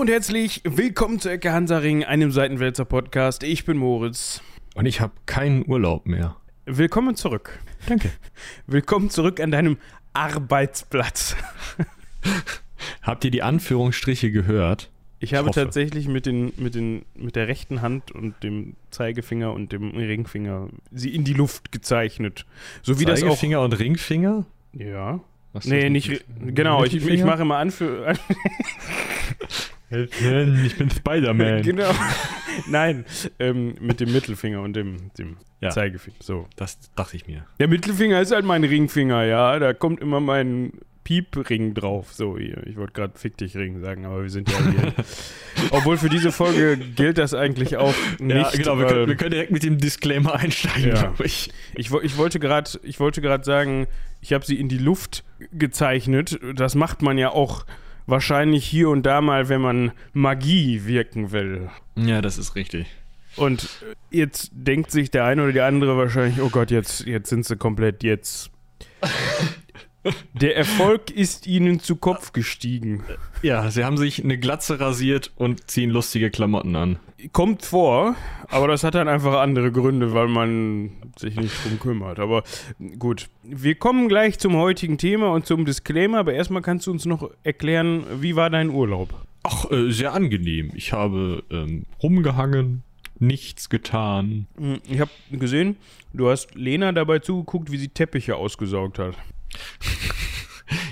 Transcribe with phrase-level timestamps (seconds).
[0.00, 3.42] und herzlich willkommen zu Ecke Hansaring, einem Seitenwälzer Podcast.
[3.42, 4.40] Ich bin Moritz.
[4.74, 6.36] Und ich habe keinen Urlaub mehr.
[6.64, 7.58] Willkommen zurück.
[7.86, 8.10] Danke.
[8.66, 9.76] Willkommen zurück an deinem
[10.14, 11.36] Arbeitsplatz.
[13.02, 14.90] Habt ihr die Anführungsstriche gehört?
[15.18, 15.64] Ich habe hoffe.
[15.64, 20.70] tatsächlich mit, den, mit, den, mit der rechten Hand und dem Zeigefinger und dem Ringfinger
[20.90, 22.46] sie in die Luft gezeichnet.
[22.80, 23.26] So wie das auch.
[23.26, 24.46] Zeigefinger und Ringfinger?
[24.72, 25.20] Ja.
[25.52, 26.24] Was Nee, das nicht.
[26.46, 28.14] Genau, ich, ich mache immer Anführ.
[29.90, 31.62] Ich bin Spider-Man.
[31.62, 31.90] genau.
[32.68, 33.04] Nein,
[33.38, 35.70] ähm, mit dem Mittelfinger und dem, dem Ja.
[35.70, 36.16] Zeigefinger.
[36.20, 36.46] So.
[36.56, 37.44] Das dachte ich mir.
[37.58, 39.58] Der Mittelfinger ist halt mein Ringfinger, ja.
[39.58, 42.12] Da kommt immer mein Piepring drauf.
[42.12, 42.64] So, hier.
[42.66, 44.94] Ich wollte gerade Fick dich Ring sagen, aber wir sind ja hier.
[45.72, 48.36] Obwohl für diese Folge gilt das eigentlich auch nicht.
[48.36, 48.78] ja, genau.
[48.78, 51.00] Wir können, wir können direkt mit dem Disclaimer einsteigen, Ja.
[51.00, 51.50] glaube ich.
[51.74, 53.86] Ich, wo- ich wollte gerade, ich wollte gerade sagen,
[54.20, 56.38] ich habe sie in die Luft gezeichnet.
[56.54, 57.64] Das macht man ja auch
[58.10, 61.70] wahrscheinlich hier und da mal, wenn man Magie wirken will.
[61.96, 62.86] Ja, das ist richtig.
[63.36, 63.68] Und
[64.10, 67.56] jetzt denkt sich der eine oder die andere wahrscheinlich, oh Gott, jetzt, jetzt sind sie
[67.56, 68.50] komplett jetzt.
[70.32, 73.04] Der Erfolg ist ihnen zu Kopf gestiegen.
[73.42, 76.98] Ja, sie haben sich eine Glatze rasiert und ziehen lustige Klamotten an.
[77.32, 78.14] Kommt vor,
[78.48, 82.18] aber das hat dann einfach andere Gründe, weil man sich nicht drum kümmert.
[82.18, 82.42] Aber
[82.98, 87.04] gut, wir kommen gleich zum heutigen Thema und zum Disclaimer, aber erstmal kannst du uns
[87.04, 89.12] noch erklären, wie war dein Urlaub?
[89.42, 90.70] Ach, äh, sehr angenehm.
[90.74, 92.82] Ich habe ähm, rumgehangen,
[93.18, 94.46] nichts getan.
[94.56, 95.76] Hm, Ich habe gesehen,
[96.12, 99.14] du hast Lena dabei zugeguckt, wie sie Teppiche ausgesaugt hat.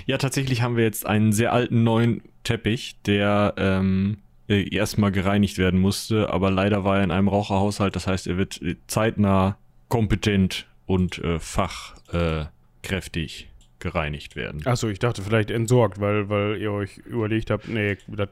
[0.05, 4.17] Ja, tatsächlich haben wir jetzt einen sehr alten neuen Teppich, der ähm,
[4.49, 8.37] äh, erstmal gereinigt werden musste, aber leider war er in einem Raucherhaushalt, das heißt, er
[8.37, 13.47] wird äh, zeitnah kompetent und äh, fachkräftig
[13.79, 14.65] gereinigt werden.
[14.65, 18.27] Achso, ich dachte vielleicht entsorgt, weil, weil ihr euch überlegt habt, nee, da,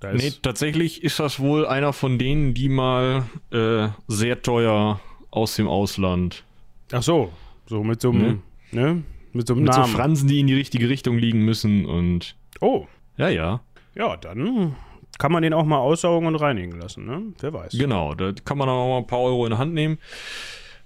[0.00, 0.22] da ist.
[0.22, 5.00] Nee, tatsächlich ist das wohl einer von denen, die mal äh, sehr teuer
[5.30, 6.44] aus dem Ausland
[6.92, 7.32] Ach so,
[7.66, 9.02] so mit so einem, ne?
[9.32, 9.92] Mit so einem mit so Namen.
[9.92, 13.60] Fransen, die in die richtige Richtung liegen müssen und oh, ja, ja,
[13.94, 14.74] ja, dann
[15.20, 17.22] kann man den auch mal aussaugen und reinigen lassen, ne?
[17.40, 17.76] Wer weiß.
[17.78, 19.98] genau, da kann man auch mal ein paar Euro in der Hand nehmen.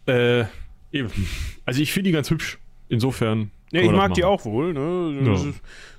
[0.07, 0.45] Äh,
[0.91, 1.09] eben.
[1.65, 2.59] Also ich finde die ganz hübsch.
[2.89, 3.53] Insofern.
[3.71, 5.25] Ja, ich mag die auch wohl, ne?
[5.25, 5.53] Das Ja.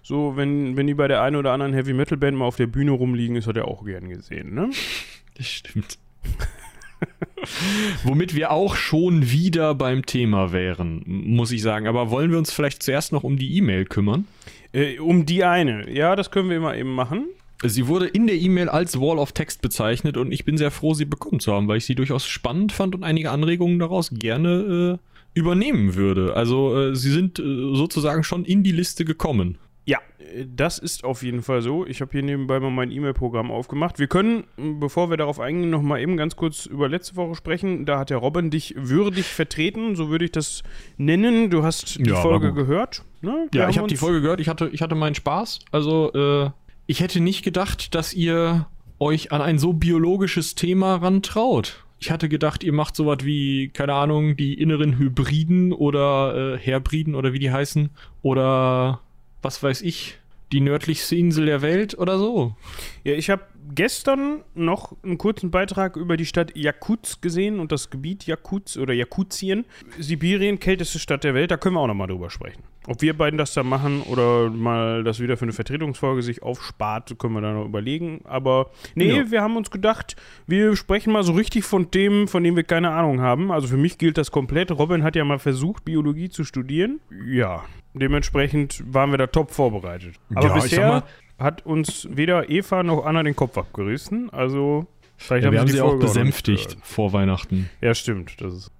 [0.03, 2.67] So, wenn, wenn die bei der einen oder anderen Heavy Metal Band mal auf der
[2.67, 4.69] Bühne rumliegen, ist hat er auch gern gesehen, ne?
[5.37, 5.97] Das stimmt.
[8.03, 11.87] Womit wir auch schon wieder beim Thema wären, muss ich sagen.
[11.87, 14.27] Aber wollen wir uns vielleicht zuerst noch um die E-Mail kümmern?
[14.73, 15.89] Äh, um die eine.
[15.89, 17.27] Ja, das können wir immer eben machen.
[17.63, 20.93] Sie wurde in der E-Mail als Wall of Text bezeichnet und ich bin sehr froh,
[20.93, 24.99] sie bekommen zu haben, weil ich sie durchaus spannend fand und einige Anregungen daraus gerne
[24.99, 26.35] äh, übernehmen würde.
[26.35, 27.43] Also äh, sie sind äh,
[27.75, 29.57] sozusagen schon in die Liste gekommen.
[29.87, 29.99] Ja,
[30.47, 31.85] das ist auf jeden Fall so.
[31.85, 33.99] Ich habe hier nebenbei mal mein E-Mail-Programm aufgemacht.
[33.99, 34.45] Wir können,
[34.79, 37.85] bevor wir darauf eingehen, noch mal eben ganz kurz über letzte Woche sprechen.
[37.85, 40.63] Da hat der Robin dich würdig vertreten, so würde ich das
[40.97, 41.51] nennen.
[41.51, 43.03] Du hast die Ja, Folge gehört.
[43.21, 43.47] Ne?
[43.53, 45.59] Ja, ich habe die Folge gehört, ich hatte, ich hatte meinen Spaß.
[45.71, 46.49] Also, äh,
[46.87, 48.67] ich hätte nicht gedacht, dass ihr
[48.99, 51.83] euch an ein so biologisches Thema rantraut.
[51.99, 57.15] Ich hatte gedacht, ihr macht sowas wie, keine Ahnung, die inneren Hybriden oder äh, Herbriden
[57.15, 57.89] oder wie die heißen.
[58.21, 59.01] Oder
[59.41, 60.17] was weiß ich,
[60.51, 62.55] die nördlichste Insel der Welt oder so.
[63.03, 67.89] Ja, ich habe gestern noch einen kurzen Beitrag über die Stadt Jakutsk gesehen und das
[67.89, 69.65] Gebiet Jakutsk oder Jakutien.
[69.99, 72.63] Sibirien, kälteste Stadt der Welt, da können wir auch noch mal drüber sprechen.
[72.87, 77.17] Ob wir beiden das da machen oder mal das wieder für eine Vertretungsfolge sich aufspart,
[77.17, 78.21] können wir da noch überlegen.
[78.25, 79.31] Aber nee, Ja.
[79.31, 80.15] wir haben uns gedacht,
[80.45, 83.51] wir sprechen mal so richtig von Themen, von denen wir keine Ahnung haben.
[83.51, 84.71] Also für mich gilt das komplett.
[84.71, 86.99] Robin hat ja mal versucht, Biologie zu studieren.
[87.27, 87.63] Ja,
[87.95, 90.15] dementsprechend waren wir da top vorbereitet.
[90.35, 91.03] Aber Ja, bisher mal-
[91.37, 94.29] hat uns weder Eva noch Anna den Kopf abgerissen.
[94.31, 94.87] Also,
[95.17, 97.69] vielleicht Ja, wir haben die sie auch Folge besänftigt vor Weihnachten.
[97.81, 98.39] Ja, stimmt.
[98.39, 98.71] Das ist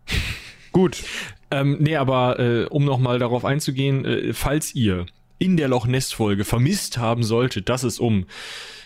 [0.72, 1.04] gut.
[1.52, 5.06] Ähm, nee, aber äh, um nochmal darauf einzugehen, äh, falls ihr
[5.38, 8.25] in der Loch Ness-Folge vermisst haben solltet, dass es um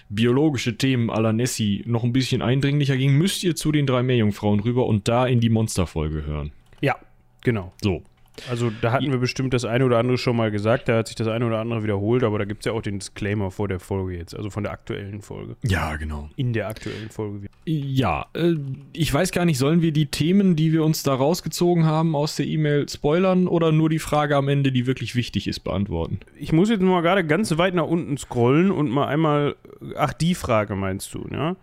[0.10, 4.02] biologische Themen à la Nessie noch ein bisschen eindringlicher ging, müsst ihr zu den drei
[4.02, 6.52] Meerjungfrauen rüber und da in die Monster-Folge hören.
[6.82, 6.96] Ja,
[7.42, 7.72] genau.
[7.82, 8.04] So.
[8.50, 10.88] Also, da hatten wir bestimmt das eine oder andere schon mal gesagt.
[10.88, 12.24] Da hat sich das eine oder andere wiederholt.
[12.24, 14.36] Aber da gibt es ja auch den Disclaimer vor der Folge jetzt.
[14.36, 15.56] Also von der aktuellen Folge.
[15.64, 16.30] Ja, genau.
[16.36, 17.48] In der aktuellen Folge.
[17.66, 18.56] Ja, äh,
[18.94, 22.36] ich weiß gar nicht, sollen wir die Themen, die wir uns da rausgezogen haben aus
[22.36, 26.20] der E-Mail spoilern oder nur die Frage am Ende, die wirklich wichtig ist, beantworten?
[26.40, 29.56] Ich muss jetzt nur mal gerade ganz weit nach unten scrollen und mal einmal.
[29.96, 31.56] Ach, die Frage meinst du, ja?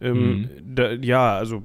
[0.00, 0.48] Ähm, Mhm.
[0.74, 1.62] da, ja, also.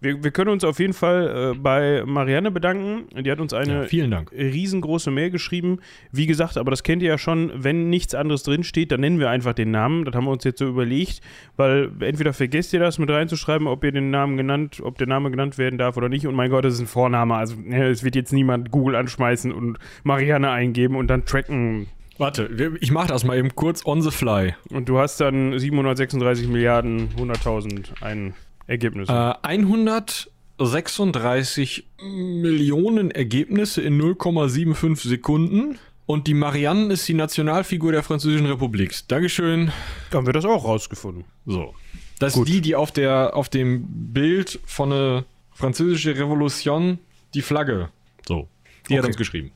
[0.00, 3.06] Wir, wir können uns auf jeden Fall äh, bei Marianne bedanken.
[3.22, 5.78] Die hat uns eine Ja, riesengroße Mail geschrieben.
[6.12, 9.30] Wie gesagt, aber das kennt ihr ja schon, wenn nichts anderes drinsteht, dann nennen wir
[9.30, 10.04] einfach den Namen.
[10.04, 11.20] Das haben wir uns jetzt so überlegt,
[11.56, 15.30] weil entweder vergesst ihr das mit reinzuschreiben, ob ihr den Namen genannt, ob der Name
[15.30, 16.26] genannt werden darf oder nicht.
[16.26, 17.34] Und mein Gott, das ist ein Vorname.
[17.34, 21.88] Also ne, es wird jetzt niemand Google anschmeißen und Marianne eingeben und dann tracken.
[22.18, 22.48] Warte,
[22.80, 24.54] ich mach das mal eben kurz on the fly.
[24.70, 28.32] Und du hast dann 736 Milliarden 100.000 ein
[28.66, 29.08] Ergebnis.
[29.08, 35.78] Äh, 136 Millionen Ergebnisse in 0,75 Sekunden.
[36.06, 38.94] Und die Marianne ist die Nationalfigur der Französischen Republik.
[39.08, 39.72] Dankeschön.
[40.12, 41.24] haben wir das auch rausgefunden.
[41.46, 41.74] So.
[42.20, 42.46] Das Gut.
[42.48, 46.98] ist die, die auf, der, auf dem Bild von der französischen Revolution
[47.34, 47.88] die Flagge.
[48.26, 48.48] So.
[48.88, 49.08] Die hat Okay.
[49.08, 49.50] uns geschrieben.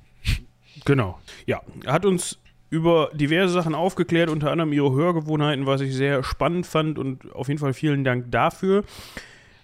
[0.85, 1.19] Genau.
[1.47, 2.39] Ja, er hat uns
[2.71, 7.49] über diverse Sachen aufgeklärt, unter anderem ihre Hörgewohnheiten, was ich sehr spannend fand und auf
[7.49, 8.85] jeden Fall vielen Dank dafür.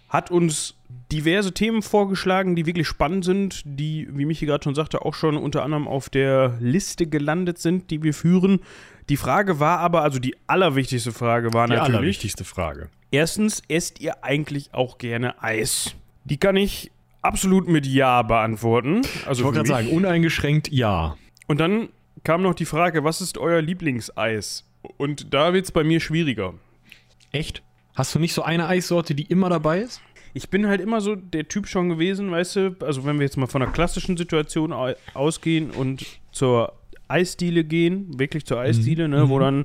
[0.08, 0.74] Hat uns
[1.10, 5.36] diverse Themen vorgeschlagen, die wirklich spannend sind, die, wie Michi gerade schon sagte, auch schon
[5.36, 8.60] unter anderem auf der Liste gelandet sind, die wir führen.
[9.08, 12.88] Die Frage war aber, also die allerwichtigste Frage war Die natürlich, allerwichtigste Frage.
[13.10, 15.94] erstens, esst ihr eigentlich auch gerne Eis?
[16.24, 16.90] Die kann ich
[17.22, 19.02] absolut mit Ja beantworten.
[19.26, 21.16] Also Ich wollte gerade sagen, uneingeschränkt ja.
[21.46, 21.88] und dann
[22.26, 24.64] kam noch die Frage, was ist euer Lieblingseis?
[24.96, 26.54] Und da wird es bei mir schwieriger.
[27.30, 27.62] Echt?
[27.94, 30.00] Hast du nicht so eine Eissorte, die immer dabei ist?
[30.34, 33.36] Ich bin halt immer so der Typ schon gewesen, weißt du, also wenn wir jetzt
[33.36, 36.72] mal von einer klassischen Situation au- ausgehen und zur
[37.08, 39.64] Eisdiele gehen, wirklich zur Eisdiele, ne, wo dann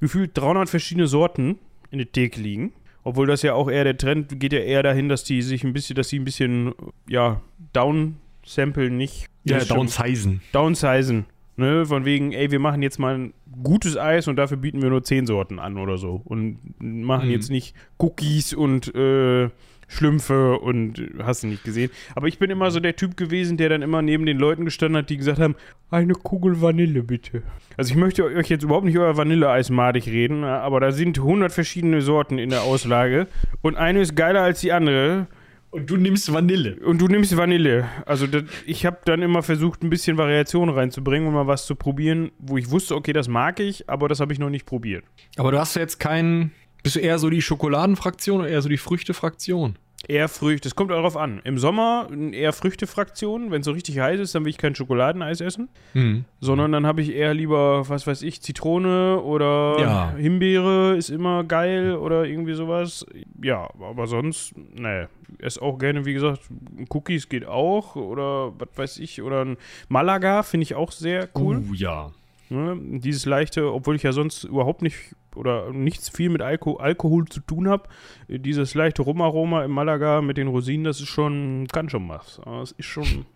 [0.00, 1.58] gefühlt 300 verschiedene Sorten
[1.90, 2.72] in der Theke liegen.
[3.04, 5.72] Obwohl das ja auch eher der Trend geht ja eher dahin, dass die sich ein
[5.72, 6.72] bisschen, dass sie ein bisschen,
[7.08, 7.40] ja,
[7.72, 9.26] downsamplen, nicht.
[9.44, 10.40] Ja, downsizen.
[10.52, 11.24] downsizen.
[11.56, 14.88] Ne, von wegen, ey, wir machen jetzt mal ein gutes Eis und dafür bieten wir
[14.88, 16.22] nur 10 Sorten an oder so.
[16.24, 17.32] Und machen Mhm.
[17.32, 19.50] jetzt nicht Cookies und äh,
[19.86, 21.90] Schlümpfe und hast du nicht gesehen.
[22.14, 24.96] Aber ich bin immer so der Typ gewesen, der dann immer neben den Leuten gestanden
[24.96, 25.54] hat, die gesagt haben,
[25.90, 27.42] eine Kugel Vanille bitte.
[27.76, 31.52] Also ich möchte euch jetzt überhaupt nicht euer Vanilleeis madig reden, aber da sind 100
[31.52, 33.26] verschiedene Sorten in der Auslage
[33.60, 35.26] und eine ist geiler als die andere.
[35.72, 36.76] Und du nimmst Vanille.
[36.84, 37.88] Und du nimmst Vanille.
[38.04, 41.74] Also das, ich habe dann immer versucht, ein bisschen Variation reinzubringen und mal was zu
[41.74, 45.04] probieren, wo ich wusste, okay, das mag ich, aber das habe ich noch nicht probiert.
[45.38, 46.52] Aber du hast ja jetzt keinen.
[46.82, 49.78] Bist du eher so die Schokoladenfraktion oder eher so die Früchtefraktion?
[50.08, 51.40] Eher Früchte, es kommt darauf an.
[51.44, 53.52] Im Sommer eher Früchtefraktion.
[53.52, 55.68] Wenn es so richtig heiß ist, dann will ich kein Schokoladeneis essen.
[55.92, 56.24] Hm.
[56.40, 60.14] Sondern dann habe ich eher lieber, was weiß ich, Zitrone oder Ja.
[60.16, 63.06] Himbeere ist immer geil oder irgendwie sowas.
[63.42, 65.06] Ja, aber sonst, nee.
[65.38, 66.42] Esse auch gerne, wie gesagt,
[66.90, 69.22] Cookies geht auch oder was weiß ich.
[69.22, 69.56] Oder ein
[69.88, 71.58] Malaga finde ich auch sehr cool.
[71.58, 72.10] Uh, ja.
[72.50, 72.76] Ne?
[72.98, 77.40] Dieses leichte, obwohl ich ja sonst überhaupt nicht oder nichts viel mit Alko Alkohol zu
[77.40, 77.88] tun habe,
[78.28, 82.40] dieses leichte Rumaroma im Malaga mit den Rosinen, das ist schon, kann schon was.
[82.40, 83.26] Aber es ist schon.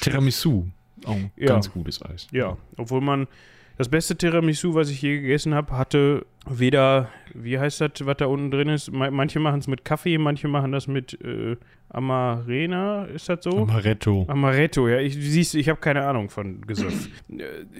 [0.00, 0.66] Tiramisu.
[1.04, 1.46] Auch ein Ja.
[1.46, 2.26] ganz gutes Eis.
[2.32, 3.26] Ja, obwohl man
[3.80, 8.26] das beste Tiramisu, was ich je gegessen habe, hatte weder, wie heißt das, was da
[8.26, 8.92] unten drin ist?
[8.92, 11.56] Ma- Manche machen es mit Kaffee, manche machen das mit äh,
[11.88, 13.50] Amarena, ist das so?
[13.62, 14.26] Amaretto.
[14.28, 14.98] Amaretto, ja.
[14.98, 17.08] Ich, siehst, ich habe keine Ahnung von Gesöff.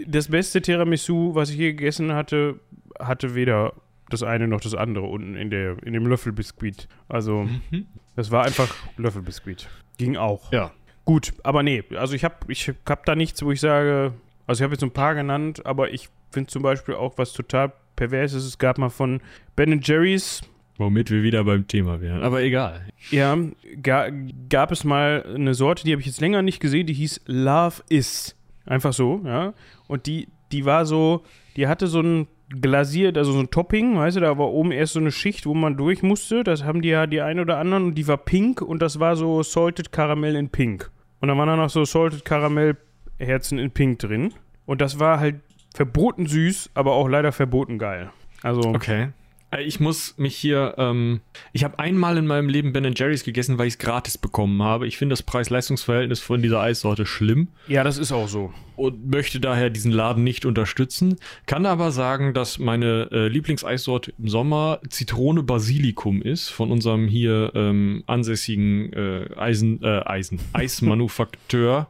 [0.06, 2.58] Das beste Tiramisu, was ich je gegessen hatte,
[2.98, 3.74] hatte weder
[4.08, 6.88] das eine noch das andere unten in, der, in dem Löffelbiskuit.
[7.08, 7.86] Also, Mhm.
[8.16, 9.68] das war einfach Löffelbiskuit.
[9.98, 10.50] Ging auch.
[10.50, 10.70] Ja.
[11.04, 14.14] Gut, aber nee, also ich habe ich hab da nichts, wo ich sage,
[14.50, 17.72] also ich habe jetzt ein paar genannt, aber ich finde zum Beispiel auch, was total
[17.94, 19.20] pervers ist, es gab mal von
[19.54, 20.42] Ben Jerry's,
[20.76, 22.22] Womit wir wieder beim Thema wären.
[22.22, 22.88] Aber egal.
[23.10, 23.36] ja,
[23.82, 24.08] ga,
[24.48, 27.82] gab es mal eine Sorte, die habe ich jetzt länger nicht gesehen, die hieß Love
[27.90, 28.34] Is.
[28.64, 29.52] Einfach so, ja.
[29.88, 31.22] Und die, die war so,
[31.56, 34.94] die hatte so ein glasiert, also so ein Topping, weißt du, da war oben erst
[34.94, 36.42] so eine Schicht, wo man durch musste.
[36.42, 39.14] Das haben die ja die ein oder anderen und die war pink und das war
[39.16, 40.90] so Salted Caramel in Pink.
[41.20, 42.76] Und dann waren da noch so Salted Caramel
[43.20, 44.34] Herzen in Pink drin.
[44.66, 45.36] Und das war halt
[45.74, 48.10] verboten süß, aber auch leider verboten geil.
[48.42, 49.08] Also, Okay.
[49.50, 51.20] Äh, Ich muss mich hier, ähm,
[51.52, 54.86] ich habe einmal in meinem Leben Ben Jerry's gegessen, weil ich es gratis bekommen habe.
[54.86, 58.52] Ich finde das Preis-Leistungs-Verhältnis von dieser Eissorte schlimm ja, das ist auch so.
[58.76, 61.16] und möchte daher diesen Laden nicht unterstützen.
[61.46, 67.50] Kann aber sagen, dass meine äh, Lieblingseissorte im Sommer Zitrone Basilikum ist, von unserem hier
[67.54, 71.88] ähm, ansässigen äh, Eisen, äh, Eisen, Eismanufakteur.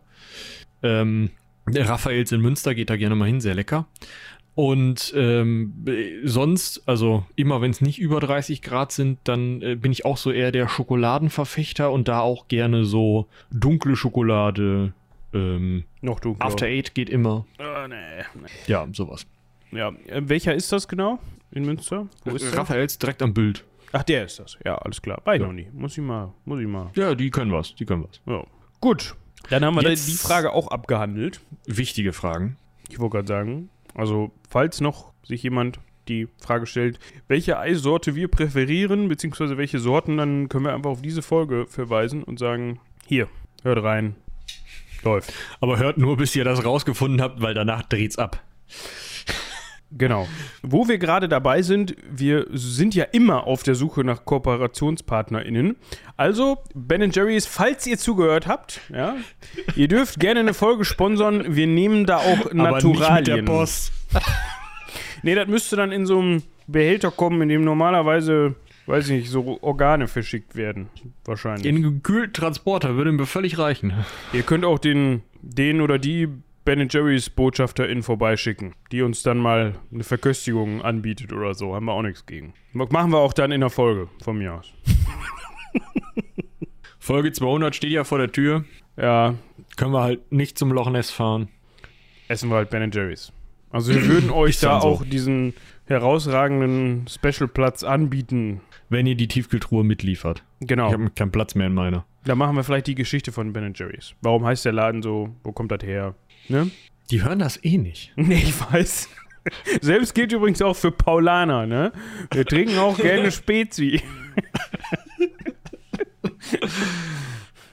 [0.83, 1.31] Ähm,
[1.69, 3.87] der Raphaels in Münster geht da gerne mal hin, sehr lecker.
[4.55, 9.77] Und ähm, äh, sonst, also immer wenn es nicht über 30 Grad sind, dann äh,
[9.77, 14.93] bin ich auch so eher der Schokoladenverfechter und da auch gerne so dunkle Schokolade.
[15.33, 16.45] Ähm, Noch dunkler.
[16.45, 17.47] After Eight geht immer.
[17.59, 17.95] Äh, nee,
[18.35, 18.49] nee.
[18.67, 19.27] Ja, sowas.
[19.71, 21.21] Ja, äh, welcher ist das genau
[21.53, 22.09] in Münster?
[22.25, 22.59] Wo ist der?
[22.59, 23.65] Raphaels direkt am Bild.
[23.93, 24.59] Ach, der ist das.
[24.65, 25.21] Ja, alles klar.
[25.25, 25.69] War ich noch nie.
[25.73, 26.91] Muss ich mal, muss ich mal.
[26.97, 28.21] Ja, die können was, die können was.
[28.27, 28.45] Ja.
[28.81, 29.17] Gut.
[29.50, 31.40] Dann haben wir Jetzt- die Frage auch abgehandelt.
[31.66, 32.57] Wichtige Fragen.
[32.88, 35.78] Ich wollte gerade sagen, also falls noch sich jemand
[36.09, 41.02] die Frage stellt, welche Eissorte wir präferieren, beziehungsweise welche Sorten, dann können wir einfach auf
[41.02, 43.28] diese Folge verweisen und sagen, hier,
[43.62, 44.16] hört rein,
[45.04, 45.33] läuft.
[45.61, 48.42] Aber hört nur, bis ihr das rausgefunden habt, weil danach dreht's ab.
[49.93, 50.29] Genau.
[50.63, 55.77] Wo wir gerade dabei sind, wir sind ja immer auf der Suche nach KooperationspartnerInnen.
[56.17, 59.17] Also, Ben Jerry's, falls ihr zugehört habt, ja,
[59.75, 61.57] ihr dürft gerne eine Folge sponsern.
[61.57, 63.49] Wir nehmen da auch Naturalien.
[65.23, 68.55] Nee, das müsste dann in so einem Behälter kommen, in dem normalerweise,
[68.87, 70.89] weiß ich nicht, so Organe verschickt werden.
[71.25, 71.67] Wahrscheinlich.
[71.67, 73.93] In gekühlten Transporter würde mir völlig reichen.
[74.33, 76.29] Ihr könnt auch den, den oder die
[76.64, 81.75] Ben Jerry's BotschafterInnen vorbeischicken, die uns dann mal eine Verköstigung anbietet oder so.
[81.75, 82.52] Haben wir auch nichts gegen.
[82.73, 84.73] Machen wir auch dann in der Folge, von mir aus.
[86.99, 88.64] Folge 200 steht ja vor der Tür.
[88.97, 89.35] Ja,
[89.76, 91.49] Können wir halt nicht zum Loch Ness fahren.
[92.29, 93.33] essen wir halt Ben Jerry's.
[93.71, 94.87] Also wir würden euch Ist da so.
[94.88, 95.55] auch diesen
[95.87, 98.61] herausragenden Special-Platz anbieten.
[98.90, 100.45] Wenn ihr die Tiefkühltruhe mitliefert.
[100.61, 100.88] Genau.
[100.88, 102.05] Ich habe keinen Platz mehr in meiner.
[102.25, 104.14] Da machen wir vielleicht die Geschichte von Ben Jerry's.
[104.21, 105.31] Warum heißt der Laden so?
[105.43, 106.14] Wo kommt das her?
[106.50, 106.71] Ne?
[107.11, 108.12] Die hören das eh nicht.
[108.16, 109.09] Nee, ich weiß.
[109.80, 111.92] Selbst gilt übrigens auch für Paulaner, ne?
[112.33, 114.02] Wir trinken auch gerne Spezi.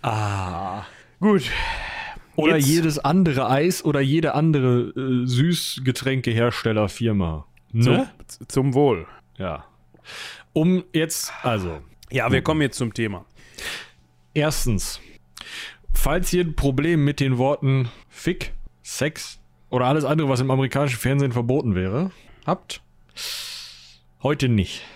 [0.01, 0.83] Ah.
[1.19, 1.49] Gut.
[2.35, 7.45] Oder Jetzt- jedes andere Eis oder jede andere äh, Süßgetränkeherstellerfirma.
[7.71, 8.07] Zum, Ne?
[8.27, 9.07] z- zum Wohl.
[9.37, 9.65] Ja.
[10.53, 11.81] Um jetzt, also,
[12.11, 13.25] Ja, wir kommen jetzt zum Thema.
[14.33, 15.01] erstens,
[15.93, 18.53] falls ihr ein Problem mit den Worten Fick,
[18.87, 19.39] Sex
[19.69, 22.11] oder alles andere, was im amerikanischen Fernsehen verboten wäre,
[22.45, 22.81] habt,
[24.23, 24.83] heute nicht.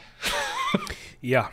[1.24, 1.52] Ja,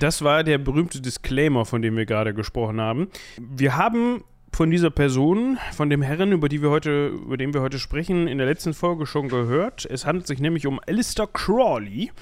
[0.00, 3.08] das war der berühmte Disclaimer, von dem wir gerade gesprochen haben.
[3.38, 7.62] Wir haben von dieser Person, von dem Herren, über, die wir heute, über den wir
[7.62, 9.86] heute sprechen, in der letzten Folge schon gehört.
[9.86, 12.12] Es handelt sich nämlich um Alistair Crawley,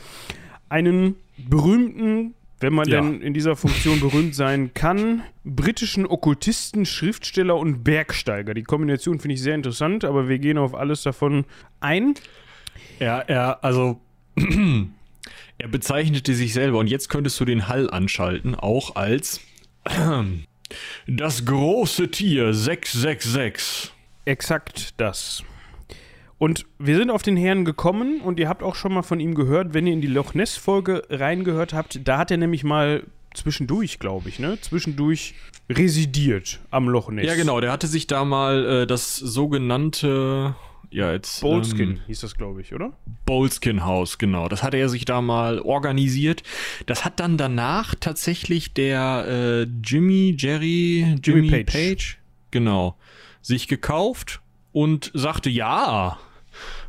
[0.68, 3.00] einen berühmten, wenn man Ja.
[3.00, 8.54] denn in dieser Funktion berühmt sein kann, britischen Okkultisten, Schriftsteller und Bergsteiger.
[8.54, 11.44] Die Kombination finde ich sehr interessant, aber wir gehen auf alles davon
[11.80, 12.14] ein.
[12.98, 14.00] Er, er, also,
[15.58, 19.40] er bezeichnete sich selber und jetzt könntest du den Hall anschalten, auch als
[21.06, 23.92] das große Tier 666.
[24.24, 25.44] Exakt das.
[26.38, 29.34] Und wir sind auf den Herrn gekommen und ihr habt auch schon mal von ihm
[29.34, 32.06] gehört, wenn ihr in die Loch Ness-Folge reingehört habt.
[32.06, 34.58] Da hat er nämlich mal zwischendurch, glaube ich, ne?
[34.60, 35.34] Zwischendurch
[35.70, 37.26] residiert am Loch Ness.
[37.26, 40.54] Ja, genau, der hatte sich da mal äh, das sogenannte,
[40.90, 41.40] ja, jetzt.
[41.40, 42.92] Boleskin Ähm, hieß das, glaube ich, oder?
[43.24, 44.48] Boleskin House, genau.
[44.48, 46.42] Das hatte er sich da mal organisiert.
[46.84, 51.72] Das hat dann danach tatsächlich der äh, Jimmy, Jerry, Jimmy, Jimmy Page.
[51.72, 52.18] Page.
[52.50, 52.96] genau,
[53.42, 54.40] sich gekauft
[54.72, 56.18] und sagte, ja,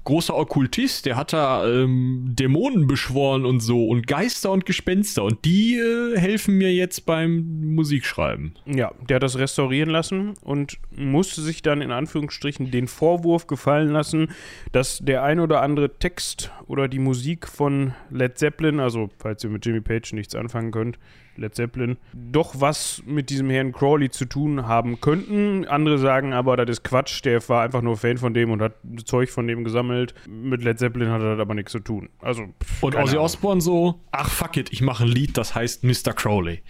[0.08, 5.44] großer Okkultist, der hat da ähm, Dämonen beschworen und so und Geister und Gespenster und
[5.44, 8.54] die äh, helfen mir jetzt beim Musikschreiben.
[8.66, 13.90] Ja, der hat das restaurieren lassen und musste sich dann in Anführungsstrichen den Vorwurf gefallen
[13.90, 14.30] lassen,
[14.72, 19.50] dass der ein oder andere Text oder die Musik von Led Zeppelin, also falls ihr
[19.50, 20.98] mit Jimmy Page nichts anfangen könnt,
[21.38, 25.66] Led Zeppelin, doch was mit diesem Herrn Crawley zu tun haben könnten.
[25.66, 28.74] Andere sagen aber, das ist Quatsch, der war einfach nur Fan von dem und hat
[29.06, 30.14] Zeug von dem gesammelt.
[30.28, 32.10] Mit Led Zeppelin hat er das aber nichts zu tun.
[32.20, 33.18] Also, pff, Und Ozzy.
[33.18, 36.14] Osbourne so, ach fuck it, ich mache ein Lied, das heißt Mr.
[36.14, 36.62] Crowley.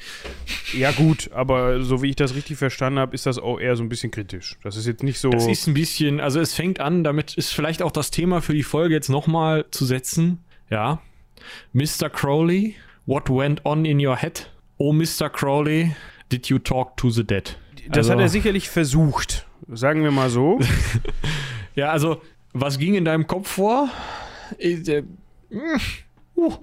[0.74, 3.84] Ja gut, aber so wie ich das richtig verstanden habe, ist das auch eher so
[3.84, 4.58] ein bisschen kritisch.
[4.64, 5.30] Das ist jetzt nicht so...
[5.30, 8.54] Das ist ein bisschen, also es fängt an, damit ist vielleicht auch das Thema für
[8.54, 10.44] die Folge jetzt nochmal zu setzen.
[10.70, 11.02] Ja.
[11.74, 12.10] Mr.
[12.12, 14.52] Crowley, what went on in your head?
[14.78, 15.30] Oh, Mr.
[15.30, 15.96] Crowley,
[16.32, 17.58] did you talk to the dead?
[17.90, 19.48] Das Also- hat er sicherlich versucht.
[19.68, 20.60] Sagen wir mal so.
[21.76, 23.90] Ja, also, was ging in deinem Kopf vor?
[24.58, 25.04] Äh, äh,
[26.36, 26.54] uh,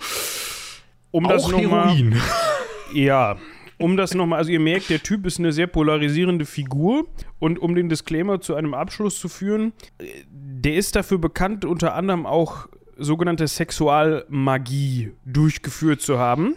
[1.12, 1.94] Um das auch nochmal.
[1.94, 2.20] Heroin.
[2.94, 3.36] Ja.
[3.78, 7.06] Um das nochmal, also ihr merkt, der Typ ist eine sehr polarisierende Figur.
[7.38, 9.72] Und um den Disclaimer zu einem Abschluss zu führen,
[10.30, 16.56] der ist dafür bekannt, unter anderem auch sogenannte Sexualmagie durchgeführt zu haben.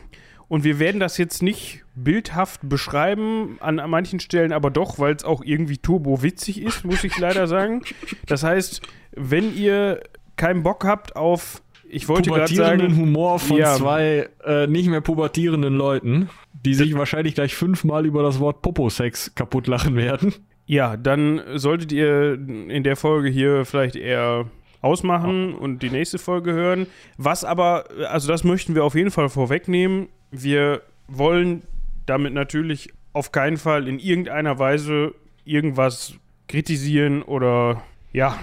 [0.49, 5.25] Und wir werden das jetzt nicht bildhaft beschreiben, an manchen Stellen aber doch, weil es
[5.25, 7.81] auch irgendwie turbo witzig ist, muss ich leider sagen.
[8.27, 8.81] Das heißt,
[9.15, 10.01] wenn ihr
[10.37, 13.75] keinen Bock habt auf, ich wollte gerade sagen, Humor von Ja.
[13.75, 16.29] zwei äh, nicht mehr pubertierenden Leuten,
[16.65, 20.33] die sich wahrscheinlich gleich fünfmal über das Wort Popo-Sex kaputt lachen werden.
[20.65, 24.45] ja, dann solltet ihr in der Folge hier vielleicht eher
[24.81, 26.87] ausmachen und die nächste Folge hören.
[27.17, 30.07] Was aber, also das möchten wir auf jeden Fall vorwegnehmen.
[30.31, 31.63] Wir wollen
[32.05, 35.13] damit natürlich auf keinen Fall in irgendeiner Weise
[35.45, 36.13] irgendwas
[36.47, 38.37] kritisieren oder ja,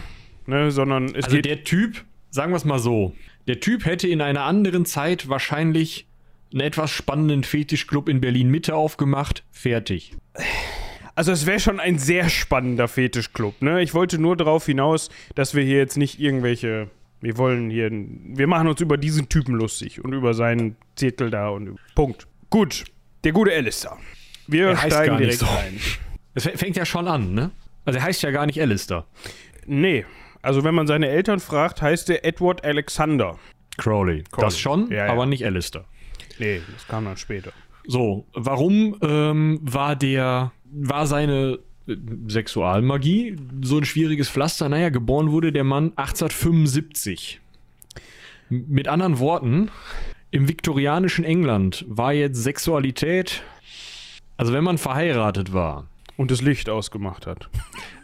[0.46, 1.44] ne, sondern es Also geht.
[1.44, 3.14] der Typ, sagen wir es mal so,
[3.46, 6.06] der Typ hätte in einer anderen Zeit wahrscheinlich
[6.52, 9.42] einen etwas spannenden Fetischclub in Berlin Mitte aufgemacht.
[9.50, 10.12] Fertig.
[11.14, 13.82] Also es wäre schon ein sehr spannender Fetischclub, ne?
[13.82, 16.90] Ich wollte nur darauf hinaus, dass wir hier jetzt nicht irgendwelche.
[17.24, 17.90] Wir wollen hier.
[17.90, 21.78] Wir machen uns über diesen Typen lustig und über seinen Zettel da und.
[21.94, 22.26] Punkt.
[22.50, 22.84] Gut.
[23.24, 23.96] Der gute Alistair.
[24.46, 25.46] Wir Er heißt steigen direkt so.
[25.46, 25.80] ein.
[26.34, 27.50] Es fä- fängt ja schon an, ne?
[27.86, 29.06] Also er heißt ja gar nicht Alistair.
[29.66, 30.04] Nee.
[30.42, 33.38] Also wenn man seine Eltern fragt, heißt er Edward Alexander.
[33.78, 34.24] Crowley.
[34.30, 34.44] Crowley.
[34.46, 35.12] Das schon, Ja, ja.
[35.12, 35.86] aber nicht Alistair.
[36.38, 37.52] Nee, das kam dann später.
[37.86, 41.58] So, warum ähm, war der, war seine
[42.28, 44.68] Sexualmagie so ein schwieriges Pflaster?
[44.68, 47.40] Naja, geboren wurde der Mann 1875.
[48.50, 49.70] M- Mit anderen Worten,
[50.30, 53.42] im viktorianischen England war jetzt Sexualität,
[54.36, 55.86] also wenn man verheiratet war,
[56.16, 57.48] Und das Licht ausgemacht hat.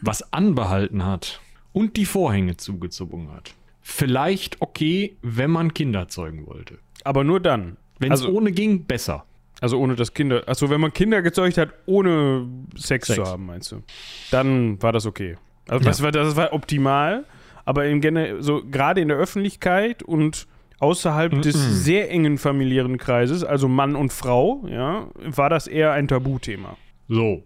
[0.01, 1.41] was anbehalten hat
[1.73, 6.79] und die Vorhänge zugezogen hat, vielleicht okay, wenn man Kinder zeugen wollte.
[7.05, 7.77] Aber nur dann.
[7.99, 9.25] Wenn es Also, ohne ging, besser.
[9.61, 10.43] Also ohne das Kinder.
[10.47, 13.17] Achso, wenn man Kinder gezeugt hat, ohne Sex, Sex.
[13.17, 13.83] zu haben, meinst du?
[14.31, 15.37] Dann war das okay.
[15.69, 17.25] Also das, war, das war optimal,
[17.65, 18.01] aber im
[18.43, 20.47] so gerade in der Öffentlichkeit und
[20.81, 26.09] außerhalb des sehr engen familiären Kreises, also Mann und Frau, ja, war das eher ein
[26.09, 26.77] Tabuthema.
[27.09, 27.45] So.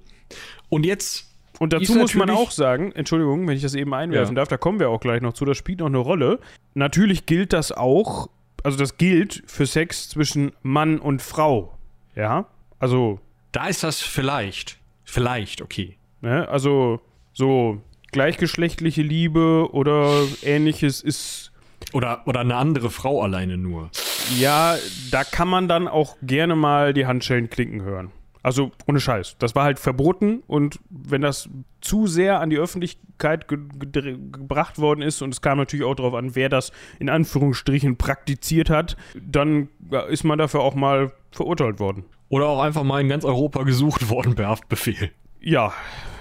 [0.69, 1.27] Und jetzt
[1.59, 4.41] Und dazu muss man auch sagen, Entschuldigung, wenn ich das eben einwerfen Ja.
[4.41, 6.39] darf, da kommen wir auch gleich noch zu, das spielt noch eine Rolle.
[6.75, 8.29] Natürlich gilt das auch,
[8.63, 11.77] also das gilt für Sex zwischen Mann und Frau.
[12.17, 12.47] Ja?
[12.79, 13.21] Also,
[13.53, 14.79] Da ist das vielleicht.
[15.05, 15.97] Vielleicht, okay.
[16.23, 17.01] ne, also
[17.33, 17.81] so
[18.11, 21.53] gleichgeschlechtliche Liebe oder ähnliches ist
[21.93, 23.91] Oder, oder eine andere Frau alleine nur.
[24.39, 24.77] ja,
[25.11, 28.11] da kann man dann auch gerne mal die Handschellen klinken hören.
[28.45, 29.37] Also ohne Scheiß.
[29.39, 31.49] Das war halt verboten und wenn das
[31.81, 35.95] zu sehr an die Öffentlichkeit ge gedre- gebracht worden ist und es kam natürlich auch
[35.95, 39.71] darauf an, wer das in Anführungsstrichen praktiziert hat, dann
[40.11, 42.05] ist man dafür auch mal verurteilt worden.
[42.29, 45.11] Oder auch einfach mal in ganz Europa gesucht worden per Haftbefehl.
[45.41, 45.73] Ja,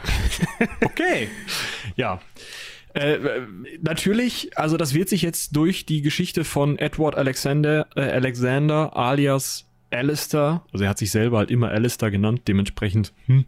[0.83, 1.27] Okay.
[1.95, 2.19] ja.
[2.93, 3.17] Äh,
[3.81, 9.65] natürlich, also das wird sich jetzt durch die Geschichte von Edward Alexander, äh, Alexander alias
[9.93, 13.45] Alistair, also er hat sich selber halt immer Alistair genannt, dementsprechend hm,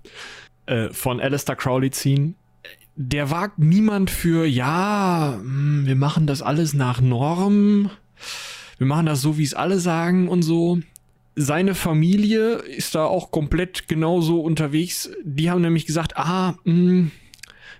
[0.66, 2.36] äh, von Alistair Crowley ziehen.
[2.96, 7.90] Der war niemand für, ja, hm, wir machen das alles nach Norm,
[8.78, 10.80] wir machen das so, wie es alle sagen und so.
[11.38, 15.10] Seine Familie ist da auch komplett genauso unterwegs.
[15.24, 17.12] Die haben nämlich gesagt, ah, mh,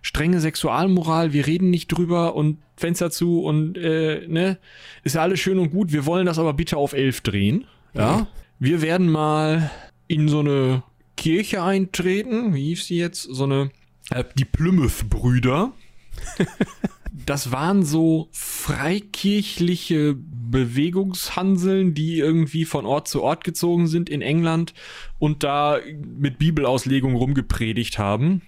[0.02, 4.60] strenge Sexualmoral, wir reden nicht drüber und Fenster zu und äh, ne,
[5.04, 5.94] ist ja alles schön und gut.
[5.94, 7.66] Wir wollen das aber bitte auf elf drehen.
[7.94, 8.28] Ja,
[8.60, 9.72] wir werden mal
[10.08, 10.84] in so eine
[11.18, 12.54] Kirche eintreten.
[12.54, 13.24] Wie hieß die jetzt?
[13.24, 13.72] So eine
[14.12, 15.72] äh, die Plymouth-Brüder.
[17.26, 24.74] Das waren so freikirchliche Bewegungshanseln, die irgendwie von Ort zu Ort gezogen sind in England
[25.18, 25.80] und da
[26.20, 28.42] mit Bibelauslegung rumgepredigt haben.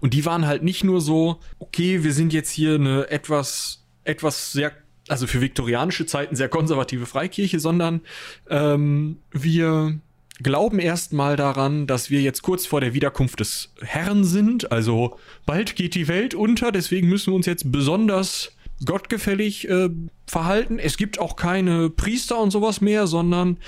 [0.00, 4.50] Und die waren halt nicht nur so, okay, wir sind jetzt hier eine etwas, etwas
[4.50, 4.72] sehr,
[5.08, 8.00] also für viktorianische Zeiten sehr konservative Freikirche, sondern
[8.48, 9.98] ähm, wir
[10.42, 14.70] glauben erstmal daran, dass wir jetzt kurz vor der Wiederkunft des Herrn sind.
[14.70, 15.16] Also
[15.46, 18.52] bald geht die Welt unter, deswegen müssen wir uns jetzt besonders
[18.84, 19.88] gottgefällig äh,
[20.26, 20.78] verhalten.
[20.78, 23.58] Es gibt auch keine Priester und sowas mehr, sondern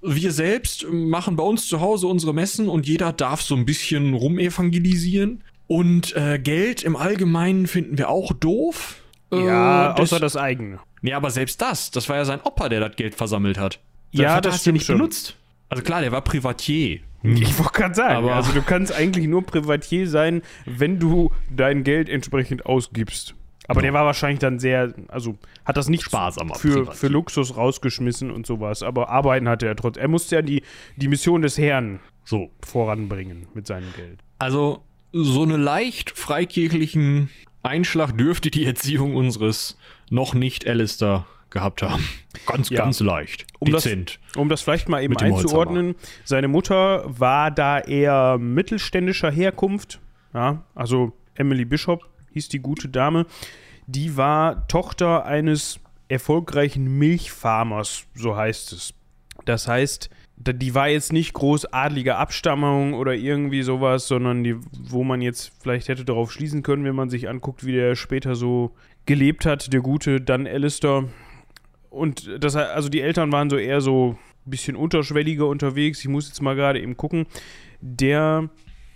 [0.00, 4.14] wir selbst machen bei uns zu Hause unsere Messen und jeder darf so ein bisschen
[4.14, 5.42] rumevangelisieren.
[5.66, 9.02] Und äh, Geld im Allgemeinen finden wir auch doof.
[9.32, 10.78] Ja, Äh, außer das eigene.
[11.02, 13.78] Nee, aber selbst das, das war ja sein Opa, der das Geld versammelt hat.
[14.10, 14.96] Ja, Vater das hat's stimmt nicht schon.
[14.98, 15.36] benutzt.
[15.68, 17.00] Also klar, der war Privatier.
[17.22, 21.82] Ich wollte gerade sagen, Aber- also du kannst eigentlich nur Privatier sein, wenn du dein
[21.84, 23.34] Geld entsprechend ausgibst.
[23.66, 25.36] Aber der war wahrscheinlich dann sehr, also
[25.66, 26.94] hat das nicht Sparsamer für, Privatier.
[26.94, 28.82] für Luxus rausgeschmissen und sowas.
[28.82, 30.00] Aber arbeiten hatte er trotzdem.
[30.04, 30.62] Er musste ja die,
[30.96, 32.50] die Mission des Herrn So.
[32.64, 34.20] voranbringen mit seinem Geld.
[34.38, 37.28] Also, so eine leicht freikirchlichen
[37.62, 39.76] Einschlag dürfte die Erziehung unseres
[40.10, 42.04] noch nicht Alistair gehabt haben.
[42.46, 42.82] Ganz, Ja.
[42.82, 43.46] ganz leicht.
[43.58, 43.88] Um das-.
[44.36, 45.94] Um das vielleicht mal eben einzuordnen,
[46.24, 49.98] seine Mutter war da eher mittelständischer Herkunft.
[50.34, 53.26] Ja, also Emily Bishop hieß die gute Dame.
[53.86, 58.94] Die war Tochter eines erfolgreichen Milchfarmers, so heißt es.
[59.46, 65.02] Das heißt, die war jetzt nicht groß adliger Abstammung oder irgendwie sowas, sondern die, wo
[65.04, 68.72] man jetzt vielleicht hätte darauf schließen können, wenn man sich anguckt, wie der später so
[69.04, 71.04] gelebt hat, der gute Dan Alistair.
[71.90, 76.00] Und das, also die Eltern waren so eher so ein bisschen unterschwelliger unterwegs.
[76.00, 77.26] Ich muss jetzt mal gerade eben gucken.
[77.80, 78.48] Der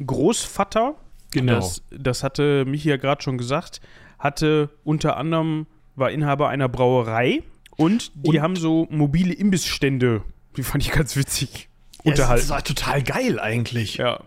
[0.05, 0.94] Großvater,
[1.33, 1.55] Genau.
[1.55, 3.81] das, das hatte Michi ja gerade schon gesagt,
[4.18, 7.42] hatte unter anderem, war Inhaber einer Brauerei
[7.76, 10.22] und die Und- haben so mobile Imbissstände,
[10.56, 11.68] die fand ich ganz witzig,
[12.04, 12.42] Ja, unterhalten.
[12.42, 13.96] Das war total geil eigentlich.
[13.96, 14.20] Ja.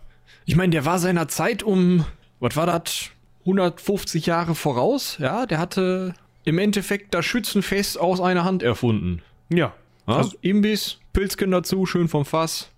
[0.45, 2.05] Ich meine, der war seiner Zeit um,
[2.39, 3.09] was war das,
[3.41, 5.17] 150 Jahre voraus.
[5.19, 6.13] Ja, der hatte
[6.45, 9.21] im Endeffekt das Schützenfest aus einer Hand erfunden.
[9.49, 9.73] Ja.
[10.07, 10.17] Ja?
[10.17, 12.69] Also, Imbiss, Pilzken dazu, schön vom Fass.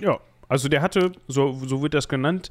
[0.00, 0.18] ja.
[0.48, 2.50] Also der hatte, so, so wird das genannt,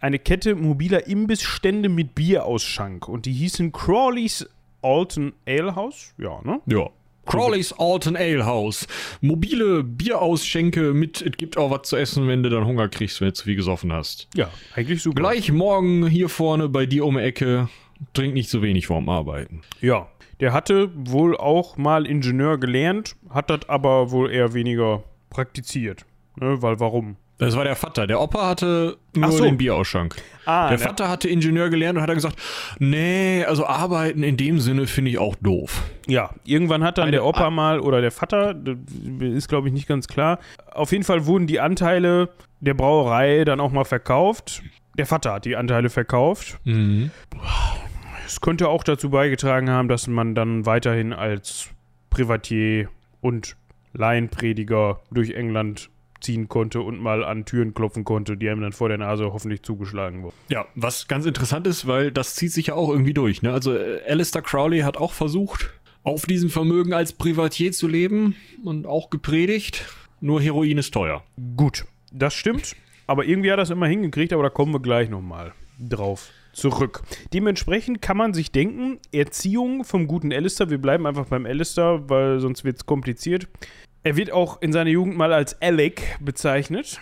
[0.00, 4.48] eine Kette mobiler Imbissstände mit Bierausschank und die hießen Crawley's
[4.82, 6.14] Alton Ale House.
[6.16, 6.60] Ja, ne?
[6.66, 6.88] Ja.
[7.26, 8.86] Crawley's Alton Ale House.
[9.20, 13.28] Mobile Bierausschenke mit, es gibt auch was zu essen, wenn du dann Hunger kriegst, wenn
[13.28, 14.28] du zu viel gesoffen hast.
[14.34, 15.20] Ja, eigentlich super.
[15.20, 17.68] Gleich morgen hier vorne bei dir um die Ecke.
[18.14, 19.60] Trink nicht so wenig vorm Arbeiten.
[19.80, 20.08] Ja,
[20.40, 26.06] der hatte wohl auch mal Ingenieur gelernt, hat das aber wohl eher weniger praktiziert.
[26.36, 27.16] Ne, weil warum?
[27.40, 28.06] Das war der Vater.
[28.06, 29.42] Der Opa hatte nur so.
[29.44, 30.14] den Bierausschank.
[30.44, 32.36] Ah, Der Vater hatte Ingenieur gelernt und hat dann gesagt,
[32.78, 35.82] nee, also arbeiten in dem Sinne finde ich auch doof.
[36.06, 38.76] Ja, irgendwann hat dann Eine der Opa mal oder der Vater, das
[39.20, 40.38] ist glaube ich nicht ganz klar.
[40.72, 42.28] Auf jeden Fall wurden die Anteile
[42.60, 44.62] der Brauerei dann auch mal verkauft.
[44.98, 46.58] Der Vater hat die Anteile verkauft.
[48.26, 51.68] Es könnte auch dazu beigetragen haben, dass man dann weiterhin als
[52.10, 52.88] Privatier
[53.22, 53.56] und
[53.94, 55.88] Laienprediger durch England
[56.20, 59.62] ziehen konnte und mal an Türen klopfen konnte, die einem dann vor der Nase hoffentlich
[59.62, 60.34] zugeschlagen wurden.
[60.48, 63.42] Ja, was ganz interessant ist, weil das zieht sich ja auch irgendwie durch.
[63.42, 63.52] Ne?
[63.52, 65.70] Also äh, Alistair Crowley hat auch versucht,
[66.02, 69.84] auf diesem Vermögen als Privatier zu leben und auch gepredigt.
[70.20, 71.22] Nur Heroin ist teuer.
[71.56, 72.76] Gut, das stimmt.
[73.06, 77.02] Aber irgendwie hat er das immer hingekriegt, aber da kommen wir gleich nochmal drauf zurück.
[77.32, 82.40] Dementsprechend kann man sich denken, Erziehung vom guten Alistair, wir bleiben einfach beim Alistair, weil
[82.40, 83.48] sonst wird es kompliziert.
[84.02, 87.00] Er wird auch in seiner Jugend mal als Alec bezeichnet.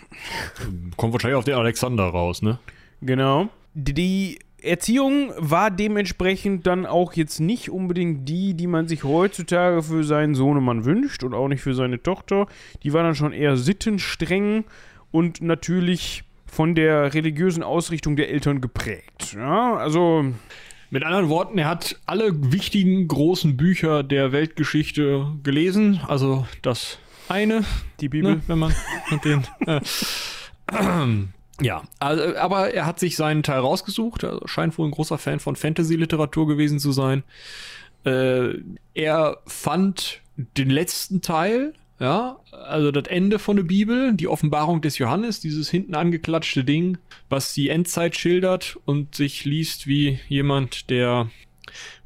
[0.97, 2.59] Kommt wahrscheinlich auf den Alexander raus, ne?
[3.01, 3.49] Genau.
[3.75, 10.03] Die Erziehung war dementsprechend dann auch jetzt nicht unbedingt die, die man sich heutzutage für
[10.03, 12.47] seinen Sohnemann wünscht und auch nicht für seine Tochter.
[12.83, 14.65] Die war dann schon eher sittenstreng
[15.13, 19.35] und natürlich von der religiösen Ausrichtung der Eltern geprägt.
[19.35, 20.25] Ja, also
[20.91, 26.01] Mit anderen Worten, er hat alle wichtigen großen Bücher der Weltgeschichte gelesen.
[26.09, 26.99] Also das
[27.29, 27.65] eine,
[28.01, 28.37] die Bibel.
[28.37, 28.75] ne, wenn man
[29.11, 29.45] mit den.
[29.67, 29.81] Äh,
[31.61, 34.23] ja, also, aber er hat sich seinen Teil rausgesucht.
[34.23, 37.23] Er scheint wohl ein großer Fan von Fantasy-Literatur gewesen zu sein.
[38.05, 38.55] Äh,
[38.95, 44.99] er fand den letzten Teil, ja, also das Ende von der Bibel, die Offenbarung des
[44.99, 51.29] Johannes, dieses hinten angeklatschte Ding, was die Endzeit schildert und sich liest wie jemand, der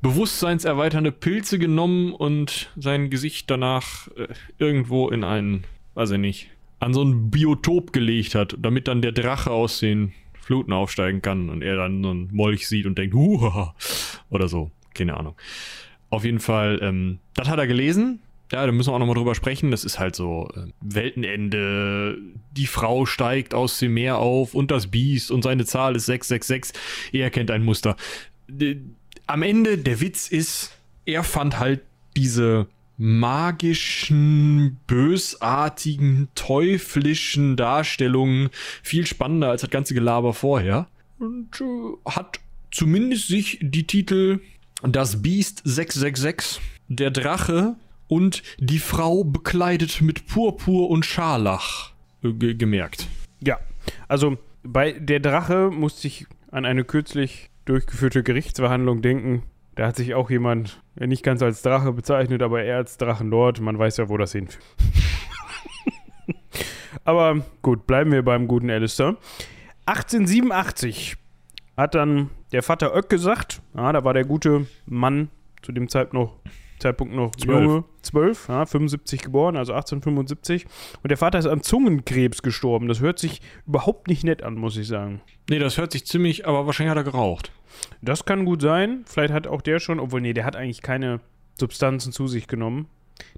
[0.00, 4.28] bewusstseinserweiternde Pilze genommen und sein Gesicht danach äh,
[4.59, 6.48] irgendwo in einen, weiß ich nicht,
[6.81, 11.48] an so ein Biotop gelegt hat, damit dann der Drache aus den Fluten aufsteigen kann
[11.48, 13.74] und er dann so einen Molch sieht und denkt, Huha!
[14.31, 14.70] oder so.
[14.94, 15.37] Keine Ahnung.
[16.11, 18.20] Auf jeden Fall, ähm, das hat er gelesen.
[18.53, 19.71] Ja, da müssen wir auch nochmal drüber sprechen.
[19.71, 22.19] Das ist halt so äh, Weltenende,
[22.53, 26.79] die Frau steigt aus dem Meer auf und das Biest und seine Zahl ist 666.
[27.12, 27.97] Er kennt ein Muster.
[28.49, 28.81] D
[29.27, 30.73] am Ende, der Witz ist,
[31.07, 31.81] er fand halt
[32.17, 32.67] diese
[32.99, 38.51] magischen, bösartigen, teuflischen Darstellungen
[38.83, 40.88] viel spannender als das ganze Gelaber vorher.
[41.19, 44.41] Und äh, hat zumindest sich die Titel
[44.83, 47.77] Das Biest 666, Der Drache
[48.12, 53.09] und Die Frau bekleidet mit Purpur und Scharlach äh, ge gemerkt.
[53.40, 53.59] Ja,
[54.07, 59.44] also bei der Drache musste ich an eine kürzlich durchgeführte Gerichtsverhandlung denken.
[59.77, 63.61] Da hat sich auch jemand ja, nicht ganz als Drache bezeichnet, aber eher als Drachenlord.
[63.61, 64.62] Man weiß ja, wo das hinführt.
[67.05, 69.16] aber gut, bleiben wir beim guten Alistair.
[69.87, 71.16] 1887
[71.79, 75.31] hat dann der Vater Öck gesagt, ja, da war der gute Mann
[75.62, 77.62] zu dem Zeitpunkt noch, Zeitpunkt noch Zwölf.
[77.62, 80.66] junge, 12, ja, 75 geboren, also 1875.
[81.03, 82.88] Und der Vater ist an Zungenkrebs gestorben.
[82.88, 85.21] Das hört sich überhaupt nicht nett an, muss ich sagen.
[85.49, 87.53] Nee, das hört sich ziemlich, aber wahrscheinlich hat er geraucht.
[88.03, 89.03] Das kann gut sein.
[89.07, 91.21] Vielleicht hat auch der schon, obwohl, nee, der hat eigentlich keine
[91.59, 92.88] Substanzen zu sich genommen.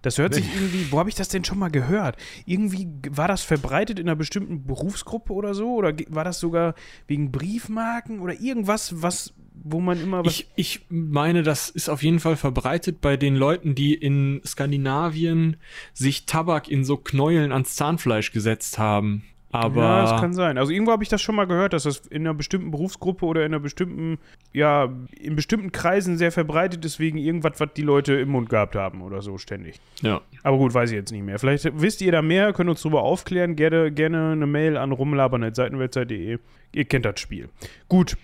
[0.02, 2.16] Das hört sich irgendwie, wo habe ich das denn schon mal gehört?
[2.46, 5.74] Irgendwie war das verbreitet in einer bestimmten Berufsgruppe oder so?
[5.74, 6.74] Oder war das sogar
[7.06, 10.32] wegen Briefmarken oder irgendwas, was wo man immer was.
[10.32, 15.56] Ich, ich meine, das ist auf jeden Fall verbreitet bei den Leuten, die in Skandinavien
[15.92, 19.24] sich Tabak in so Knäueln ans Zahnfleisch gesetzt haben.
[19.54, 20.58] Aber ja, das kann sein.
[20.58, 23.42] Also irgendwo habe ich das schon mal gehört, dass das in einer bestimmten Berufsgruppe oder
[23.42, 24.18] in einer bestimmten,
[24.52, 28.74] ja, in bestimmten Kreisen sehr verbreitet ist, wegen irgendwas, was die Leute im Mund gehabt
[28.74, 29.80] haben oder so ständig.
[30.02, 30.20] ja.
[30.42, 31.38] Aber gut, weiß ich jetzt nicht mehr.
[31.38, 33.54] Vielleicht wisst ihr da mehr, könnt uns darüber aufklären.
[33.54, 36.38] Gerne, gerne eine Mail an rumlabern.seitenwebsite.de.
[36.72, 37.48] Ihr kennt das Spiel.
[37.88, 38.16] Gut.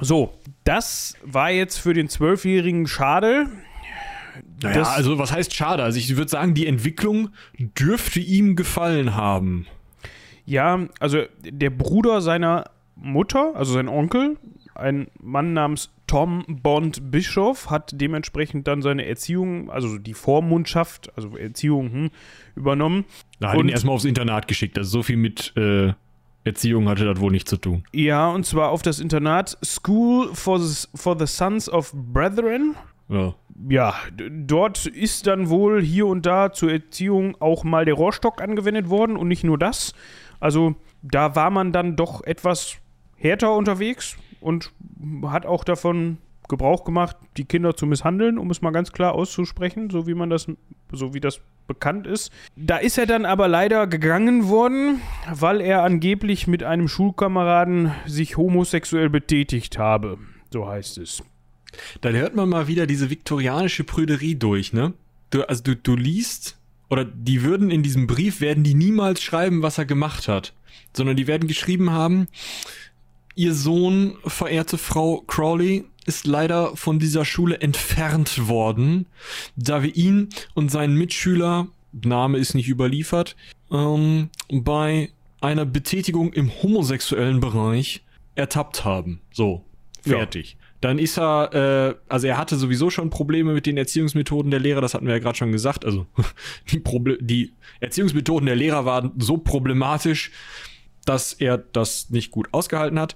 [0.00, 3.46] So, das war jetzt für den Zwölfjährigen schade.
[4.62, 5.82] Naja, Das- also was heißt schade?
[5.82, 9.66] Also ich würde sagen, die Entwicklung dürfte ihm gefallen haben.
[10.44, 14.36] Ja, also der Bruder seiner Mutter, also sein Onkel,
[14.74, 21.36] ein Mann namens Tom Bond Bischoff, hat dementsprechend dann seine Erziehung, also die Vormundschaft, also
[21.36, 22.10] Erziehung, hm,
[22.54, 23.04] übernommen.
[23.40, 24.78] Da hat ihn erstmal aufs Internat geschickt.
[24.78, 25.94] Also so viel mit äh,
[26.46, 27.84] Erziehung hatte das wohl nicht zu tun.
[27.92, 32.76] Ja, und zwar auf das Internat School for the, for the Sons of Brethren.
[33.08, 33.34] Ja.
[33.68, 38.90] Ja, dort ist dann wohl hier und da zur Erziehung auch mal der Rohrstock angewendet
[38.90, 39.94] worden und nicht nur das.
[40.40, 42.76] Also da war man dann doch etwas
[43.16, 44.72] härter unterwegs und
[45.24, 49.90] hat auch davon Gebrauch gemacht, die Kinder zu misshandeln, um es mal ganz klar auszusprechen,
[49.90, 50.46] so wie man das,
[50.92, 52.32] so wie das bekannt ist.
[52.54, 55.00] Da ist er dann aber leider gegangen worden,
[55.32, 60.18] weil er angeblich mit einem Schulkameraden sich homosexuell betätigt habe.
[60.52, 61.22] So heißt es.
[62.00, 64.94] Da hört man mal wieder diese viktorianische Prüderie durch, ne?
[65.30, 66.56] Du, also du, du liest,
[66.88, 70.54] oder die würden in diesem Brief, werden die niemals schreiben, was er gemacht hat,
[70.92, 72.28] sondern die werden geschrieben haben,
[73.36, 79.06] ihr Sohn, verehrte Frau Crowley, ist leider von dieser Schule entfernt worden,
[79.56, 83.36] da wir ihn und seinen Mitschüler, Name ist nicht überliefert,
[83.70, 88.02] ähm, bei einer Betätigung im homosexuellen Bereich
[88.34, 89.20] ertappt haben.
[89.32, 89.64] So,
[90.04, 90.18] Ja.
[90.18, 90.56] fertig.
[90.80, 94.80] Dann ist er, äh, also er hatte sowieso schon Probleme mit den Erziehungsmethoden der Lehrer,
[94.80, 95.84] das hatten wir ja gerade schon gesagt.
[95.84, 96.06] Also
[96.70, 100.30] die, Proble die Erziehungsmethoden der Lehrer waren so problematisch,
[101.08, 103.14] dass er das nicht gut ausgehalten hat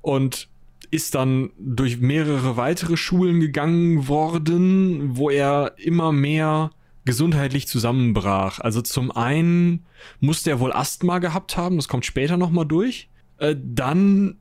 [0.00, 0.48] und
[0.90, 6.70] ist dann durch mehrere weitere Schulen gegangen worden, wo er immer mehr
[7.04, 8.60] gesundheitlich zusammenbrach.
[8.60, 9.84] Also zum einen
[10.20, 13.08] muss der wohl Asthma gehabt haben, das kommt später nochmal durch.
[13.38, 14.36] Äh, dann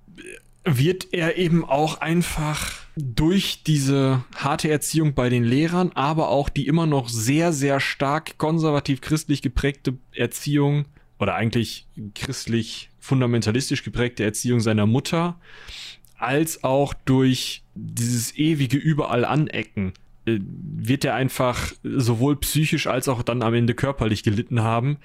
[0.64, 6.68] wird er eben auch einfach durch diese harte Erziehung bei den Lehrern, aber auch die
[6.68, 10.86] immer noch sehr, sehr stark konservativ-christlich geprägte Erziehung
[11.20, 15.40] oder eigentlich christlich fundamentalistisch geprägte Erziehung seiner Mutter,
[16.18, 19.94] als auch durch dieses ewige überall anecken,
[20.26, 24.98] äh, wird er einfach sowohl psychisch als auch dann am Ende körperlich gelitten haben.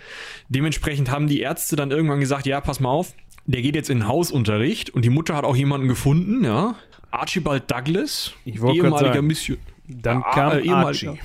[0.48, 3.14] Dementsprechend haben die Ärzte dann irgendwann gesagt, ja, pass mal auf,
[3.46, 6.74] der geht jetzt in den Hausunterricht und die Mutter hat auch jemanden gefunden, ja.
[7.10, 9.26] Archibald Douglas, ehemaliger sagen.
[9.26, 9.58] Mission.
[9.88, 11.10] Dann Ah, kam äh, ehemaliger.
[11.12, 11.20] Archie.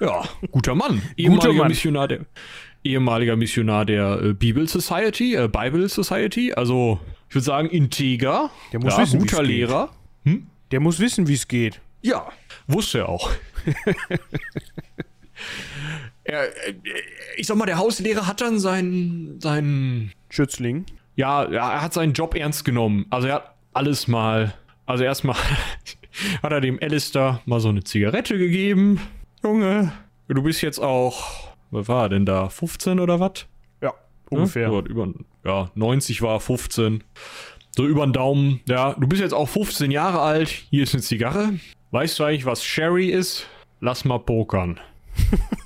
[0.00, 1.02] Ja, guter Mann.
[1.16, 1.68] Ehemaliger Mann.
[1.68, 2.20] Missionar der
[2.88, 6.98] ehemaliger Missionar der äh, Bible Society, äh, Bible Society, also
[7.28, 9.42] ich würde sagen integer, Der muss ja, wissen, guter.
[9.42, 9.90] Lehrer.
[10.70, 11.80] Der muss wissen, wie es geht.
[12.02, 12.28] Ja,
[12.66, 13.30] wusste er auch.
[16.24, 16.74] er, äh,
[17.36, 20.86] ich sag mal, der Hauslehrer hat dann seinen, seinen, Schützling.
[21.16, 23.06] ja, ja, er hat seinen Job ernst genommen.
[23.10, 24.54] Also er hat alles mal,
[24.86, 25.36] also erstmal
[26.42, 29.00] hat er dem Alistair mal so eine Zigarette gegeben.
[29.42, 29.92] Junge,
[30.28, 33.46] du bist jetzt auch, was war er denn da, 15 oder was?
[33.82, 33.92] Ja,
[34.30, 34.70] ungefähr.
[34.70, 35.08] Ja, über,
[35.44, 37.04] ja, 90 war 15.
[37.76, 38.60] So über den Daumen.
[38.66, 40.48] Ja, du bist jetzt auch 15 Jahre alt.
[40.48, 41.52] Hier ist eine Zigarre.
[41.90, 43.46] Weißt du eigentlich, was Sherry ist?
[43.80, 44.80] Lass mal pokern.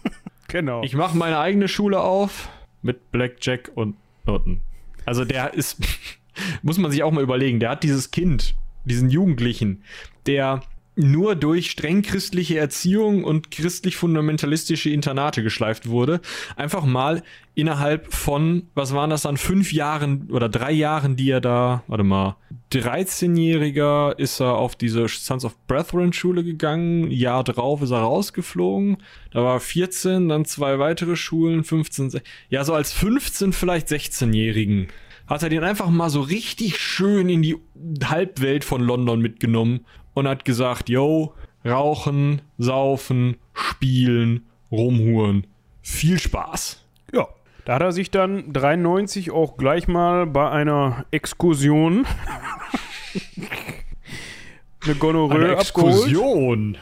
[0.52, 0.82] Genau.
[0.82, 2.50] Ich mache meine eigene Schule auf
[2.82, 4.60] mit Blackjack und Noten.
[5.06, 5.78] Also der ist,
[6.62, 9.82] muss man sich auch mal überlegen, der hat dieses Kind, diesen Jugendlichen,
[10.26, 10.60] der
[10.94, 16.20] nur durch streng christliche Erziehung und christlich-fundamentalistische Internate geschleift wurde,
[16.56, 17.22] einfach mal
[17.54, 22.04] innerhalb von, was waren das dann, fünf Jahren oder drei Jahren, die er da, warte
[22.04, 22.36] mal,
[22.72, 28.98] 13-Jähriger ist er auf diese Sons of Brethren Schule gegangen, Jahr drauf ist er rausgeflogen,
[29.30, 33.88] da war er 14, dann zwei weitere Schulen, 15, se- ja, so als 15, vielleicht
[33.88, 34.88] 16-Jährigen
[35.26, 37.56] hat er den einfach mal so richtig schön in die
[38.04, 45.46] Halbwelt von London mitgenommen und hat gesagt, yo, rauchen, saufen, spielen, rumhuren.
[45.82, 46.84] Viel Spaß.
[47.12, 47.28] Ja.
[47.64, 52.06] Da hat er sich dann 93 auch gleich mal bei einer Exkursion
[54.84, 55.60] eine Gonorrhoe abgeholt.
[55.60, 56.78] Exkursion.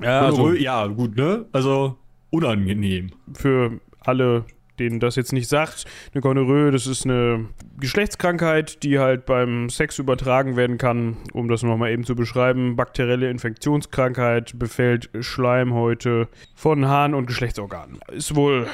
[0.00, 1.46] Ja, also ja, gut, ne?
[1.52, 1.96] Also
[2.30, 3.10] unangenehm.
[3.34, 4.44] für alle,
[4.80, 7.46] denen das jetzt nicht sagt, eine Gonorrhoe, das ist eine
[7.78, 12.76] Geschlechtskrankheit, die halt beim Sex übertragen werden kann, um das nochmal eben zu beschreiben.
[12.76, 18.00] Bakterielle Infektionskrankheit befällt Schleimhäute von Harn und Geschlechtsorganen.
[18.10, 18.66] Ist wohl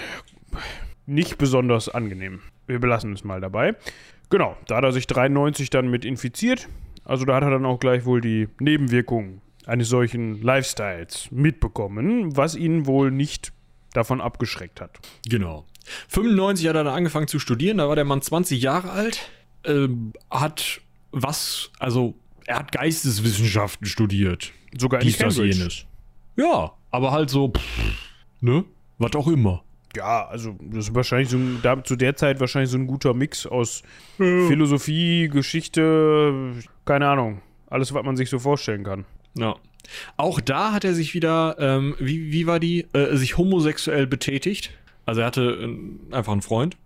[1.07, 2.40] nicht besonders angenehm.
[2.66, 3.77] Wir belassen es mal dabei.
[4.31, 6.69] Genau, da hat er sich 93 dann mit infiziert.
[7.05, 12.57] Also da hat er dann auch gleich wohl die Nebenwirkungen eines solchen Lifestyles mitbekommen, was
[12.57, 13.53] ihn wohl nicht
[13.92, 14.99] davon abgeschreckt hat.
[15.29, 15.64] Genau.
[16.09, 19.31] 95 hat er dann angefangen zu studieren, da war der Mann 20 Jahre alt,
[19.64, 19.88] äh,
[20.31, 20.81] hat
[21.12, 22.14] was, also
[22.46, 24.53] er hat Geisteswissenschaften studiert.
[24.77, 25.87] Sogar in Dies, das, jenes.
[26.37, 27.62] Ja, aber halt so, pff,
[28.40, 28.64] ne?
[28.99, 29.62] Was auch immer.
[29.96, 33.14] Ja, also das ist wahrscheinlich so ein, da, zu der Zeit wahrscheinlich so ein guter
[33.14, 33.83] Mix aus
[34.16, 36.53] Philosophie, Geschichte,
[36.85, 37.40] keine Ahnung.
[37.68, 39.07] Alles, was man sich so vorstellen kann.
[39.35, 39.57] Ja.
[40.16, 44.70] Auch da hat er sich wieder, ähm, wie, wie war die, äh, sich homosexuell betätigt.
[45.07, 46.77] Also er hatte äh, einfach einen Freund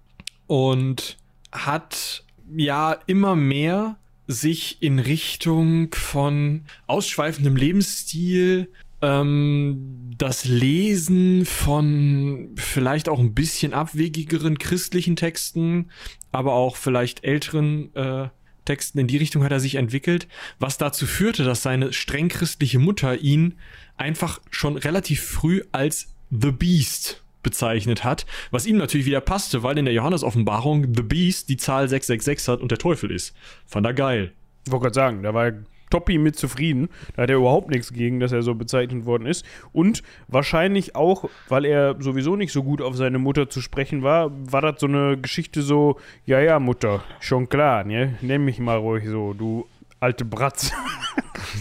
[0.47, 1.17] und
[1.51, 8.71] hat ja immer mehr sich in Richtung von ausschweifendem Lebensstil,
[9.03, 15.91] ähm, das Lesen von vielleicht auch ein bisschen abwegigeren christlichen Texten,
[16.31, 18.29] aber auch vielleicht älteren äh,
[18.67, 20.29] Texten in die Richtung hat er sich entwickelt,
[20.59, 23.55] was dazu führte, dass seine streng christliche Mutter ihn
[23.97, 29.79] einfach schon relativ früh als The Beast bezeichnet hat, was ihm natürlich wieder passte, weil
[29.79, 33.35] in der Johannes-Offenbarung The Beast die Zahl 666 hat und der Teufel ist.
[33.67, 34.33] Fand er geil.
[34.67, 35.53] Ich wollte gerade sagen, da war
[35.91, 36.89] Toppi mit zufrieden.
[37.15, 39.45] Da hat er überhaupt nichts gegen, dass er so bezeichnet worden ist.
[39.73, 44.31] Und wahrscheinlich auch, weil er sowieso nicht so gut auf seine Mutter zu sprechen war,
[44.33, 48.17] war das so eine Geschichte so, ja, ja, Mutter, schon klar, ne?
[48.23, 49.67] Nenn mich mal ruhig so, du
[49.99, 50.73] alte Bratz.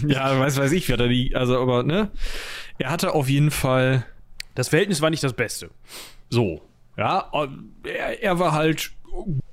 [0.06, 2.10] Ja, weiß, weiß ich, wer da die, also, aber, ne?
[2.78, 4.06] Er hatte auf jeden Fall
[4.54, 5.70] Das Verhältnis war nicht das Beste.
[6.28, 6.62] So,
[6.96, 7.30] ja,
[7.84, 8.92] er, er war halt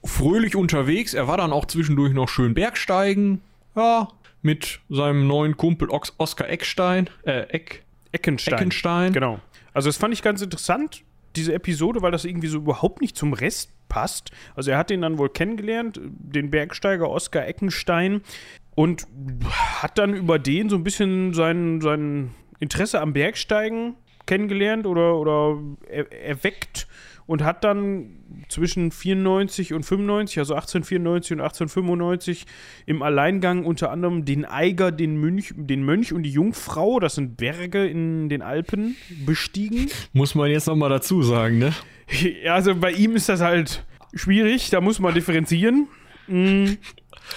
[0.03, 1.13] fröhlich unterwegs.
[1.13, 3.41] Er war dann auch zwischendurch noch schön Bergsteigen,
[3.75, 4.07] ja,
[4.41, 8.53] mit seinem neuen Kumpel Ox Oskar Eckstein, äh, Eck, Eckenstein.
[8.55, 9.13] Eckenstein.
[9.13, 9.39] Genau.
[9.73, 11.03] Also das fand ich ganz interessant,
[11.35, 14.31] diese Episode, weil das irgendwie so überhaupt nicht zum Rest passt.
[14.55, 18.21] Also er hat den dann wohl kennengelernt, den Bergsteiger Oskar Eckenstein,
[18.75, 19.07] und
[19.81, 23.95] hat dann über den so ein bisschen sein, sein Interesse am Bergsteigen
[24.27, 25.57] kennengelernt oder, oder
[25.89, 26.87] er, erweckt
[27.25, 28.17] und hat dann
[28.49, 32.45] zwischen 94 und 95, also 1894 und 1895,
[32.85, 37.37] im Alleingang unter anderem den Eiger, den Mönch, den Mönch und die Jungfrau, das sind
[37.37, 39.89] Berge in den Alpen, bestiegen.
[40.13, 41.73] Muss man jetzt nochmal dazu sagen, ne?
[42.43, 45.87] Ja, also bei ihm ist das halt schwierig, da muss man differenzieren.
[46.27, 46.77] Mm.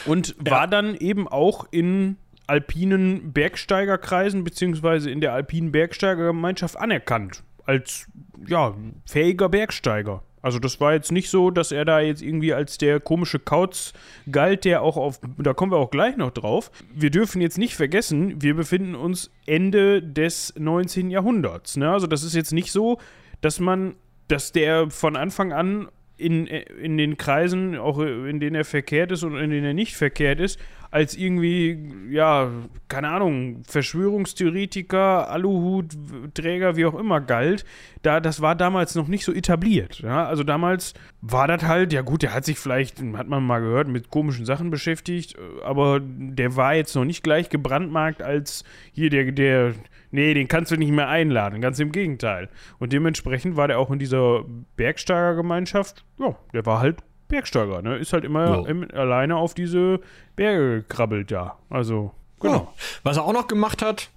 [0.06, 2.16] Und war dann eben auch in
[2.50, 8.08] alpinen Bergsteigerkreisen beziehungsweise in der alpinen Bergsteigergemeinschaft anerkannt als
[8.46, 8.74] ja,
[9.06, 10.22] fähiger Bergsteiger.
[10.42, 13.92] Also das war jetzt nicht so, dass er da jetzt irgendwie als der komische Kauz
[14.30, 16.70] galt, der auch auf, da kommen wir auch gleich noch drauf.
[16.92, 21.10] Wir dürfen jetzt nicht vergessen, wir befinden uns Ende des 19.
[21.10, 21.76] Jahrhunderts.
[21.76, 21.90] Ne?
[21.90, 22.98] Also das ist jetzt nicht so,
[23.42, 23.94] dass man,
[24.28, 29.22] dass der von Anfang an in, in den Kreisen, auch in denen er verkehrt ist
[29.22, 30.58] und in denen er nicht verkehrt ist,
[30.90, 32.50] als irgendwie, ja,
[32.88, 37.64] keine Ahnung, Verschwörungstheoretiker, Aluhutträger, wie auch immer galt.
[38.02, 40.00] Da, das war damals noch nicht so etabliert.
[40.00, 40.26] Ja?
[40.26, 43.86] Also damals war das halt, ja gut, der hat sich vielleicht, hat man mal gehört,
[43.86, 49.30] mit komischen Sachen beschäftigt, aber der war jetzt noch nicht gleich gebrandmarkt als hier der,
[49.30, 49.74] der,
[50.10, 52.48] nee, den kannst du nicht mehr einladen, ganz im Gegenteil.
[52.80, 54.44] Und dementsprechend war der auch in dieser
[54.76, 56.96] Bergsteigergemeinschaft, ja, der war halt
[57.30, 57.96] Bergsteiger, ne?
[57.96, 60.00] Ist halt immer im, alleine auf diese
[60.36, 61.56] Berge gekrabbelt, ja.
[61.70, 62.72] Also, genau.
[63.02, 64.10] Was er auch noch gemacht hat,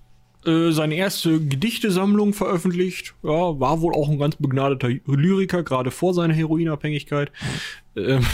[0.45, 3.13] äh, seine erste Gedichtesammlung veröffentlicht.
[3.23, 7.31] Ja, war wohl auch ein ganz begnadeter Lyriker, gerade vor seiner Heroinabhängigkeit.
[7.95, 8.25] Ähm,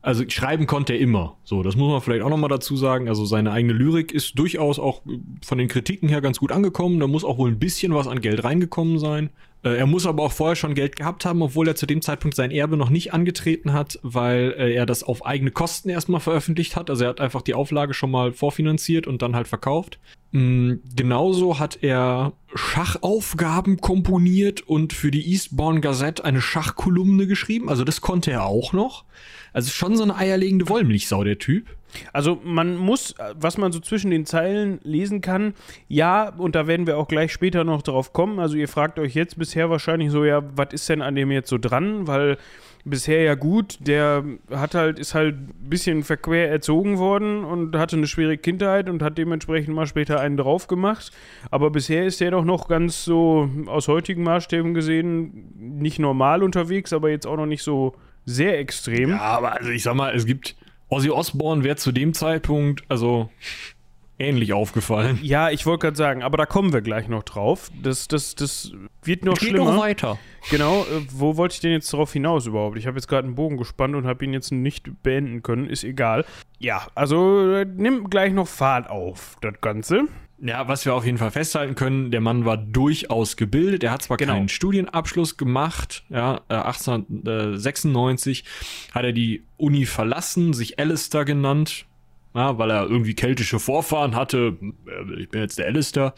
[0.00, 1.36] also schreiben konnte er immer.
[1.44, 3.08] So, das muss man vielleicht auch noch mal dazu sagen.
[3.08, 7.00] Also seine eigene Lyrik ist durchaus auch äh, von den Kritiken her ganz gut angekommen.
[7.00, 9.30] Da muss auch wohl ein bisschen was an Geld reingekommen sein.
[9.66, 12.36] Äh, Er muss aber auch vorher schon Geld gehabt haben, obwohl er zu dem Zeitpunkt
[12.36, 16.76] sein Erbe noch nicht angetreten hat, weil äh, er das auf eigene Kosten erstmal veröffentlicht
[16.76, 16.88] hat.
[16.88, 19.98] Also er hat einfach die Auflage schon mal vorfinanziert und dann halt verkauft.
[20.32, 27.68] Mm, Genauso hat er Schachaufgaben komponiert und für die Eastbourne Gazette eine Schachkolumne geschrieben.
[27.68, 29.04] Also das konnte er auch noch.
[29.56, 31.64] Also schon so eine eierlegende Wollmilchsau, der Typ.
[32.12, 35.54] Also man muss, was man so zwischen den Zeilen lesen kann,
[35.88, 38.38] ja, und da werden wir auch gleich später noch drauf kommen.
[38.38, 41.48] Also ihr fragt euch jetzt bisher wahrscheinlich so, ja, was ist denn an dem jetzt
[41.48, 42.06] so dran?
[42.06, 42.36] Weil
[42.84, 43.78] bisher ja gut.
[43.80, 48.90] Der hat halt, ist halt ein bisschen verquer erzogen worden und hatte eine schwere Kindheit
[48.90, 51.12] und hat dementsprechend mal später einen drauf gemacht.
[51.50, 56.92] Aber bisher ist der doch noch ganz so aus heutigen Maßstäben gesehen nicht normal unterwegs,
[56.92, 57.94] aber jetzt auch noch nicht so
[58.26, 59.10] sehr extrem.
[59.10, 60.56] Ja, aber also ich sag mal, es gibt
[60.88, 63.30] Ozzy Osbourne wäre zu dem Zeitpunkt, also
[64.18, 65.18] ähnlich aufgefallen.
[65.22, 67.70] Ja, ich wollte gerade sagen, aber da kommen wir gleich noch drauf.
[67.82, 68.72] Das, das, das
[69.02, 69.72] wird noch Geht schlimmer.
[69.72, 70.18] noch weiter.
[70.50, 72.78] Genau, äh, wo wollte ich denn jetzt darauf hinaus überhaupt?
[72.78, 75.84] Ich habe jetzt gerade einen Bogen gespannt und habe ihn jetzt nicht beenden können, ist
[75.84, 76.24] egal.
[76.58, 80.04] Ja, also äh, nimm gleich noch Fahrt auf, das Ganze.
[80.38, 83.82] Ja, was wir auf jeden Fall festhalten können, der Mann war durchaus gebildet.
[83.84, 84.34] Er hat zwar Genau.
[84.34, 88.44] keinen Studienabschluss gemacht, ja, äh, 1896
[88.92, 91.86] hat er die Uni verlassen, sich Alistair genannt,
[92.34, 94.58] ja, weil er irgendwie keltische Vorfahren hatte.
[94.86, 96.14] Äh, Ich bin jetzt der Alistair.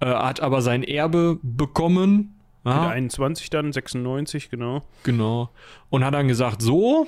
[0.00, 2.36] Äh, hat aber sein Erbe bekommen.
[2.64, 4.82] Mit Ja, 21 dann, 96, genau.
[5.02, 5.50] genau.
[5.88, 7.06] Und hat dann gesagt, so,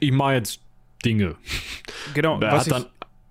[0.00, 0.60] ich mache jetzt
[1.04, 1.36] Dinge.
[2.14, 2.86] Genau, Er was hat dann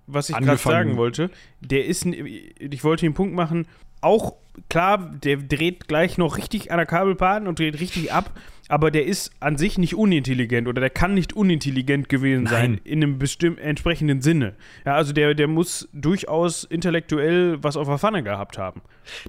[0.06, 1.30] was ich gerade sagen wollte,
[1.60, 3.66] der ist, ich wollte den Punkt machen,
[4.00, 4.34] auch
[4.68, 8.30] klar, der dreht gleich noch richtig an der Kabelbahn und dreht richtig ab,
[8.68, 12.80] aber der ist an sich nicht unintelligent oder der kann nicht unintelligent gewesen sein Nein.
[12.84, 14.54] in einem bestimmten entsprechenden Sinne.
[14.84, 18.82] Ja, also der, der muss durchaus intellektuell was auf der Pfanne gehabt haben.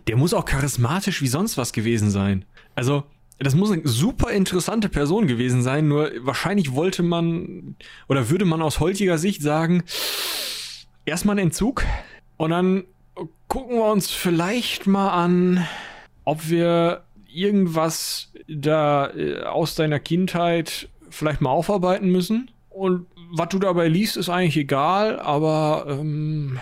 [0.07, 2.45] Der muss auch charismatisch wie sonst was gewesen sein.
[2.75, 3.03] Also,
[3.39, 7.75] das muss eine super interessante Person gewesen sein, nur wahrscheinlich wollte man
[8.07, 9.83] oder würde man aus heutiger Sicht sagen,
[11.07, 11.83] erstmal ein Entzug
[12.37, 12.83] und dann
[13.47, 15.65] gucken wir uns vielleicht mal an,
[16.25, 22.51] ob wir irgendwas da äh, aus deiner Kindheit vielleicht mal aufarbeiten müssen.
[22.69, 26.59] Und was du dabei liest, ist eigentlich egal, aber ähm,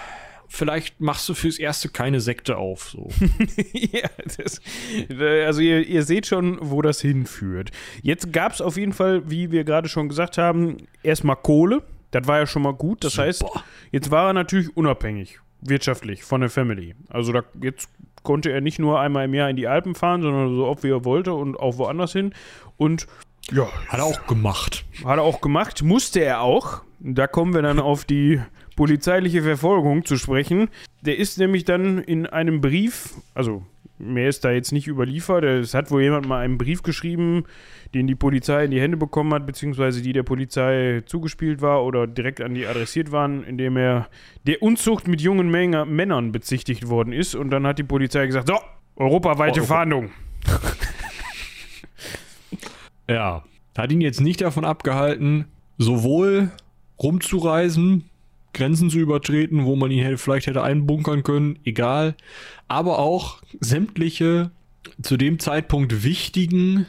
[0.48, 2.90] vielleicht machst du fürs Erste keine Sekte auf.
[2.90, 3.10] So.
[3.74, 4.62] ja, das,
[5.10, 7.72] äh, also ihr, ihr seht schon, wo das hinführt.
[8.02, 11.84] Jetzt gab es auf jeden Fall, wie wir gerade schon gesagt haben, erstmal Kohle.
[12.16, 13.04] Das war ja schon mal gut.
[13.04, 13.64] Das heißt, Super.
[13.92, 16.96] jetzt war er natürlich unabhängig, wirtschaftlich, von der Family.
[17.10, 17.90] Also da, jetzt
[18.24, 20.90] konnte er nicht nur einmal im Jahr in die Alpen fahren, sondern so oft wie
[20.92, 22.34] er wollte und auch woanders hin.
[22.78, 23.06] Und
[23.52, 24.86] ja, Hat er auch gemacht.
[25.04, 26.84] hat er auch gemacht, musste er auch.
[27.00, 28.42] Da kommen wir dann auf die
[28.78, 30.70] polizeiliche Verfolgung zu sprechen.
[31.02, 33.64] Der ist nämlich dann in einem Brief, also
[34.00, 37.44] mehr ist da jetzt nicht überliefert, es hat wohl jemand mal einen Brief geschrieben,
[37.96, 42.06] den die Polizei in die Hände bekommen hat, beziehungsweise die der Polizei zugespielt war oder
[42.06, 44.10] direkt an die adressiert waren, in dem er
[44.46, 47.36] der Unzucht mit jungen Menge Männern bezichtigt worden ist.
[47.36, 48.60] Und dann hat die Polizei gesagt, so,
[48.98, 49.76] europaweite Europa.
[49.76, 50.12] Fahndung.
[53.08, 53.44] Ja.
[53.78, 55.46] Hat ihn jetzt nicht davon abgehalten,
[55.78, 56.52] sowohl
[57.02, 58.10] rumzureisen,
[58.54, 62.16] Grenzen zu übertreten, wo man ihn hätte, vielleicht hätte einbunkern können, egal,
[62.68, 64.50] aber auch sämtliche
[65.02, 66.86] zu dem Zeitpunkt wichtigen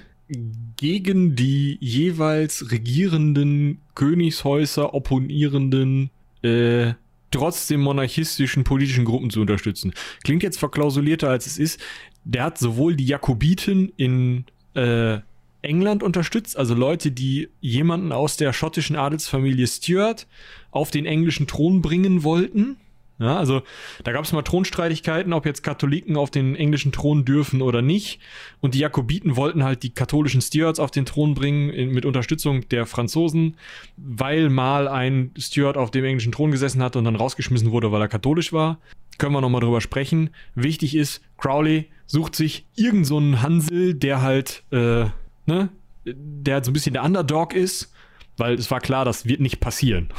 [0.76, 6.10] gegen die jeweils regierenden Königshäuser opponierenden
[6.42, 6.94] äh,
[7.30, 9.92] trotzdem monarchistischen politischen Gruppen zu unterstützen.
[10.24, 11.80] Klingt jetzt verklausulierter als es ist.
[12.24, 15.18] Der hat sowohl die Jakobiten in äh,
[15.62, 20.26] England unterstützt, also Leute, die jemanden aus der schottischen Adelsfamilie Stuart
[20.70, 22.76] auf den englischen Thron bringen wollten.
[23.18, 23.62] Ja, also
[24.04, 28.20] da gab es mal Thronstreitigkeiten, ob jetzt Katholiken auf den englischen Thron dürfen oder nicht.
[28.60, 32.68] Und die Jakobiten wollten halt die katholischen Stuarts auf den Thron bringen in, mit Unterstützung
[32.68, 33.56] der Franzosen,
[33.96, 38.02] weil mal ein Stuart auf dem englischen Thron gesessen hat und dann rausgeschmissen wurde, weil
[38.02, 38.78] er katholisch war.
[39.16, 40.28] Können wir nochmal drüber sprechen.
[40.54, 45.06] Wichtig ist, Crowley sucht sich irgend so einen Hansel, der halt, äh,
[45.46, 45.70] ne,
[46.04, 47.94] der halt so ein bisschen der Underdog ist,
[48.36, 50.10] weil es war klar, das wird nicht passieren.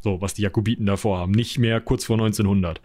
[0.00, 1.32] So, was die Jakobiten davor haben.
[1.32, 2.80] Nicht mehr kurz vor 1900.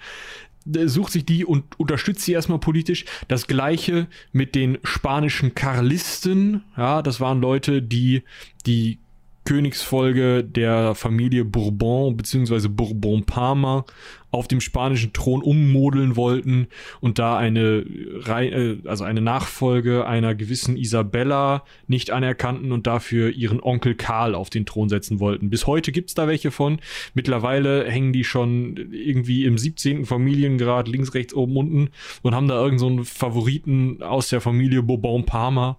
[0.68, 3.06] Der Sucht sich die und unterstützt sie erstmal politisch.
[3.28, 6.64] Das gleiche mit den spanischen Karlisten.
[6.76, 8.24] Ja, das waren Leute, die
[8.66, 8.98] die
[9.46, 12.68] Königsfolge der Familie Bourbon bzw.
[12.68, 13.86] Bourbon-Parma
[14.32, 16.68] auf dem spanischen Thron ummodeln wollten
[17.00, 17.86] und da eine,
[18.22, 24.36] Rei- äh, also eine Nachfolge einer gewissen Isabella nicht anerkannten und dafür ihren Onkel Karl
[24.36, 25.50] auf den Thron setzen wollten.
[25.50, 26.80] Bis heute gibt's da welche von.
[27.14, 30.06] Mittlerweile hängen die schon irgendwie im 17.
[30.06, 31.90] Familiengrad links, rechts, oben, unten
[32.24, 35.78] und haben da irgendeinen so Favoriten aus der Familie Bourbon-Parma,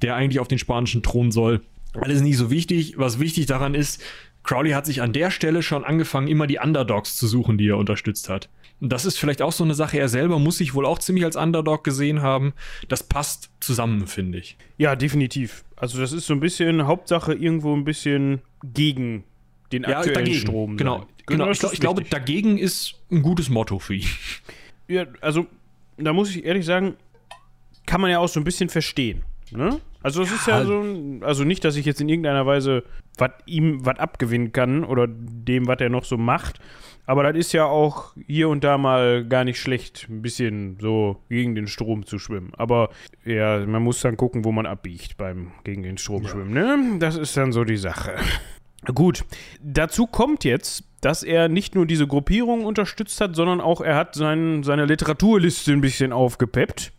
[0.00, 1.60] der eigentlich auf den spanischen Thron soll.
[1.94, 2.94] Alles nicht so wichtig.
[2.96, 4.02] Was wichtig daran ist,
[4.44, 7.78] Crowley hat sich an der Stelle schon angefangen, immer die Underdogs zu suchen, die er
[7.78, 8.48] unterstützt hat.
[8.80, 9.98] Und das ist vielleicht auch so eine Sache.
[9.98, 12.52] Er selber muss sich wohl auch ziemlich als Underdog gesehen haben.
[12.88, 14.56] Das passt zusammen, finde ich.
[14.76, 15.64] Ja, definitiv.
[15.76, 19.22] Also das ist so ein bisschen Hauptsache irgendwo ein bisschen gegen
[19.70, 20.76] den aktuellen Strom.
[20.76, 20.98] Genau.
[20.98, 21.06] sein.
[21.26, 21.46] genau.
[21.46, 24.08] das Ich, glaub, ich glaube, dagegen ist ein gutes Motto für ihn.
[24.88, 25.46] Ja, also
[25.96, 26.96] da muss ich ehrlich sagen,
[27.86, 29.22] kann man ja auch so ein bisschen verstehen.
[29.56, 29.80] Ne?
[30.02, 30.34] Also es Ja.
[30.36, 32.84] ist ja so, ein- also nicht, dass ich jetzt in irgendeiner Weise
[33.18, 36.60] was ihm was abgewinnen kann oder dem, was er noch so macht.
[37.04, 41.18] Aber das ist ja auch hier und da mal gar nicht schlecht, ein bisschen so
[41.28, 42.52] gegen den Strom zu schwimmen.
[42.56, 42.88] Aber
[43.24, 46.52] ja, man muss dann gucken, wo man abbiegt beim gegen den Strom schwimmen.
[46.54, 46.98] Ne?
[47.00, 48.12] Das ist dann so die Sache.
[48.86, 49.24] Gut,
[49.60, 54.14] dazu kommt jetzt, dass er nicht nur diese Gruppierung unterstützt hat, sondern auch er hat
[54.14, 56.92] sein, seine Literaturliste ein bisschen aufgepeppt.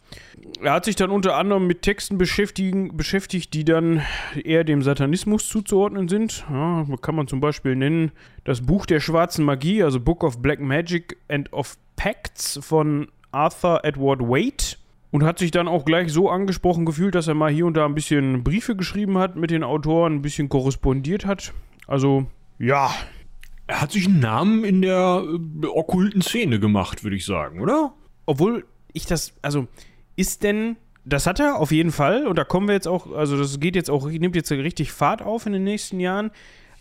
[0.62, 4.02] Er hat sich dann unter anderem mit Texten beschäftigt, die dann
[4.44, 6.46] eher dem Satanismus zuzuordnen sind.
[6.50, 8.12] Ja, kann man zum Beispiel nennen
[8.44, 13.84] das Buch der schwarzen Magie, also Book of Black Magic and of Pacts von Arthur
[13.84, 14.78] Edward Waite.
[15.12, 17.86] Und hat sich dann auch gleich so angesprochen gefühlt, dass er mal hier und da
[17.86, 21.54] ein bisschen Briefe geschrieben hat mit den Autoren, ein bisschen korrespondiert hat.
[21.88, 22.26] Also,
[22.60, 22.94] ja,
[23.68, 27.94] Er hat sich einen Namen in der äh, okkulten Szene gemacht, würde ich sagen, oder?
[28.26, 29.68] obwohl ich das, also
[30.16, 33.38] ist denn, das hat er auf jeden Fall und da kommen wir jetzt auch, also
[33.38, 36.32] das geht jetzt auch, nimmt jetzt richtig Fahrt auf in den nächsten Jahren,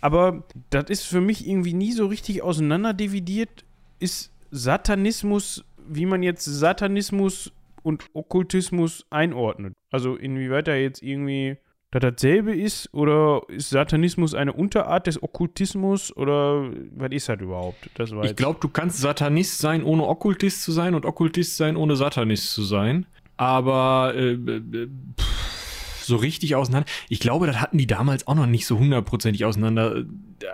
[0.00, 3.64] aber das ist für mich irgendwie nie so richtig auseinanderdividiert,
[3.98, 9.74] ist Satanismus, wie man jetzt Satanismus und Okkultismus einordnet.
[9.90, 11.57] Also inwieweit er jetzt irgendwie
[11.93, 17.90] das dasselbe ist oder ist Satanismus eine Unterart des Okkultismus oder was ist das überhaupt?
[17.95, 21.97] Das Ich glaube, du kannst Satanist sein, ohne Okkultist zu sein und Okkultist sein, ohne
[21.97, 23.05] Satanist zu sein.
[23.36, 24.88] Aber äh, äh,
[25.20, 26.88] pff, so richtig auseinander.
[27.11, 30.05] Ich glaube, das hatten die damals auch noch nicht so hundertprozentig auseinander.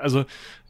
[0.01, 0.25] Also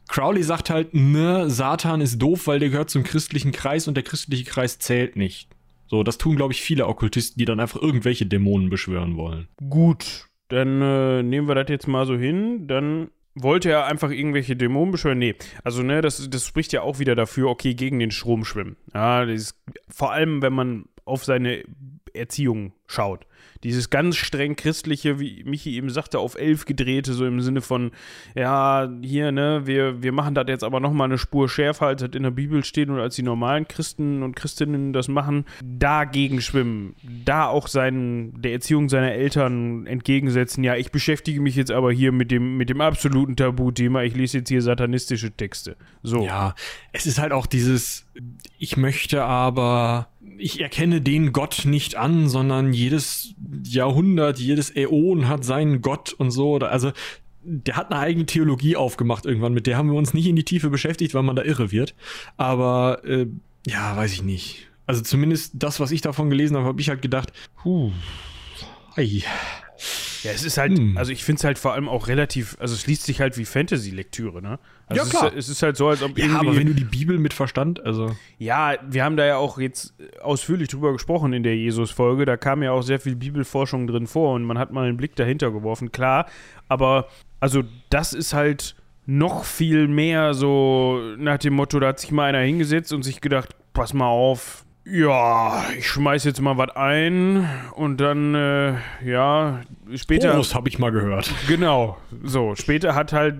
[0.08, 4.04] Crowley sagt halt, ne, Satan ist doof, weil der gehört zum christlichen Kreis und der
[4.04, 5.48] christliche Kreis zählt nicht.
[5.86, 9.48] So, das tun, glaube ich, viele Okkultisten, die dann einfach irgendwelche Dämonen beschwören wollen.
[9.70, 12.66] Gut, dann äh, nehmen wir das jetzt mal so hin.
[12.66, 15.18] Dann wollte er einfach irgendwelche Dämonen beschwören.
[15.18, 18.76] Nee, also ne, das, das spricht ja auch wieder dafür, okay, gegen den Strom schwimmen.
[18.94, 21.64] Ja, das ist, vor allem, wenn man auf seine
[22.12, 23.26] Erziehung schaut.
[23.64, 27.90] Dieses ganz streng christliche, wie Michi eben sagte, auf elf gedrehte, so im Sinne von,
[28.34, 32.11] ja, hier, ne, wir, wir machen das jetzt aber nochmal eine Spur schärfer, als das
[32.14, 36.94] in der Bibel steht und als die normalen Christen und Christinnen das machen, dagegen schwimmen,
[37.24, 42.12] da auch seinen, der Erziehung seiner Eltern entgegensetzen, ja, ich beschäftige mich jetzt aber hier
[42.12, 45.76] mit dem, mit dem absoluten Tabuthema, ich lese jetzt hier satanistische Texte.
[46.02, 46.24] So.
[46.24, 46.54] Ja,
[46.92, 48.06] es ist halt auch dieses,
[48.59, 50.09] ich möchte aber,
[50.39, 53.34] ich erkenne den Gott nicht an, sondern jedes
[53.64, 56.57] Jahrhundert, jedes Äon hat seinen Gott und so.
[56.57, 56.93] Also,
[57.43, 60.45] der hat eine eigene Theologie aufgemacht irgendwann, mit der haben wir uns nicht in die
[60.45, 61.95] Tiefe beschäftigt, weil man da irre wird.
[62.36, 63.26] Aber, äh,
[63.66, 64.68] ja, weiß ich nicht.
[64.86, 67.32] Also zumindest das, was ich davon gelesen habe, habe ich halt gedacht,
[67.64, 67.93] huh,
[68.97, 69.22] ei.
[70.24, 70.96] Ja, es ist halt, Hm.
[70.96, 73.44] also ich finde es halt vor allem auch relativ, also es liest sich halt wie
[73.44, 74.58] Fantasy-Lektüre, ne?
[74.88, 75.26] Also Ja, es klar.
[75.32, 76.48] Ist, es ist halt so, als ob Ja, irgendwie.
[76.48, 78.16] aber wenn du die Bibel mit Verstand, also.
[78.38, 82.24] Ja, wir haben da ja auch jetzt ausführlich drüber gesprochen in der Jesus-Folge.
[82.24, 85.14] Da kam ja auch sehr viel Bibelforschung drin vor und man hat mal einen Blick
[85.16, 86.26] dahinter geworfen, klar.
[86.68, 87.06] Aber
[87.40, 88.74] also das ist halt
[89.06, 93.20] noch viel mehr so nach dem Motto, da hat sich mal einer hingesetzt und sich
[93.20, 98.74] gedacht, pass mal auf, ja, ich schmeiß jetzt mal was ein und dann, äh,
[99.05, 99.61] ja,
[99.95, 100.32] später.
[100.32, 101.30] Horus habe ich mal gehört.
[101.47, 102.55] Genau, so.
[102.55, 103.36] Später hat halt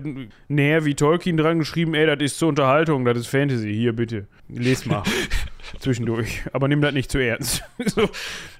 [0.47, 3.73] näher wie Tolkien dran geschrieben, ey, das ist zur Unterhaltung, das ist Fantasy.
[3.73, 4.27] Hier, bitte.
[4.47, 5.03] Les mal.
[5.79, 6.43] Zwischendurch.
[6.53, 7.63] Aber nimm das nicht zu ernst.
[7.85, 8.09] so.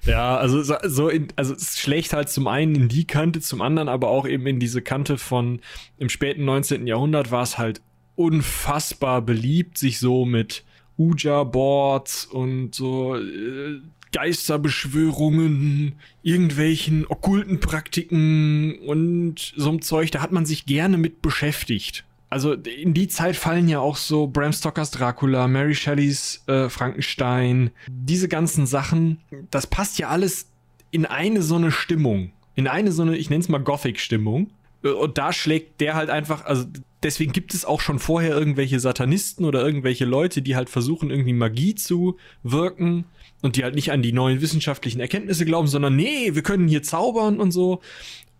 [0.04, 3.88] Ja, also so, in, also es schlägt halt zum einen in die Kante, zum anderen
[3.88, 5.60] aber auch eben in diese Kante von
[5.98, 6.86] im späten 19.
[6.86, 7.80] Jahrhundert war es halt
[8.16, 10.64] unfassbar beliebt, sich so mit
[11.00, 13.80] Ouija-Boards und so äh,
[14.12, 22.04] Geisterbeschwörungen, irgendwelchen okkulten Praktiken und so einem Zeug, da hat man sich gerne mit beschäftigt.
[22.28, 27.70] Also in die Zeit fallen ja auch so Bram Stokers Dracula, Mary Shelleys äh, Frankenstein,
[27.88, 29.18] diese ganzen Sachen,
[29.50, 30.46] das passt ja alles
[30.92, 34.50] in eine so eine Stimmung, in eine so eine, ich nenne es mal Gothic-Stimmung.
[34.84, 36.66] Äh, Und da schlägt der halt einfach, also
[37.02, 41.32] deswegen gibt es auch schon vorher irgendwelche Satanisten oder irgendwelche Leute, die halt versuchen, irgendwie
[41.32, 43.04] Magie zu wirken
[43.42, 46.82] und die halt nicht an die neuen wissenschaftlichen Erkenntnisse glauben, sondern nee, wir können hier
[46.82, 47.80] zaubern und so.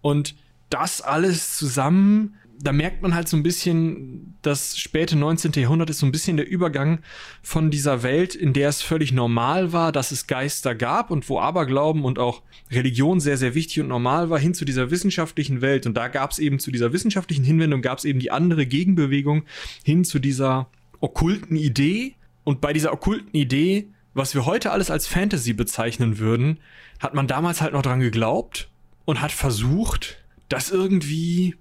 [0.02, 0.34] Und
[0.68, 5.52] das alles zusammen, da merkt man halt so ein bisschen, das späte 19.
[5.52, 7.00] Jahrhundert ist so ein bisschen der Übergang
[7.42, 11.40] von dieser Welt, in der es völlig normal war, dass es Geister gab und wo
[11.40, 15.86] Aberglauben und auch Religion sehr, sehr wichtig und normal war, hin zu dieser wissenschaftlichen Welt.
[15.86, 19.44] Und da gab es eben zu dieser wissenschaftlichen Hinwendung, gab es eben die andere Gegenbewegung
[19.82, 20.68] hin zu dieser
[21.00, 22.14] okkulten Idee.
[22.44, 26.60] Und bei dieser okkulten Idee, was wir heute alles als Fantasy bezeichnen würden,
[26.98, 28.68] hat man damals halt noch dran geglaubt
[29.06, 30.18] und hat versucht,
[30.50, 31.54] das irgendwie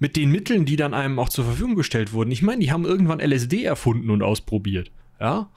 [0.00, 2.32] mit den Mitteln, die dann einem auch zur Verfügung gestellt wurden.
[2.32, 4.90] Ich meine, die haben irgendwann LSD erfunden und ausprobiert.
[5.20, 5.50] Ja?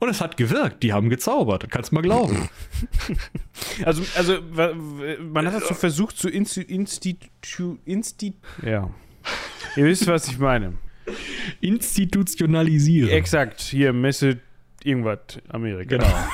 [0.00, 0.82] Und es hat gewirkt.
[0.82, 1.70] Die haben gezaubert.
[1.70, 2.48] Kannst mal glauben.
[3.84, 4.38] Also, also
[5.20, 8.88] man hat das so versucht zu insti institu insti ja.
[9.76, 10.74] Ihr wisst, was ich meine.
[11.60, 13.10] Institutionalisieren.
[13.10, 14.38] Exakt, hier Messe
[14.84, 15.96] irgendwas Amerika.
[15.96, 16.28] Genau.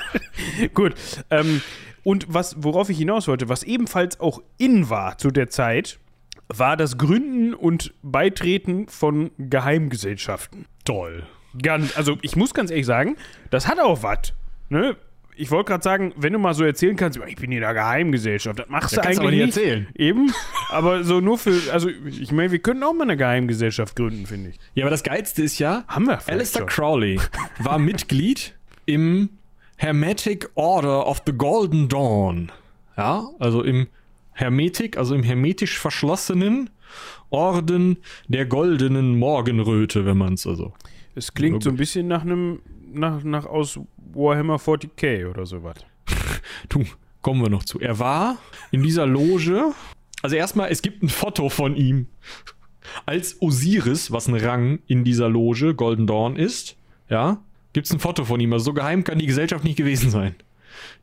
[0.74, 0.94] Gut.
[1.30, 1.60] Ähm,
[2.04, 5.98] und was, worauf ich hinaus wollte, was ebenfalls auch in war zu der Zeit,
[6.48, 10.66] war das Gründen und Beitreten von Geheimgesellschaften.
[10.84, 11.24] Toll.
[11.60, 13.16] Ganz, also ich muss ganz ehrlich sagen,
[13.50, 14.32] das hat auch was.
[14.68, 14.96] Ne?
[15.34, 18.58] Ich wollte gerade sagen, wenn du mal so erzählen kannst, ich bin in der Geheimgesellschaft,
[18.58, 19.56] das machst Ja, du eigentlich nicht.
[19.56, 19.86] erzählen.
[19.94, 20.30] Eben,
[20.70, 24.50] aber so nur für, also ich meine, wir können auch mal eine Geheimgesellschaft gründen, finde
[24.50, 24.58] ich.
[24.74, 26.68] Ja, aber das Geilste ist ja, Haben wir vielleicht Alistair schon.
[26.68, 27.20] Crowley
[27.60, 29.30] war Mitglied im
[29.76, 32.52] Hermetic Order of the Golden Dawn.
[32.96, 33.88] Ja, also im
[34.32, 36.70] Hermetik, also im hermetisch verschlossenen
[37.30, 40.72] Orden der goldenen Morgenröte, wenn man es also.
[41.14, 42.60] Es klingt so ein bisschen nach einem,
[42.92, 43.78] nach, nach aus
[44.14, 45.76] Warhammer 40k oder sowas.
[46.68, 46.84] Du,
[47.22, 47.80] kommen wir noch zu.
[47.80, 48.36] Er war
[48.70, 49.72] in dieser Loge.
[50.22, 52.06] Also erstmal, es gibt ein Foto von ihm
[53.06, 56.76] als Osiris, was ein Rang in dieser Loge Golden Dawn ist.
[57.08, 58.52] Ja, gibt es ein Foto von ihm.
[58.52, 60.34] Also so geheim kann die Gesellschaft nicht gewesen sein.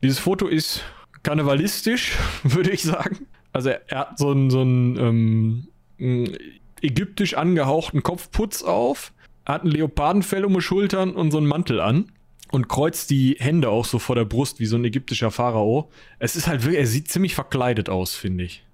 [0.02, 0.82] Dieses Foto ist
[1.22, 2.12] karnevalistisch,
[2.42, 3.26] würde ich sagen.
[3.52, 5.68] Also er, er hat so einen, so einen
[5.98, 6.36] ähm,
[6.82, 9.12] ägyptisch angehauchten Kopfputz auf,
[9.44, 12.12] hat ein Leopardenfell um die Schultern und so einen Mantel an
[12.52, 15.90] und kreuzt die Hände auch so vor der Brust wie so ein ägyptischer Pharao.
[16.18, 18.64] Es ist halt wirklich, er sieht ziemlich verkleidet aus, finde ich.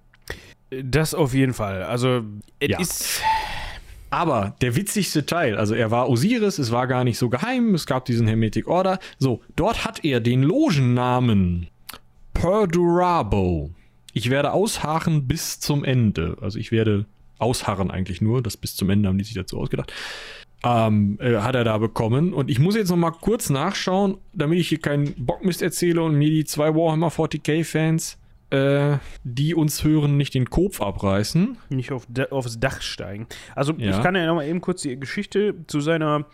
[0.71, 1.83] Das auf jeden Fall.
[1.85, 2.23] Also,
[2.59, 2.81] es Ja.
[2.81, 3.21] ist.
[4.11, 7.87] Aber der witzigste Teil, also er war Osiris, es war gar nicht so geheim, es
[7.87, 8.99] gab diesen Hermetic Order.
[9.19, 11.69] So, dort hat er den Logennamen
[12.41, 13.71] Perdurabo.
[14.13, 16.37] Ich werde ausharren bis zum Ende.
[16.41, 17.07] Also ich werde
[17.39, 19.93] ausharren eigentlich nur, das bis zum Ende haben die sich dazu ausgedacht.
[20.65, 22.33] Ähm, äh, hat er da bekommen.
[22.33, 26.15] Und ich muss jetzt noch mal kurz nachschauen, damit ich hier keinen Bockmist erzähle und
[26.17, 28.19] mir die zwei Warhammer 40k-Fans,
[28.51, 31.59] äh, die uns hören, nicht den Kopf abreißen.
[31.69, 33.27] nicht auf aufs Dach steigen.
[33.55, 33.97] Also Ja.
[33.97, 36.25] ich kann ja noch mal eben kurz die Geschichte zu seiner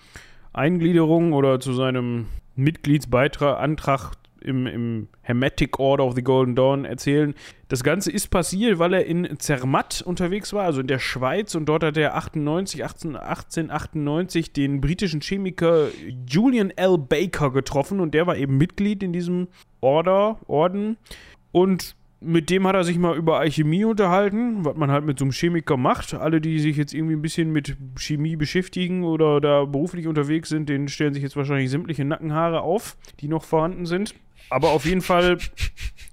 [0.53, 7.34] Eingliederung oder zu seinem Mitgliedsbeitrag, Antrag im, im Hermetic Order of the Golden Dawn erzählen.
[7.68, 11.66] Das Ganze ist passiert, weil er in Zermatt unterwegs war, also in der Schweiz, und
[11.66, 15.88] dort hat er 98, 18, 1898 den britischen Chemiker
[16.28, 16.99] Julian L.
[16.99, 19.49] Baker getroffen und der war eben Mitglied in diesem
[19.80, 20.97] Order, Orden.
[21.51, 25.24] Und mit dem hat er sich mal über Alchemie unterhalten, was man halt mit so
[25.24, 26.14] einem Chemiker macht.
[26.14, 30.68] Alle, die sich jetzt irgendwie ein bisschen mit Chemie beschäftigen oder da beruflich unterwegs sind,
[30.68, 34.14] denen stellen sich jetzt wahrscheinlich sämtliche Nackenhaare auf, die noch vorhanden sind.
[34.53, 35.39] Aber auf jeden Fall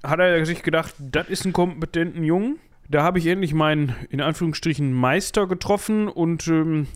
[0.03, 2.57] hat er sich gedacht, das ist ein kompetenten Jungen.
[2.87, 6.87] Da habe ich endlich meinen, in Anführungsstrichen, Meister getroffen und ähm,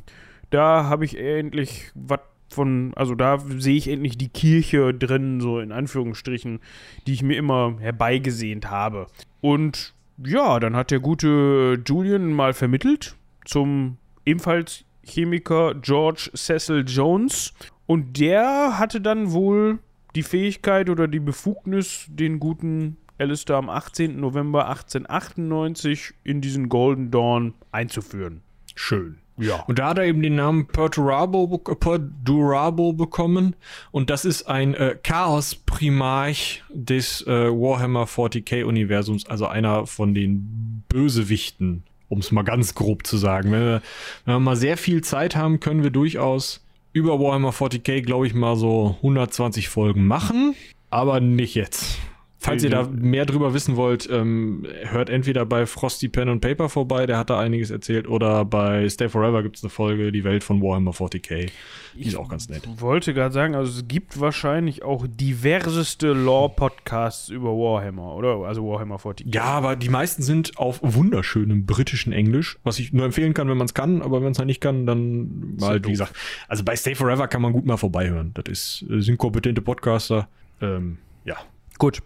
[0.49, 2.19] da habe ich endlich was
[2.53, 6.59] von, also da sehe ich endlich die Kirche drin, so in Anführungsstrichen,
[7.07, 9.07] die ich mir immer herbeigesehnt habe.
[9.41, 13.15] Und ja, dann hat der gute Julian mal vermittelt
[13.45, 17.53] zum ebenfalls Chemiker George Cecil Jones.
[17.85, 19.79] Und der hatte dann wohl
[20.15, 24.19] die Fähigkeit oder die Befugnis, den guten Alistair am 18.
[24.19, 28.41] November 1898 in diesen Golden Dawn einzuführen.
[28.75, 29.17] Schön.
[29.37, 29.63] Ja.
[29.67, 33.55] Und da hat er eben den Namen Perturabo, Perdurabo bekommen.
[33.91, 41.83] Und das ist ein äh, Chaos-Primarch des äh, Warhammer 40k-Universums, also einer von den Bösewichten,
[42.09, 43.51] um es mal ganz grob zu sagen.
[43.51, 43.81] Wenn wir,
[44.25, 46.62] wenn wir mal sehr viel Zeit haben, können wir durchaus
[46.93, 50.55] über Warhammer 40k, glaube ich, mal so 120 Folgen machen,
[50.91, 51.97] aber nicht jetzt.
[52.43, 56.67] Falls ihr da mehr drüber wissen wollt, ähm, hört entweder bei Frosty Pen and Paper
[56.67, 60.25] vorbei, der hat da einiges erzählt, oder bei Stay Forever gibt es eine Folge, die
[60.25, 61.49] Welt von Warhammer 40k.
[61.95, 62.67] Die ist auch ganz nett.
[62.81, 68.45] wollte gerade sagen, also es gibt wahrscheinlich auch diverseste Lore-Podcasts über Warhammer, oder?
[68.45, 69.33] Also Warhammer 40.
[69.33, 73.57] Ja, aber die meisten sind auf wunderschönem britischen Englisch, was ich nur empfehlen kann, wenn
[73.57, 75.87] man es kann, aber wenn man es halt nicht kann, dann mal, doof.
[75.87, 76.13] wie gesagt.
[76.49, 78.31] Also bei Stay Forever kann man gut mal vorbeihören.
[78.33, 80.27] Das ist, äh, sind kompetente Podcaster.
[80.61, 81.37] Ähm, ja.
[81.77, 82.01] Gut.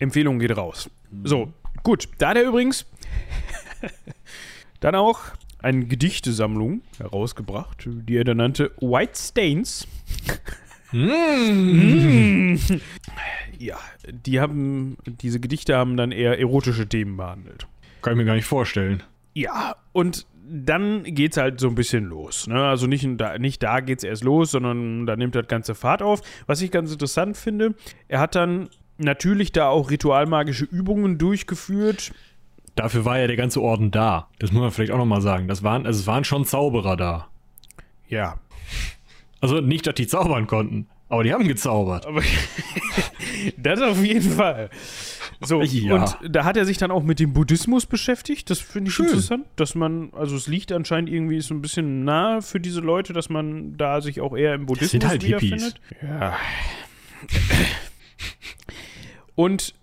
[0.00, 0.90] Empfehlung geht raus.
[1.24, 2.08] So, gut.
[2.18, 2.86] Da hat er übrigens
[4.80, 5.20] dann auch
[5.62, 9.86] eine Gedichtesammlung herausgebracht, die er dann nannte White Stains.
[10.92, 12.56] Mm.
[13.58, 13.76] Ja,
[14.10, 17.66] die haben, diese Gedichte haben dann eher erotische Themen behandelt.
[18.00, 19.02] Kann ich mir gar nicht vorstellen.
[19.34, 22.46] Ja, und dann geht's halt so ein bisschen los.
[22.46, 22.64] Ne?
[22.64, 26.22] Also nicht da, nicht da geht's erst los, sondern da nimmt das ganze Fahrt auf.
[26.46, 27.74] Was ich ganz interessant finde,
[28.08, 28.70] er hat dann
[29.00, 32.12] natürlich da auch ritualmagische Übungen durchgeführt.
[32.76, 34.28] Dafür war ja der ganze Orden da.
[34.38, 35.48] Das muss man vielleicht auch nochmal sagen.
[35.48, 37.28] Das waren, also es waren schon Zauberer da.
[38.08, 38.38] Ja,
[39.40, 42.06] Also nicht, dass die zaubern konnten, Aber die haben gezaubert.
[42.06, 42.22] Aber
[43.56, 44.70] das auf jeden Fall.
[45.42, 45.94] So, Ja.
[45.94, 48.50] und da hat er sich dann auch mit dem Buddhismus beschäftigt.
[48.50, 49.06] Das finde ich Schön.
[49.06, 53.12] interessant, dass man, also es liegt anscheinend irgendwie so ein bisschen nahe für diese Leute,
[53.14, 55.74] dass man da sich auch eher im Buddhismus sind halt Hippies.
[56.02, 56.36] Ja.
[59.40, 59.74] Und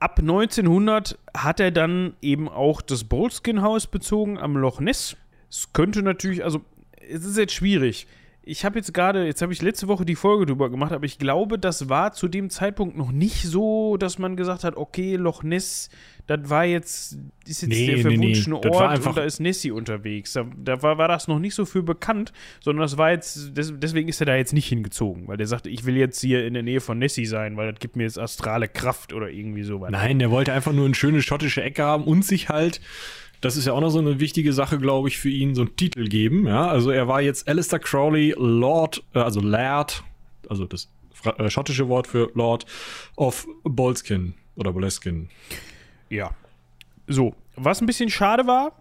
[0.00, 5.16] ab 1900 hat er dann eben auch das Boleskine-Haus bezogen am Loch Ness.
[5.48, 6.62] Es könnte natürlich, also
[7.08, 8.08] es ist jetzt schwierig.
[8.42, 11.20] Ich habe jetzt gerade, jetzt habe ich letzte Woche die Folge drüber gemacht, aber ich
[11.20, 15.44] glaube, das war zu dem Zeitpunkt noch nicht so, dass man gesagt hat, okay, Loch
[15.44, 15.90] Ness,
[16.28, 17.16] das war jetzt,
[17.46, 18.34] ist jetzt Nee, der nee, nee.
[18.34, 20.34] verwunschene Das war Ort und da ist Nessie unterwegs.
[20.34, 23.72] Da, da war, war das noch nicht so für bekannt, sondern das war jetzt, des,
[23.76, 26.52] deswegen ist er da jetzt nicht hingezogen, weil der sagte, ich will jetzt hier in
[26.52, 29.90] der Nähe von Nessie sein, weil das gibt mir jetzt astrale Kraft oder irgendwie sowas.
[29.90, 32.82] Nein, der wollte einfach nur eine schöne schottische Ecke haben und sich halt,
[33.40, 35.76] das ist ja auch noch so eine wichtige Sache, glaube ich, für ihn, so einen
[35.76, 36.46] Titel geben.
[36.46, 40.04] Ja, also er war jetzt Alistair Crowley, Lord, äh, also Laird,
[40.46, 40.90] also das
[41.24, 42.66] äh, schottische Wort für Lord
[43.16, 45.30] of Boleskin oder Boleskin.
[46.10, 46.30] Ja.
[47.06, 48.72] So, was ein bisschen schade war,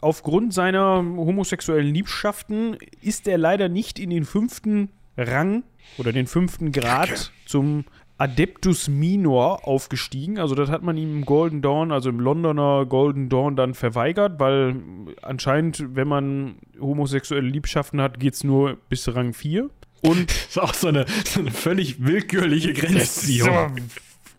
[0.00, 5.62] aufgrund seiner homosexuellen Liebschaften ist er leider nicht in den fünften Rang
[5.98, 7.84] oder den fünften Grad zum
[8.18, 10.38] Adeptus Minor aufgestiegen.
[10.38, 14.38] Also das hat man ihm im Golden Dawn, also im Londoner Golden Dawn dann verweigert,
[14.38, 14.76] weil
[15.22, 19.70] anscheinend, wenn man homosexuelle Liebschaften hat, geht es nur bis Rang 4.
[20.02, 23.76] Und Das ist auch so eine, so eine völlig willkürliche Grenzziehung.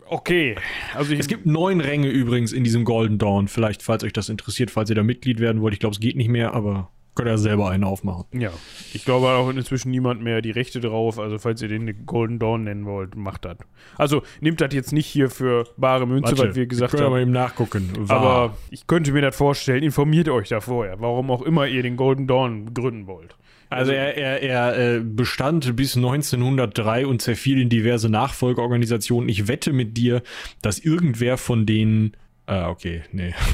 [0.08, 0.56] Okay,
[0.94, 3.48] also Es gibt neun Ränge übrigens in diesem Golden Dawn.
[3.48, 5.74] Vielleicht, falls euch das interessiert, falls ihr da Mitglied werden wollt.
[5.74, 8.24] Ich glaube, es geht nicht mehr, aber könnt ihr selber einen aufmachen.
[8.32, 8.50] Ja,
[8.92, 11.18] ich glaube auch inzwischen niemand mehr die Rechte drauf.
[11.18, 13.56] Also falls ihr den Golden Dawn nennen wollt, macht das.
[13.96, 17.16] Also nehmt das jetzt nicht hier für bare Münze, was wir gesagt können wir mal
[17.16, 17.22] haben.
[17.22, 17.90] eben nachgucken.
[17.96, 18.16] War.
[18.16, 19.82] Aber ich könnte mir das vorstellen.
[19.82, 23.36] Informiert euch da vorher, warum auch immer ihr den Golden Dawn gründen wollt.
[23.74, 29.28] Also er, er, er äh, bestand bis 1903 und zerfiel in diverse Nachfolgeorganisationen.
[29.28, 30.22] Ich wette mit dir,
[30.62, 32.16] dass irgendwer von denen.
[32.46, 33.34] Ah, okay, nee.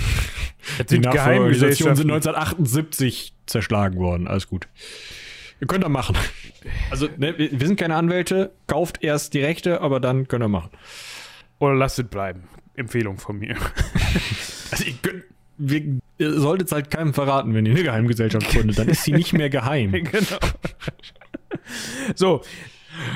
[0.76, 2.10] Das Die Nachfolgeorganisationen sind Geheimgesellschaften.
[2.10, 4.28] 1978 zerschlagen worden.
[4.28, 4.68] Alles gut.
[5.60, 6.16] Ihr könnt das machen.
[6.90, 8.52] Also, ne, wir wir sind keine Anwälte.
[8.66, 10.70] Kauft erst die Rechte, aber dann könnt ihr machen.
[11.58, 12.44] Oder lasst es bleiben.
[12.74, 13.56] Empfehlung von mir.
[14.72, 15.24] Also, ihr, könnt,
[15.60, 18.78] wir, ihr solltet es halt keinem verraten, wenn ihr eine Geheimgesellschaft gründet.
[18.78, 19.92] Dann ist sie nicht mehr geheim.
[19.92, 20.38] genau.
[22.14, 22.42] So,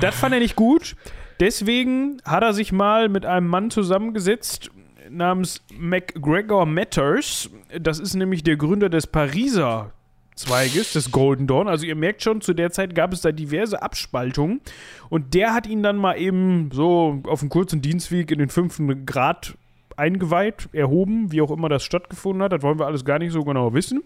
[0.01, 0.97] das fand er nicht gut.
[1.41, 4.71] Deswegen hat er sich mal mit einem Mann zusammengesetzt
[5.11, 7.51] namens MacGregor Matters.
[7.81, 9.93] Das ist nämlich der Gründer des Pariser
[10.37, 11.69] Zweiges, des Golden Dawn.
[11.69, 14.61] Also ihr merkt schon, zu der Zeit gab es da diverse Abspaltungen.
[15.09, 19.07] Und der hat ihn dann mal eben so auf einem kurzen Dienstweg in den fünften
[19.07, 19.57] Grad
[19.97, 22.53] eingeweiht, erhoben, wie auch immer das stattgefunden hat.
[22.53, 24.03] Das wollen wir alles gar nicht so genau wissen.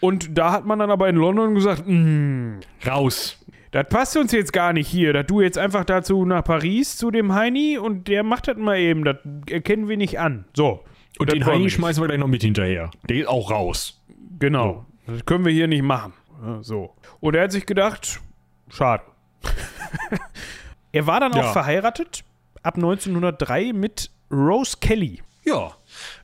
[0.00, 3.38] Und da hat man dann aber in London gesagt, "Mm, Raus.
[3.70, 7.10] das passt uns jetzt gar nicht hier, dass du jetzt einfach dazu nach Paris zu
[7.10, 9.16] dem Heini und der macht das mal eben, das
[9.50, 10.44] erkennen wir nicht an.
[10.54, 10.84] So.
[11.18, 12.90] Und das den Heini schmeißen wir gleich noch mit hinterher.
[13.08, 14.02] Der ist auch raus.
[14.38, 14.84] Genau.
[15.06, 16.12] Das können wir hier nicht machen.
[16.60, 16.94] So.
[17.20, 18.20] Und er hat sich gedacht,
[18.68, 19.02] schade.
[20.92, 21.42] er war dann Ja.
[21.48, 22.24] auch verheiratet,
[22.62, 25.20] ab 1903 mit Rose Kelly.
[25.44, 25.72] Ja,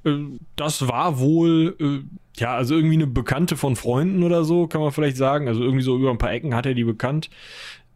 [0.05, 0.17] äh,
[0.57, 4.93] das war wohl, äh, ja, also irgendwie eine Bekannte von Freunden oder so, kann man
[4.93, 5.49] vielleicht sagen.
[5.49, 7.31] Also irgendwie so über ein paar Ecken hat er die bekannt,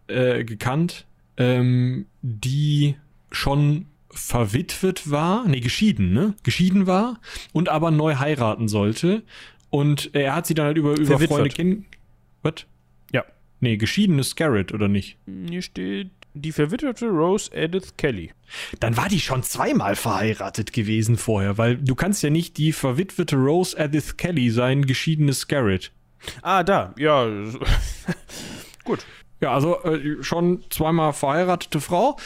[0.06, 1.06] äh, gekannt,
[1.36, 2.96] ähm, die
[3.30, 6.34] schon verwitwet war, nee, geschieden, ne?
[6.44, 7.20] Geschieden war
[7.52, 9.22] und aber neu heiraten sollte.
[9.70, 11.36] Und er hat sie dann halt über, über Verwitwet.
[11.36, 11.86] Freunde kennen.
[12.42, 12.66] Was?
[13.12, 13.24] Ja.
[13.58, 15.18] Nee, geschiedene Scarrett, oder nicht?
[15.48, 18.32] Hier steht die verwitwete Rose Edith Kelly.
[18.80, 23.36] Dann war die schon zweimal verheiratet gewesen vorher, weil du kannst ja nicht die verwitwete
[23.36, 25.92] Rose Edith Kelly sein, geschiedenes Scarrett.
[26.42, 26.94] Ah, da.
[26.98, 27.26] Ja.
[28.84, 29.06] Gut.
[29.40, 32.16] Ja, also äh, schon zweimal verheiratete Frau.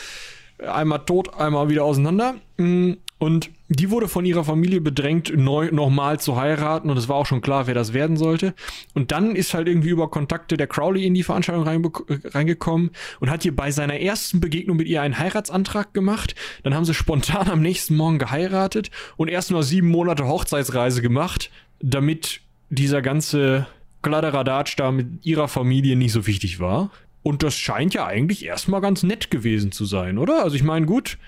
[0.59, 2.37] Einmal tot, einmal wieder auseinander.
[2.57, 6.91] Mm, Und die wurde von ihrer Familie bedrängt, neu nochmal zu heiraten.
[6.91, 8.55] Und es war auch schon klar, wer das werden sollte.
[8.95, 12.91] Und dann ist halt irgendwie über Kontakte der Crowley in die Veranstaltung reingekommen
[13.21, 16.35] und hat hier bei seiner ersten Begegnung mit ihr einen Heiratsantrag gemacht.
[16.63, 21.51] Dann haben sie spontan am nächsten Morgen geheiratet und erst mal sieben Monate Hochzeitsreise gemacht,
[21.81, 22.41] damit
[22.71, 23.67] dieser ganze
[24.03, 26.91] Kladderadatsch da mit ihrer Familie nicht so wichtig war.
[27.29, 30.43] Und das scheint ja eigentlich erstmal ganz nett gewesen zu sein, oder?
[30.45, 31.19] Also ich meine, gut,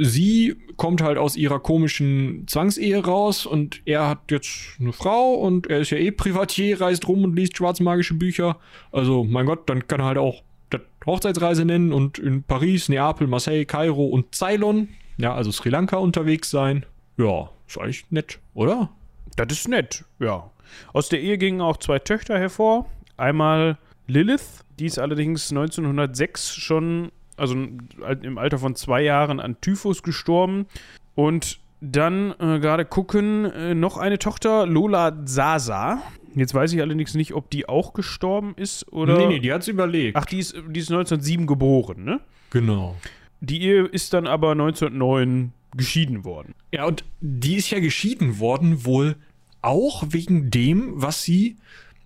[0.00, 5.68] sie kommt halt aus ihrer komischen Zwangsehe raus und er hat jetzt eine Frau und
[5.68, 8.58] er ist ja eh Privatier, reist rum und liest schwarzmagische Bücher.
[8.90, 13.28] Also, mein Gott, dann kann er halt auch das Hochzeitsreise nennen und in Paris, Neapel,
[13.28, 14.88] Marseille, Kairo und Ceylon,
[15.18, 16.84] ja, also Sri Lanka unterwegs sein.
[17.16, 18.90] Ja, ist eigentlich nett, oder?
[19.36, 20.50] Das ist nett, ja.
[20.92, 22.90] Aus der Ehe gingen auch zwei Töchter hervor.
[23.16, 24.64] Einmal Lilith.
[24.78, 30.66] Die ist allerdings 1906 schon, also im Alter von zwei Jahren, an Typhus gestorben.
[31.14, 36.02] Und dann äh, gerade gucken, äh, noch eine Tochter, Lola Sasa.
[36.34, 39.18] Jetzt weiß ich allerdings nicht, ob die auch gestorben ist oder.
[39.18, 40.16] Nee, nee, die hat's überlegt.
[40.16, 42.20] Ach, die ist, die ist 1907 geboren, ne?
[42.50, 42.96] Genau.
[43.40, 46.54] Die Ehe ist dann aber 1909 geschieden worden.
[46.72, 49.16] Ja, und die ist ja geschieden worden, wohl
[49.60, 51.56] auch wegen dem, was sie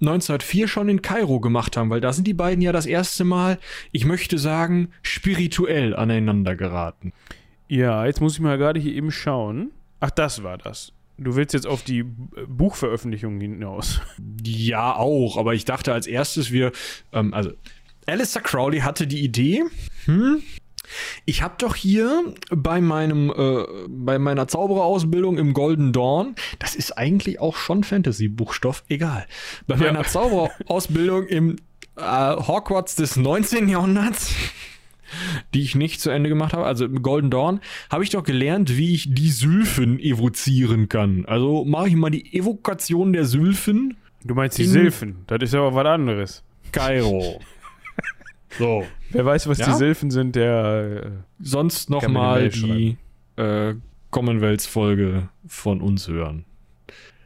[0.01, 3.59] 1904 schon in Kairo gemacht haben, weil da sind die beiden ja das erste Mal,
[3.93, 7.13] ich möchte sagen, spirituell aneinander geraten.
[7.69, 9.73] Ja, jetzt muss ich mal gerade hier eben schauen.
[10.01, 10.93] Ach, das war das.
[11.19, 14.01] Du willst jetzt auf die Buchveröffentlichung hinaus.
[14.45, 16.71] Ja, auch, aber ich dachte als erstes, wir,
[17.13, 17.51] ähm, also,
[18.07, 19.65] Alistair Crowley hatte die Idee,
[20.05, 20.43] hm,
[21.25, 26.93] ich habe doch hier bei meinem, äh, bei meiner Zaubererausbildung im Golden Dawn, das ist
[26.93, 29.27] eigentlich auch schon Fantasy-Buchstoff, egal.
[29.67, 29.93] Bei ja.
[29.93, 31.57] meiner Zaubererausbildung im
[31.97, 33.69] äh, Hogwarts des 19.
[33.69, 34.35] Jahrhunderts
[35.55, 37.61] die ich nicht zu Ende gemacht habe, also im Golden Dawn,
[37.91, 41.25] habe ich doch gelernt, wie ich die Sylphen evozieren kann.
[41.27, 43.97] Also mache ich mal die Evokation der Sylphen.
[44.25, 45.25] Du meinst die Sylphen?
[45.27, 46.43] Das ist aber was anderes.
[46.73, 47.41] Kairo.
[48.59, 48.85] so.
[49.11, 49.67] Wer weiß, was ja?
[49.67, 51.03] die Sylphen sind, der.
[51.05, 52.97] Äh, Sonst nochmal die
[53.37, 53.75] äh,
[54.11, 56.45] Commonwealth-Folge von uns hören.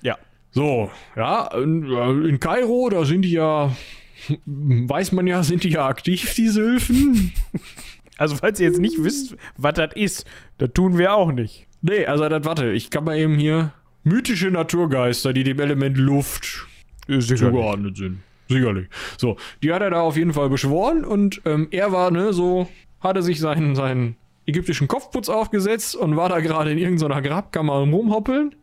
[0.03, 0.19] Ja.
[0.51, 3.75] So, ja, in, äh, in Kairo, da sind die ja
[4.47, 7.33] weiß man ja, sind die ja aktiv, die Sylphen.
[8.19, 10.27] Also, falls ihr jetzt nicht wisst, was das ist,
[10.59, 11.67] das tun wir auch nicht.
[11.81, 13.73] Nee, also, das, warte, ich kann mal eben hier
[14.05, 16.69] mythische Naturgeister, die dem Element Luft
[17.09, 18.21] zugeordnet sind.
[18.53, 18.89] Sicherlich.
[19.17, 22.69] So, die hat er da auf jeden Fall beschworen und ähm, er war, ne, so,
[23.01, 28.55] hatte sich seinen, seinen ägyptischen Kopfputz aufgesetzt und war da gerade in irgendeiner Grabkammer rumhoppeln.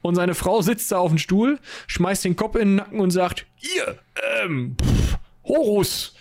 [0.00, 3.10] Und seine Frau sitzt da auf dem Stuhl, schmeißt den Kopf in den Nacken und
[3.10, 3.98] sagt, ihr,
[4.42, 6.14] ähm, pff, Horus,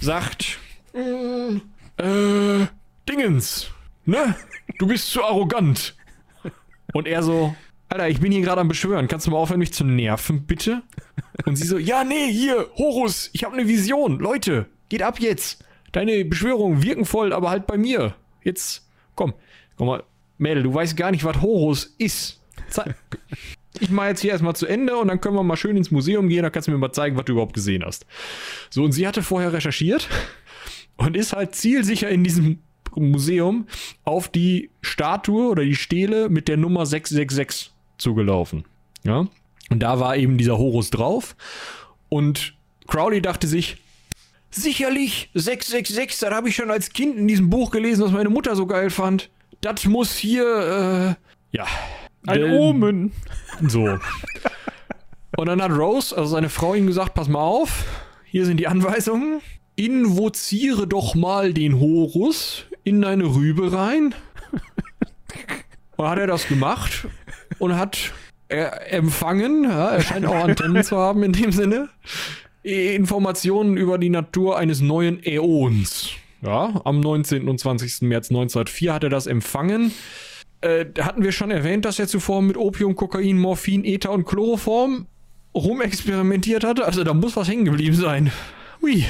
[0.00, 0.58] sagt,
[0.94, 2.66] äh,
[3.08, 3.70] Dingens,
[4.04, 4.36] ne?
[4.78, 5.94] Du bist zu arrogant.
[6.92, 7.54] Und er so,
[7.92, 9.06] Alter, ich bin hier gerade am Beschwören.
[9.06, 10.82] Kannst du mal aufhören, mich zu nerven, bitte?
[11.44, 14.18] Und sie so, ja, nee, hier, Horus, ich habe eine Vision.
[14.18, 15.62] Leute, geht ab jetzt.
[15.92, 18.14] Deine Beschwörungen wirken voll, aber halt bei mir.
[18.42, 19.34] Jetzt, komm,
[19.76, 20.04] komm mal,
[20.38, 22.40] Mädel, du weißt gar nicht, was Horus ist.
[23.78, 26.30] Ich mache jetzt hier erstmal zu Ende und dann können wir mal schön ins Museum
[26.30, 28.06] gehen, dann kannst du mir mal zeigen, was du überhaupt gesehen hast.
[28.70, 30.08] So, und sie hatte vorher recherchiert
[30.96, 32.60] und ist halt zielsicher in diesem
[32.94, 33.66] Museum
[34.04, 37.71] auf die Statue oder die Stele mit der Nummer 666
[38.02, 38.64] zugelaufen.
[39.04, 39.26] Ja.
[39.70, 41.34] Und da war eben dieser Horus drauf.
[42.08, 42.54] Und
[42.88, 43.78] Crowley dachte sich,
[44.50, 48.54] sicherlich 666, das habe ich schon als Kind in diesem Buch gelesen, was meine Mutter
[48.54, 49.30] so geil fand.
[49.62, 51.16] Das muss hier,
[51.52, 51.66] äh, ja,
[52.26, 53.12] ein Denn, Omen.
[53.66, 53.98] So.
[55.36, 57.84] Und dann hat Rose, also seine Frau, ihm gesagt: Pass mal auf,
[58.24, 59.40] hier sind die Anweisungen.
[59.74, 64.14] Invoziere doch mal den Horus in deine Rübe rein.
[65.96, 67.06] Und hat er das gemacht
[67.62, 68.12] und hat
[68.48, 71.88] er empfangen, ja, er scheint auch Antennen zu haben in dem Sinne,
[72.64, 76.10] Informationen über die Natur eines neuen Äons.
[76.42, 77.48] Ja, am 19.
[77.48, 78.02] und 20.
[78.02, 79.92] März 1904 hat er das empfangen.
[80.60, 85.06] Äh, hatten wir schon erwähnt, dass er zuvor mit Opium, Kokain, Morphin, Ether und Chloroform
[85.54, 86.84] rumexperimentiert hatte?
[86.84, 88.32] Also da muss was hängen geblieben sein.
[88.80, 89.04] Hui.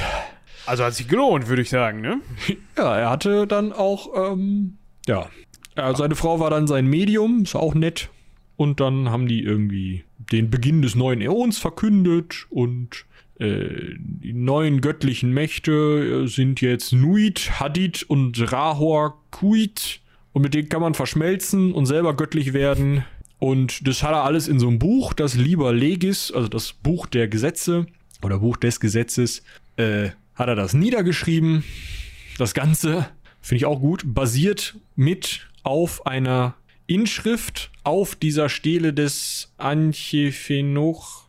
[0.67, 2.21] Also hat sich gelohnt, würde ich sagen, ne?
[2.77, 4.77] Ja, er hatte dann auch, ähm,
[5.07, 5.27] ja.
[5.75, 8.09] Äh, seine Frau war dann sein Medium, ist auch nett.
[8.55, 13.05] Und dann haben die irgendwie den Beginn des neuen Äons verkündet und
[13.39, 20.01] äh, die neuen göttlichen Mächte äh, sind jetzt Nuit, Hadid und Rahor Kuit.
[20.33, 23.03] Und mit denen kann man verschmelzen und selber göttlich werden.
[23.39, 27.07] Und das hat er alles in so einem Buch, das Lieber Legis, also das Buch
[27.07, 27.87] der Gesetze
[28.21, 29.43] oder Buch des Gesetzes,
[29.75, 31.63] äh, hat er das niedergeschrieben.
[32.37, 33.09] Das Ganze,
[33.41, 36.55] finde ich auch gut, basiert mit auf einer
[36.87, 41.23] Inschrift auf dieser Stele des Anchefenoch.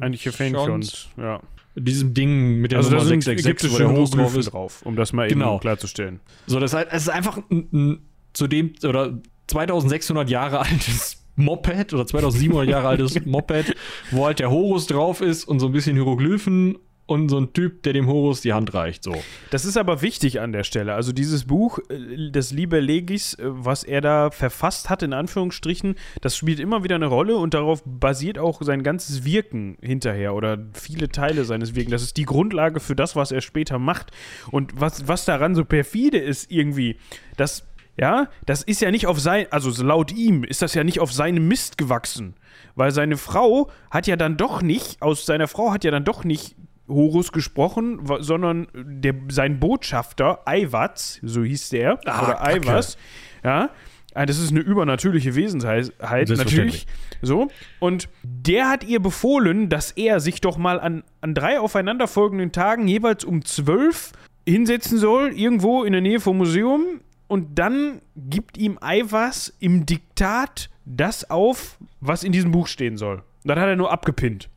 [0.00, 1.40] Anchefenchons, ja
[1.74, 4.52] diesem Ding mit der also Nummer 666, wo der Host drauf ist.
[4.52, 5.52] drauf, um das mal genau.
[5.52, 6.20] eben klarzustellen.
[6.46, 7.98] So, das heißt, es ist einfach ein, ein,
[8.32, 13.74] zu dem, oder 2600 Jahre altes Moped oder 2700 Jahre altes Moped,
[14.10, 16.78] wo halt der Horus drauf ist und so ein bisschen Hieroglyphen
[17.12, 19.04] und so ein Typ, der dem Horus die Hand reicht.
[19.04, 19.14] So.
[19.50, 20.94] Das ist aber wichtig an der Stelle.
[20.94, 25.96] Also dieses Buch, äh, das Liebe Legis, äh, was er da verfasst hat, in Anführungsstrichen,
[26.20, 30.58] das spielt immer wieder eine Rolle und darauf basiert auch sein ganzes Wirken hinterher oder
[30.72, 31.92] viele Teile seines Wirkens.
[31.92, 34.10] Das ist die Grundlage für das, was er später macht.
[34.50, 36.96] Und was, was daran so perfide ist irgendwie,
[37.36, 37.64] dass
[37.98, 41.12] ja, das ist ja nicht auf sein, also laut ihm ist das ja nicht auf
[41.12, 42.34] seinem Mist gewachsen.
[42.74, 46.24] Weil seine Frau hat ja dann doch nicht, aus seiner Frau hat ja dann doch
[46.24, 46.56] nicht
[46.88, 52.42] Horus gesprochen, sondern der, sein Botschafter, Eiwatz, so hieß der, Ah, oder.
[52.44, 52.96] Eiwas,
[53.44, 53.70] ja.
[54.14, 56.86] Ah, Das ist eine übernatürliche Wesensheit, natürlich.
[57.22, 57.48] So.
[57.80, 62.88] Und der hat ihr befohlen, dass er sich doch mal an, an drei aufeinanderfolgenden Tagen
[62.88, 64.12] jeweils um zwölf
[64.46, 67.00] hinsetzen soll, irgendwo in der Nähe vom Museum.
[67.28, 73.22] Und dann gibt ihm Eiwas im Diktat das auf, was in diesem Buch stehen soll.
[73.44, 74.48] Das hat er nur abgepinnt.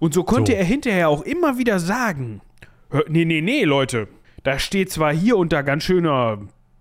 [0.00, 0.58] Und so konnte So.
[0.58, 2.40] er hinterher auch immer wieder sagen:
[2.90, 4.08] "Hör- Nee, nee, nee, Leute.
[4.42, 6.38] Da steht zwar hier und da ganz schöner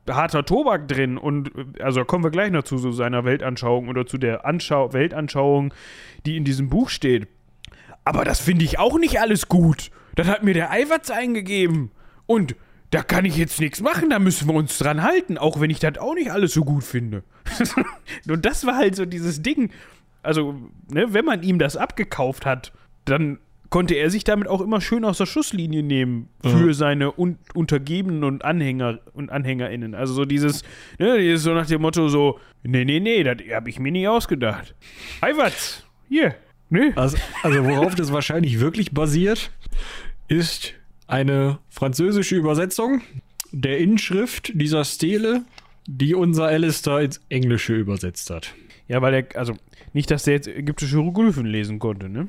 [0.10, 4.18] harter Tobak drin und also kommen wir gleich noch zu so seiner Weltanschauung oder zu
[4.18, 5.74] der Anschau Weltanschauung,
[6.26, 7.28] die in diesem Buch steht.
[8.04, 9.92] Aber das finde ich auch nicht alles gut.
[10.16, 11.92] Das hat mir der Eiwatz eingegeben.
[12.26, 12.56] Und
[12.90, 15.80] da kann ich jetzt nichts machen, da müssen wir uns dran halten, auch wenn ich
[15.80, 17.24] das auch nicht alles so gut finde.
[18.28, 19.70] und das war halt so dieses Ding.
[20.24, 20.56] Also,
[20.92, 22.72] ne, wenn man ihm das abgekauft hat,
[23.06, 26.74] dann konnte er sich damit auch immer schön aus der Schusslinie nehmen für Ja.
[26.74, 29.96] seine un Untergebenen und Anhänger und AnhängerInnen.
[29.96, 30.64] Also so dieses,
[31.00, 34.08] ne, dieses so nach dem Motto so, nee, nee, nee, das habe ich mir nie
[34.10, 34.76] ausgedacht.
[35.22, 36.36] Eiwatz, hier,
[36.70, 36.92] ne?
[36.96, 39.52] Also, also worauf das wahrscheinlich wirklich basiert,
[40.28, 40.74] ist
[41.08, 43.02] eine französische Übersetzung
[43.54, 45.44] der Inschrift dieser Stele,
[45.88, 48.54] die unser Alistair ins Englische übersetzt hat.
[48.90, 49.56] Ja, weil er, also
[49.94, 52.28] nicht, dass der jetzt ägyptische Hieroglyphen lesen konnte, ne?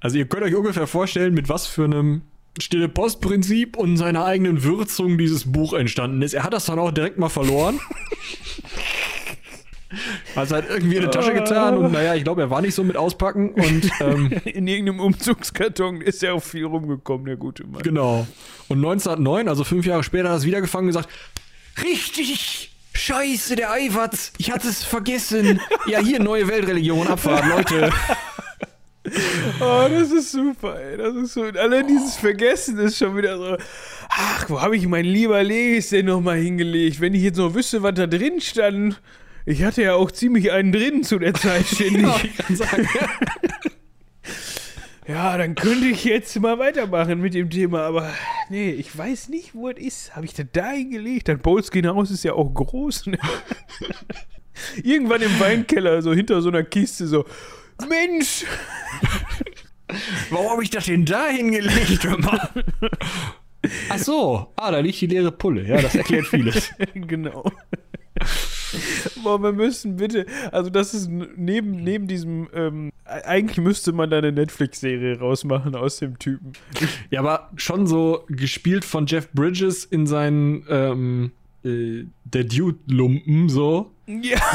[0.00, 2.22] Also ihr könnt euch ungefähr vorstellen, mit was für einem
[2.60, 6.34] stille Postprinzip und seiner eigenen Würzung dieses Buch entstanden ist.
[6.34, 7.80] Er hat das dann auch direkt mal verloren.
[10.36, 12.84] Also hat irgendwie in die Tasche getan und naja, ich glaube, er war nicht so
[12.84, 17.82] mit auspacken und ähm, In irgendeinem Umzugskarton ist ja auch viel rumgekommen, der gute Mann.
[17.82, 18.26] genau.
[18.68, 21.08] Und 1909, also fünf Jahre später, hat er es wieder gefangen und gesagt,
[21.82, 25.60] richtig, scheiße, der Eiwatz, ich hatte es vergessen.
[25.86, 27.92] Ja, hier, neue Weltreligion, Abfahrt, Leute.
[29.60, 30.96] Oh, das ist super, ey.
[30.96, 31.42] Das ist so.
[31.42, 33.56] Und allein dieses Vergessen ist schon wieder so.
[34.08, 37.00] Ach, wo habe ich mein lieber Legis denn nochmal hingelegt?
[37.00, 39.00] Wenn ich jetzt noch wüsste, was da drin stand.
[39.46, 42.02] Ich hatte ja auch ziemlich einen drin zu der Zeit, ständig.
[42.02, 42.88] Ja, ich kann sagen.
[45.06, 48.10] Ja, dann könnte ich jetzt mal weitermachen mit dem Thema, aber
[48.48, 50.16] nee, ich weiß nicht, wo es ist.
[50.16, 51.28] Habe ich das da hingelegt?
[51.28, 53.08] Das Bolskin Haus ist ja auch groß.
[53.08, 53.18] Ne?
[54.82, 57.26] Irgendwann im Weinkeller, so hinter so einer Kiste, so,
[57.88, 58.44] Mensch!
[60.30, 62.08] Warum habe ich das denn da hingelegt?
[63.88, 65.66] Ach so, ah, da liegt die leere Pulle.
[65.66, 66.70] Ja, das erklärt vieles.
[66.94, 67.50] genau.
[69.22, 74.10] Boah, wir müssen bitte, also das ist neben, neben diesem, ähm, e- eigentlich müsste man
[74.10, 76.52] da eine Netflix-Serie rausmachen aus dem Typen.
[77.10, 81.32] Ja, aber schon so gespielt von Jeff Bridges in seinen ähm,
[81.64, 83.90] äh, der Dude-Lumpen so.
[84.06, 84.40] Ja.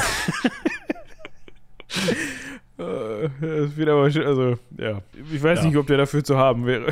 [2.78, 5.02] Äh, Das wird aber also, ja.
[5.34, 5.66] Ich weiß Ja.
[5.66, 6.92] nicht, ob der dafür zu haben wäre.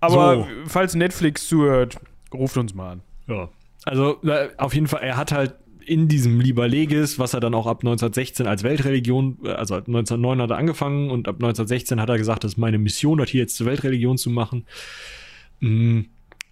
[0.00, 0.46] Aber So.
[0.66, 1.98] falls Netflix zuhört,
[2.32, 3.00] ruft uns mal an.
[3.26, 3.48] Ja.
[3.84, 4.18] Also
[4.56, 5.54] auf jeden Fall, er hat halt
[5.86, 10.42] in diesem Liber Legis, was er dann auch ab 1916 als Weltreligion, äh, also 1909
[10.42, 13.42] hat er angefangen und ab 1916 hat er gesagt, das ist meine Mission, das hier
[13.42, 14.64] jetzt zur Weltreligion zu machen.
[15.60, 16.02] Mm,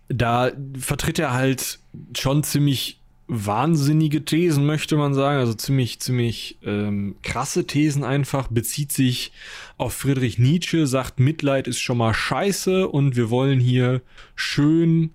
[0.09, 1.79] Da vertritt er halt
[2.17, 8.93] schon ziemlich wahnsinnige Thesen, möchte man sagen, also ziemlich, ziemlich ähm, krasse Thesen einfach, bezieht
[8.93, 9.33] sich
[9.79, 14.03] auf Friedrich Nietzsche, sagt, Mitleid ist schon mal scheiße und wir wollen hier
[14.37, 15.11] schön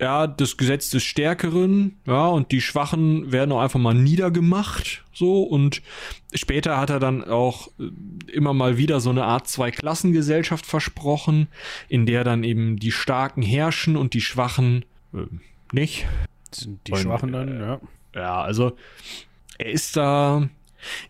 [0.00, 5.42] ja, das Gesetz des Stärkeren, ja, und die Schwachen werden auch einfach mal niedergemacht, so,
[5.42, 5.80] und
[6.34, 11.48] später hat er dann auch äh, immer mal wieder so eine Art Zweiklassengesellschaft versprochen,
[11.88, 14.84] in der dann eben die Starken herrschen und die Schwachen
[15.14, 15.24] äh,
[15.72, 16.06] nicht.
[16.50, 17.80] Sind die Und, Schwachen dann, ja.
[18.14, 18.76] Ja, also
[19.58, 20.48] er ist da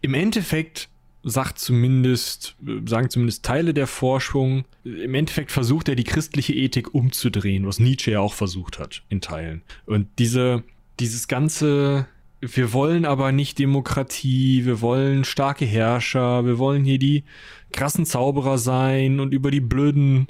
[0.00, 0.88] im Endeffekt
[1.28, 2.54] sagt zumindest,
[2.86, 8.12] sagen zumindest Teile der Forschung, im Endeffekt versucht er die christliche Ethik umzudrehen, was Nietzsche
[8.12, 9.62] ja auch versucht hat, in Teilen.
[9.86, 10.62] Und diese,
[11.00, 12.06] dieses ganze,
[12.40, 17.24] wir wollen aber nicht Demokratie, wir wollen starke Herrscher, wir wollen hier die
[17.72, 20.28] krassen Zauberer sein und über die blöden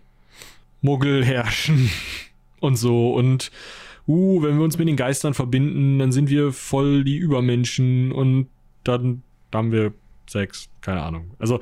[0.81, 1.91] Muggel herrschen
[2.61, 3.51] und so und
[4.09, 8.49] uh, wenn wir uns mit den Geistern verbinden, dann sind wir voll die Übermenschen und
[8.83, 9.23] dann
[9.53, 9.93] haben wir
[10.29, 11.31] Sex, keine Ahnung.
[11.39, 11.61] Also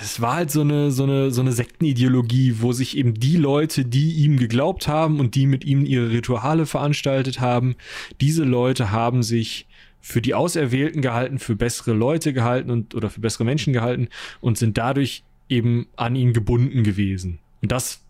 [0.00, 3.84] es war halt so eine, so eine, so eine Sektenideologie, wo sich eben die Leute,
[3.84, 7.76] die ihm geglaubt haben und die mit ihm ihre Rituale veranstaltet haben,
[8.20, 9.66] diese Leute haben sich
[10.00, 14.08] für die Auserwählten gehalten, für bessere Leute gehalten und oder für bessere Menschen gehalten
[14.40, 17.40] und sind dadurch eben an ihn gebunden gewesen.
[17.60, 18.00] Und das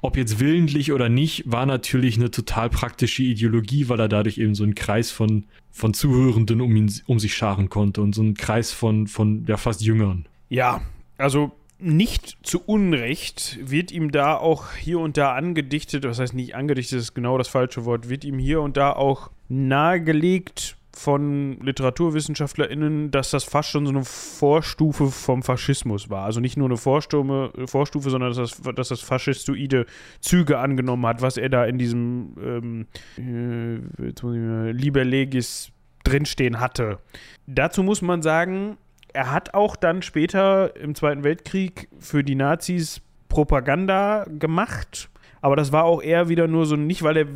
[0.00, 4.54] ob jetzt willentlich oder nicht, war natürlich eine total praktische Ideologie, weil er dadurch eben
[4.54, 8.34] so einen Kreis von, von Zuhörenden um ihn um sich scharen konnte und so einen
[8.34, 10.26] Kreis von, von ja, fast Jüngern.
[10.48, 10.82] Ja,
[11.16, 16.54] also nicht zu Unrecht wird ihm da auch hier und da angedichtet, was heißt nicht
[16.54, 23.10] angedichtet, ist genau das falsche Wort, wird ihm hier und da auch nahegelegt von LiteraturwissenschaftlerInnen,
[23.10, 26.24] dass das fast schon so eine Vorstufe vom Faschismus war.
[26.24, 29.86] Also nicht nur eine Vorstufe, Vorstufe sondern dass das, dass das faschistoide
[30.20, 32.86] Züge angenommen hat, was er da in diesem ähm,
[33.18, 35.70] äh, Liber Legis
[36.04, 36.98] drinstehen hatte.
[37.46, 38.76] Dazu muss man sagen,
[39.12, 45.08] er hat auch dann später im Zweiten Weltkrieg für die Nazis Propaganda gemacht.
[45.44, 47.26] Aber das war auch eher wieder nur so, nicht weil er,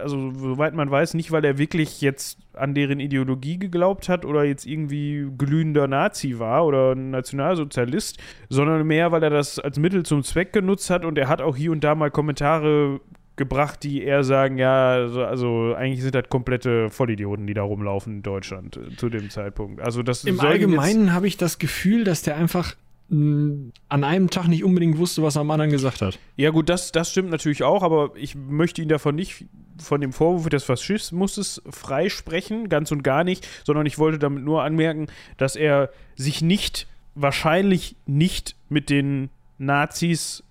[0.00, 4.44] also soweit man weiß, nicht weil er wirklich jetzt an deren Ideologie geglaubt hat oder
[4.44, 10.22] jetzt irgendwie glühender Nazi war oder Nationalsozialist, sondern mehr, weil er das als Mittel zum
[10.22, 13.00] Zweck genutzt hat und er hat auch hier und da mal Kommentare
[13.34, 18.18] gebracht, die eher sagen, ja, also, also, eigentlich sind das komplette Vollidioten, die da rumlaufen
[18.18, 19.80] in Deutschland äh, zu dem Zeitpunkt.
[19.80, 22.76] Also das Im Allgemeinen habe ich das Gefühl, dass der einfach
[23.08, 26.18] an einem Tag nicht unbedingt wusste, was er am anderen gesagt hat.
[26.36, 29.44] Ja gut, das, das stimmt natürlich auch, aber ich möchte ihn davon nicht
[29.78, 34.62] von dem Vorwurf des Faschismus freisprechen, ganz und gar nicht, sondern ich wollte damit nur
[34.62, 40.42] anmerken, dass er sich nicht, wahrscheinlich nicht mit den Nazis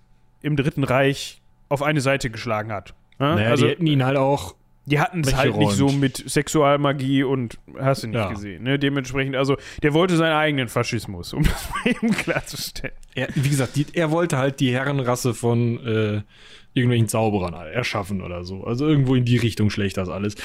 [0.42, 2.94] im Dritten Reich auf eine Seite geschlagen hat.
[3.20, 3.36] Ja?
[3.36, 4.56] Naja, also, die hätten ihn halt auch.
[4.86, 8.30] Die hatten es halt nicht so mit Sexualmagie und hast du nicht ja.
[8.30, 8.64] gesehen.
[8.64, 8.78] Ne?
[8.78, 12.94] Dementsprechend, also der wollte seinen eigenen Faschismus, um das mal eben klarzustellen.
[13.16, 16.22] Er, wie gesagt, die, er wollte halt die Herrenrasse von äh,
[16.76, 18.64] irgendwelchen Zauberern erschaffen oder so.
[18.64, 20.36] Also irgendwo in die Richtung schlecht das alles.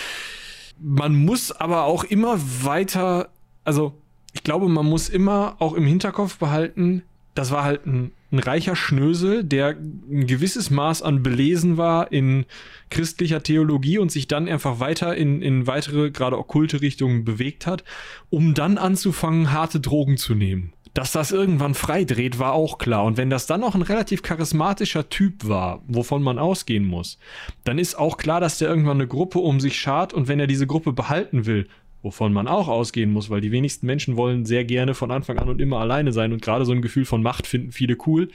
[0.78, 3.28] Man muss aber auch immer weiter,
[3.64, 3.92] also
[4.32, 7.02] ich glaube, man muss immer auch im Hinterkopf behalten,
[7.34, 12.46] das war halt ein ein reicher Schnösel, der ein gewisses Maß an belesen war in
[12.90, 17.84] christlicher Theologie und sich dann einfach weiter in, in weitere, gerade okkulte Richtungen bewegt hat,
[18.28, 20.72] um dann anzufangen, harte Drogen zu nehmen.
[20.94, 23.04] Dass das irgendwann freidreht, war auch klar.
[23.04, 27.18] Und wenn das dann noch ein relativ charismatischer Typ war, wovon man ausgehen muss,
[27.62, 30.48] dann ist auch klar, dass der irgendwann eine Gruppe um sich schart und wenn er
[30.48, 31.68] diese Gruppe behalten will,
[32.02, 35.48] wovon man auch ausgehen muss, weil die wenigsten Menschen wollen sehr gerne von Anfang an
[35.48, 38.28] und immer alleine sein und gerade so ein Gefühl von Macht finden viele cool.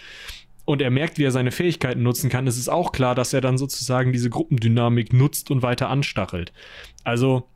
[0.65, 2.47] Und er merkt, wie er seine Fähigkeiten nutzen kann.
[2.47, 6.53] Es ist auch klar, dass er dann sozusagen diese Gruppendynamik nutzt und weiter anstachelt.
[7.03, 7.47] Also,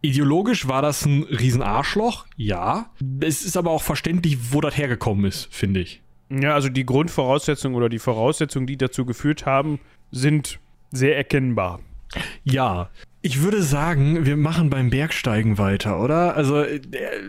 [0.00, 2.90] ideologisch war das ein Riesenarschloch, ja.
[3.20, 6.00] Es ist aber auch verständlich, wo das hergekommen ist, finde ich.
[6.30, 9.80] Ja, also die Grundvoraussetzungen oder die Voraussetzungen, die dazu geführt haben,
[10.10, 10.60] sind
[10.92, 11.80] sehr erkennbar.
[12.44, 12.88] Ja,
[13.22, 16.36] ich würde sagen, wir machen beim Bergsteigen weiter, oder?
[16.36, 16.80] Also, äh,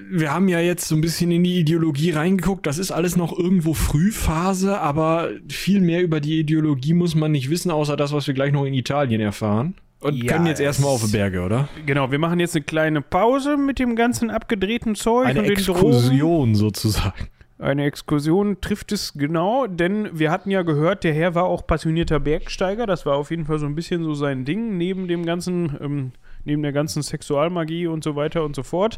[0.10, 2.66] wir haben ja jetzt so ein bisschen in die Ideologie reingeguckt.
[2.66, 7.50] Das ist alles noch irgendwo Frühphase, aber viel mehr über die Ideologie muss man nicht
[7.50, 9.76] wissen, außer das, was wir gleich noch in Italien erfahren.
[10.00, 11.68] Und ja, können jetzt erstmal auf die Berge, oder?
[11.86, 15.28] Genau, wir machen jetzt eine kleine Pause mit dem ganzen abgedrehten Zeug.
[15.28, 17.28] Eine Exkursion sozusagen.
[17.62, 22.20] Eine Exkursion trifft es genau, denn wir hatten ja gehört, der Herr war auch passionierter
[22.20, 22.88] Bergsteiger.
[22.88, 26.12] Das war auf jeden Fall so ein bisschen so sein Ding, neben dem ganzen, ähm,
[26.44, 28.98] neben der ganzen Sexualmagie und so weiter und so fort.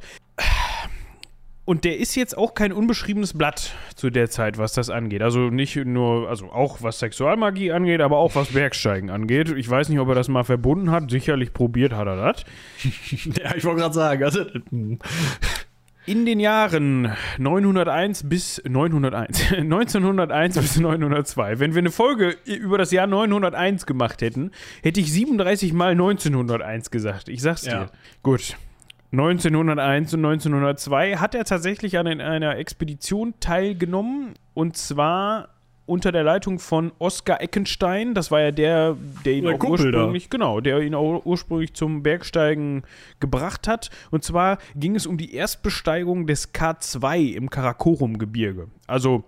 [1.66, 5.22] Und der ist jetzt auch kein unbeschriebenes Blatt zu der Zeit, was das angeht.
[5.22, 9.50] Also nicht nur, also auch was Sexualmagie angeht, aber auch was Bergsteigen angeht.
[9.50, 11.10] Ich weiß nicht, ob er das mal verbunden hat.
[11.10, 12.44] Sicherlich probiert hat er das.
[13.38, 14.46] ja, ich wollte gerade sagen, also
[16.06, 22.92] in den Jahren 901 bis 901, 1901 bis 902, wenn wir eine Folge über das
[22.92, 24.52] Jahr 901 gemacht hätten,
[24.82, 27.30] hätte ich 37 mal 1901 gesagt.
[27.30, 27.72] Ich sag's dir.
[27.72, 27.90] Ja.
[28.22, 28.58] Gut.
[29.12, 35.50] 1901 und 1902 hat er tatsächlich an einer Expedition teilgenommen und zwar
[35.86, 38.14] unter der Leitung von Oskar Eckenstein.
[38.14, 40.30] Das war ja der, der ihn der auch ursprünglich, da.
[40.30, 42.84] genau, der ihn auch ursprünglich zum Bergsteigen
[43.20, 43.90] gebracht hat.
[44.12, 48.68] Und zwar ging es um die Erstbesteigung des K2 im Karakorum-Gebirge.
[48.88, 49.24] Also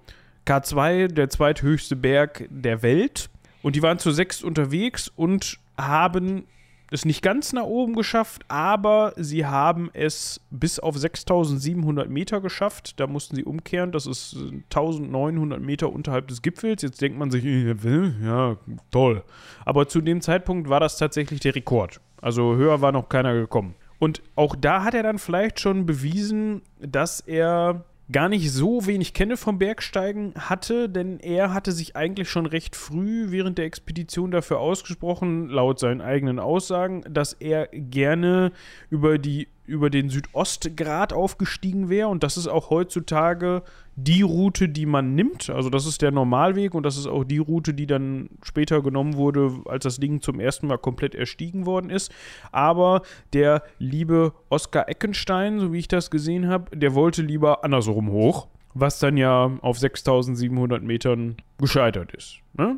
[0.46, 3.30] K2, der zweithöchste Berg der Welt.
[3.62, 6.46] Und die waren zu sechs unterwegs und haben
[6.92, 13.00] es nicht ganz nach oben geschafft, aber sie haben es bis auf 6700 Meter geschafft.
[13.00, 13.92] Da mussten sie umkehren.
[13.92, 16.84] Das ist 1900 Meter unterhalb des Gipfels.
[16.84, 18.58] Jetzt denkt man sich, ja,
[18.92, 19.24] toll.
[19.66, 22.02] Aber zu dem Zeitpunkt war das tatsächlich der Rekord.
[22.22, 23.76] Also höher war noch keiner gekommen.
[24.00, 29.14] Und auch da hat er dann vielleicht schon bewiesen, dass er gar nicht so wenig
[29.14, 34.32] kenne vom Bergsteigen hatte, denn er hatte sich eigentlich schon recht früh während der Expedition
[34.32, 38.52] dafür ausgesprochen, laut seinen eigenen Aussagen, dass er gerne
[38.90, 42.08] über die über den Südostgrat aufgestiegen wäre.
[42.08, 43.64] Und das ist auch heutzutage
[43.96, 45.50] die Route, die man nimmt.
[45.50, 49.16] Also das ist der Normalweg und das ist auch die Route, die dann später genommen
[49.16, 52.12] wurde, als das Ding zum ersten Mal komplett erstiegen worden ist.
[52.52, 53.02] Aber
[53.34, 58.48] der liebe Oskar Eckenstein, so wie ich das gesehen habe, der wollte lieber andersrum hoch,
[58.74, 62.40] was dann ja auf 6700 Metern gescheitert ist.
[62.54, 62.78] Ne?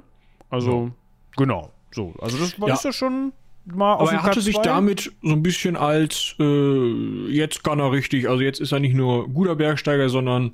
[0.49, 0.91] Also, ja.
[1.35, 1.71] genau.
[1.91, 2.75] So, also das war, ja.
[2.75, 3.33] ist ja schon
[3.75, 8.29] mal Aber er hatte sich damit so ein bisschen als äh, jetzt kann er richtig,
[8.29, 10.53] also jetzt ist er nicht nur guter Bergsteiger, sondern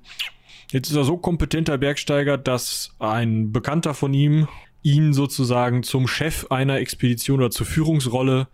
[0.71, 4.47] jetzt ist er so kompetenter Bergsteiger, dass ein Bekannter von ihm
[4.81, 8.47] ihn sozusagen zum Chef einer Expedition oder zur Führungsrolle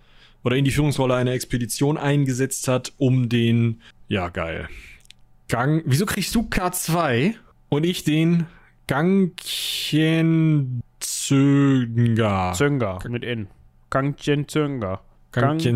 [0.44, 4.70] oder in die Führungsrolle einer Expedition eingesetzt hat, um den, ja geil,
[5.50, 7.34] Gang, wieso kriegst du K2
[7.70, 8.46] und ich den
[8.86, 12.54] Gangchen Zönga?
[12.54, 13.48] Zönga mit N.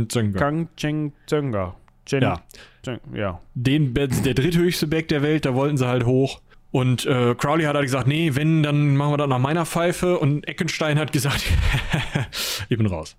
[0.09, 0.39] Zönga.
[0.39, 1.75] Gangchen Zönga.
[2.85, 3.01] Ja.
[3.13, 3.39] ja.
[3.53, 6.41] Den, der dritthöchste Berg der Welt, da wollten sie halt hoch.
[6.71, 10.17] Und äh, Crowley hat halt gesagt, nee, wenn, dann machen wir das nach meiner Pfeife.
[10.17, 11.43] Und Eckenstein hat gesagt,
[12.69, 13.15] ich bin raus.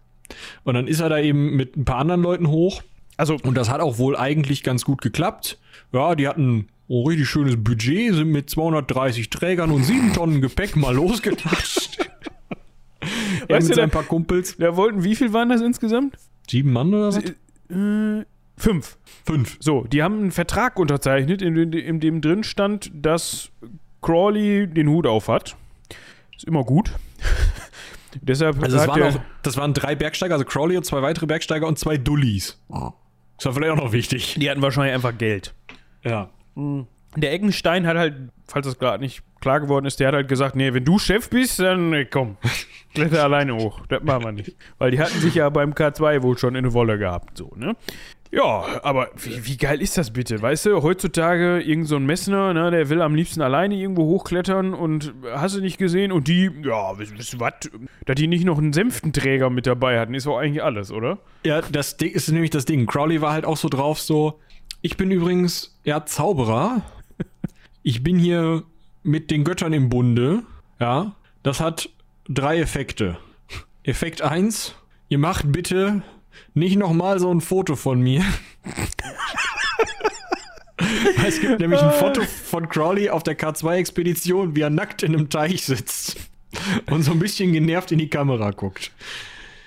[0.65, 2.83] Und dann ist er da eben mit ein paar anderen Leuten hoch.
[3.17, 5.59] Also, und das hat auch wohl eigentlich ganz gut geklappt.
[5.93, 10.75] Ja, die hatten ein richtig schönes Budget, sind mit 230 Trägern und 7 Tonnen Gepäck
[10.77, 11.99] mal losgetatscht.
[13.49, 14.57] weißt du, ein paar Kumpels.
[14.57, 16.17] Da wollten, wie viel waren das insgesamt?
[16.49, 17.19] Sieben Mann oder was?
[17.19, 18.25] Äh,
[18.57, 18.99] fünf.
[19.25, 19.57] Fünf.
[19.61, 23.51] So, die haben einen Vertrag unterzeichnet, in, in, in dem drin stand, dass
[24.03, 25.57] Crawley den Hut auf hat.
[26.37, 26.93] Ist immer gut.
[28.21, 31.67] Deshalb also das waren, auch, das waren drei Bergsteiger, also Crawley und zwei weitere Bergsteiger
[31.67, 32.61] und zwei Dullis.
[33.37, 34.37] Das war vielleicht auch noch wichtig.
[34.39, 35.55] Die hatten wahrscheinlich einfach Geld.
[36.05, 36.31] Ja.
[36.55, 36.87] Mhm.
[37.17, 38.15] Der Eckenstein hat halt,
[38.47, 41.29] falls das gerade nicht klar geworden ist, der hat halt gesagt, nee, wenn du Chef
[41.29, 42.39] bist, dann komm,
[42.95, 43.83] kletter alleine hoch.
[43.89, 44.57] Das machen wir nicht.
[44.79, 47.77] Weil die hatten sich ja beim K2 wohl schon in eine Wolle gehabt, so, ne?
[48.33, 50.41] Ja, aber wie, wie, geil ist das bitte?
[50.41, 54.73] Weißt du, heutzutage irgend so ein Messner, ne, der will am liebsten alleine irgendwo hochklettern
[54.73, 56.11] und hast du nicht gesehen?
[56.11, 57.53] Und die, ja, was, was,
[58.07, 61.19] dass die nicht noch einen Sänftenträger mit dabei hatten, ist doch eigentlich alles, oder?
[61.45, 62.87] Ja, das ist nämlich das Ding.
[62.87, 64.41] Crowley war halt auch so drauf, so,
[64.81, 66.81] ich bin übrigens, ja, Zauberer.
[67.85, 68.65] Ich bin hier
[69.05, 70.43] mit den Göttern im Bunde.
[70.81, 71.91] Ja, das hat
[72.29, 73.19] drei Effekte.
[73.85, 74.75] Effekt 1,
[75.09, 76.03] ihr macht bitte
[76.55, 78.25] nicht nochmal so ein Foto von mir.
[81.27, 85.29] es gibt nämlich ein Foto von Crowley auf der K2-Expedition, wie er nackt in einem
[85.29, 86.17] Teich sitzt
[86.91, 88.91] und so ein bisschen genervt in die Kamera guckt.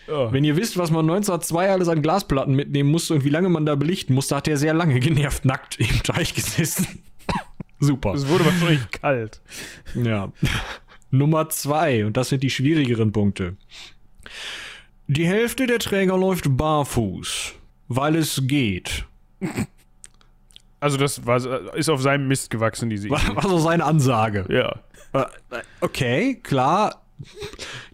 [0.09, 0.31] Oh.
[0.31, 3.65] Wenn ihr wisst, was man 1902 alles an Glasplatten mitnehmen musste und wie lange man
[3.65, 7.03] da belichten musste, hat er sehr lange genervt nackt im Teich gesessen.
[7.79, 8.13] Super.
[8.13, 9.41] Es wurde wahrscheinlich kalt.
[9.95, 10.31] Ja.
[11.11, 13.55] Nummer zwei, und das sind die schwierigeren Punkte.
[15.07, 17.53] Die Hälfte der Träger läuft barfuß,
[17.87, 19.05] weil es geht.
[20.79, 21.37] Also das war,
[21.75, 23.35] ist auf seinem Mist gewachsen, diese Idee.
[23.35, 24.45] War so seine Ansage.
[24.49, 24.79] Ja.
[25.13, 25.25] Äh,
[25.81, 27.03] okay, klar.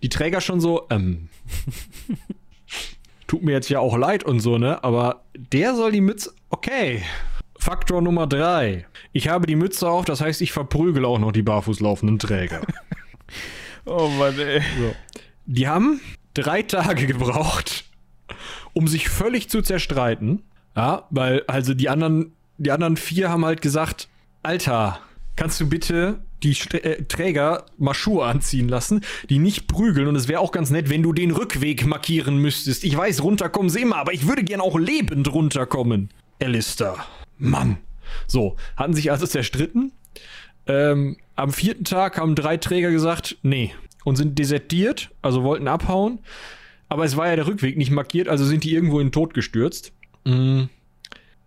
[0.01, 1.30] Die Träger schon so, ähm,
[3.27, 4.84] tut mir jetzt ja auch leid und so, ne?
[4.84, 7.03] Aber der soll die Mütze, okay.
[7.57, 8.85] Faktor Nummer drei.
[9.14, 12.61] Ich habe die Mütze auf, das heißt, ich verprügel auch noch die barfuß laufenden Träger.
[13.85, 14.61] oh Mann, ey.
[14.77, 14.95] So.
[15.45, 16.02] Die haben
[16.34, 17.85] drei Tage gebraucht,
[18.73, 20.41] um sich völlig zu zerstreiten.
[20.76, 24.10] Ja, weil also die anderen, die anderen vier haben halt gesagt,
[24.41, 24.99] Alter,
[25.35, 30.07] kannst du bitte die St äh, Träger mal Schuhe anziehen lassen, die nicht prügeln.
[30.07, 32.84] Und es wäre auch ganz nett, wenn du den Rückweg markieren müsstest.
[32.84, 36.10] Ich weiß, runterkommen sie immer, aber ich würde gern auch lebend runterkommen.
[36.41, 36.95] Alistair.
[37.38, 37.77] Mann.
[38.27, 39.91] So, hatten sich also zerstritten.
[40.65, 43.73] Ähm, am vierten Tag haben drei Träger gesagt, nee,
[44.03, 46.19] und sind desertiert, also wollten abhauen.
[46.90, 49.34] Aber es war ja der Rückweg nicht markiert, also sind die irgendwo in den Tod
[49.34, 49.94] gestürzt.
[50.26, 50.69] Mhm.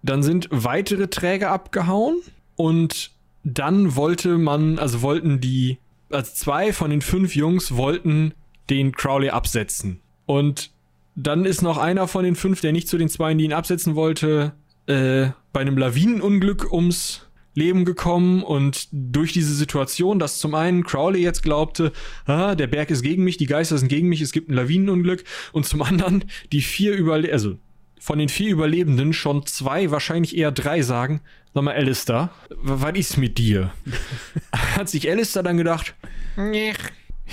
[0.03, 2.21] Dann sind weitere Träger abgehauen
[2.57, 3.11] und
[3.45, 5.79] dann wollte man, also wollten die,
[6.11, 8.35] also zwei von den fünf Jungs wollten
[8.71, 10.01] den Crowley absetzen.
[10.27, 10.71] Und
[11.15, 13.95] dann ist noch einer von den fünf, der nicht zu den zwei, die ihn absetzen
[13.95, 14.53] wollte,
[14.87, 21.23] äh, bei einem Lawinenunglück ums Leben gekommen und durch diese Situation, dass zum einen Crowley
[21.23, 21.93] jetzt glaubte,
[22.27, 25.25] ah, der Berg ist gegen mich, die Geister sind gegen mich, es gibt ein Lawinenunglück
[25.53, 27.57] und zum anderen die vier Überle also
[27.99, 31.23] von den vier Überlebenden schon zwei, wahrscheinlich eher drei sagen,
[31.55, 33.73] sag mal, Alistair, was ist mit dir?
[34.53, 35.95] Hat sich Alistair dann gedacht,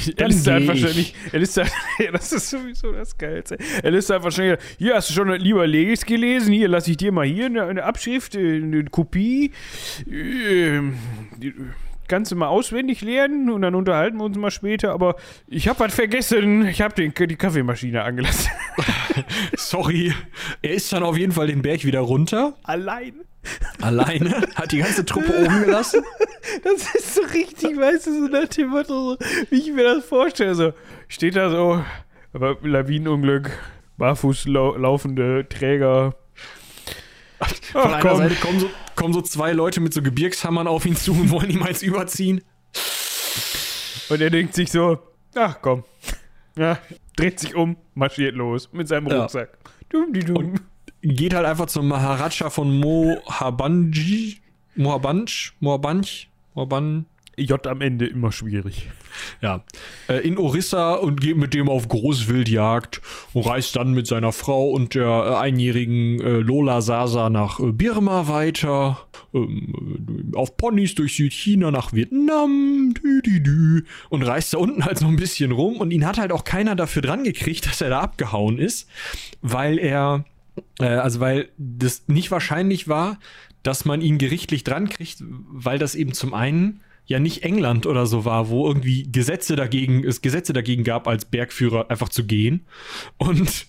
[0.06, 0.14] nee.
[0.24, 1.68] Alistair hat wahrscheinlich, Alistair,
[2.12, 3.58] das ist sowieso das Geilste.
[3.84, 7.26] Alistair hat wahrscheinlich, hier hast du schon lieber Legis gelesen, hier lasse ich dir mal
[7.26, 9.52] hier eine, eine Abschrift, eine Kopie.
[10.10, 10.96] Ähm,
[12.08, 15.16] Ganze mal auswendig lernen und dann unterhalten wir uns mal später, aber
[15.48, 16.68] ich habe was vergessen.
[16.68, 18.52] Ich habe die Kaffeemaschine angelassen.
[19.56, 20.14] Sorry.
[20.62, 22.56] Er ist dann auf jeden Fall den Berg wieder runter.
[22.64, 23.14] Allein.
[23.82, 24.42] Alleine.
[24.56, 26.04] Hat die ganze Truppe oben gelassen.
[26.64, 29.18] Das ist so richtig, weißt du, so nach dem Motto, so,
[29.50, 30.54] wie ich mir das vorstelle.
[30.56, 30.74] So,
[31.08, 31.84] steht da so,
[32.34, 33.50] aber Lawinenunglück,
[33.98, 36.16] barfuß lau laufende Träger.
[37.72, 38.18] Von Ach, einer komm.
[38.18, 41.50] Seite kommen so, kommen so zwei Leute mit so Gebirgshammern auf ihn zu und wollen
[41.50, 42.42] ihm eins überziehen.
[44.10, 45.00] Und er denkt sich so,
[45.36, 45.86] ach komm.
[46.58, 46.78] Ja,
[47.16, 49.22] dreht sich um, marschiert los mit seinem Ja.
[49.22, 49.58] Rucksack.
[49.90, 50.56] Dum, die, dum.
[51.04, 54.38] Geht halt einfach zum Maharaja von Mohabanji.
[54.76, 55.52] Mohabanj?
[55.60, 56.28] Mohabanj?
[56.54, 57.06] Mohaban?
[57.36, 58.90] J am Ende immer schwierig.
[59.42, 59.64] Ja.
[60.08, 63.02] Äh, in Orissa und geht mit dem auf Großwildjagd
[63.34, 68.28] und reist dann mit seiner Frau und der äh, einjährigen äh, Lola Sasa nach Birma
[68.28, 69.00] weiter.
[69.34, 72.94] Ähm, äh, auf Ponys durch Südchina nach Vietnam.
[74.10, 75.78] Und reist da unten halt so ein bisschen rum.
[75.78, 78.88] Und ihn hat halt auch keiner dafür dran gekriegt, dass er da abgehauen ist,
[79.42, 80.26] weil er,
[80.80, 83.20] also weil das nicht wahrscheinlich war,
[83.64, 88.06] dass man ihn gerichtlich dran kriegt, weil das eben zum einen ja nicht England oder
[88.06, 92.66] so war, wo irgendwie Gesetze dagegen, es Gesetze dagegen gab, als Bergführer einfach zu gehen.
[93.18, 93.68] Und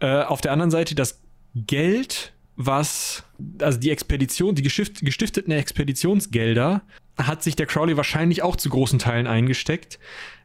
[0.00, 1.22] äh, auf der anderen Seite das
[1.54, 3.24] Geld, was,
[3.60, 6.82] also die Expedition, die gestift, gestifteten Expeditionsgelder,
[7.18, 9.98] hat sich der Crowley wahrscheinlich auch zu großen Teilen eingesteckt.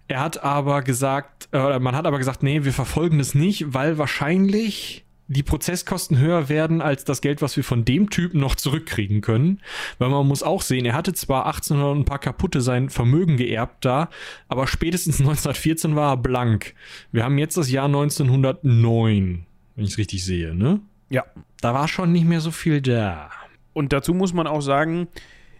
[0.07, 3.97] Er hat aber gesagt, äh, man hat aber gesagt, nee, wir verfolgen das nicht, weil
[3.97, 9.21] wahrscheinlich die Prozesskosten höher werden als das Geld, was wir von dem Typen noch zurückkriegen
[9.21, 9.61] können.
[9.97, 13.37] Weil man muss auch sehen, er hatte zwar 1800 und ein paar kaputte sein Vermögen
[13.37, 14.09] geerbt da,
[14.49, 16.73] aber spätestens 1914 war er blank.
[17.13, 19.45] Wir haben jetzt das Jahr 1909,
[19.75, 20.81] wenn ich es richtig sehe, ne?
[21.09, 21.25] Ja.
[21.61, 23.29] Da war schon nicht mehr so viel da.
[23.73, 25.07] Und dazu muss man auch sagen,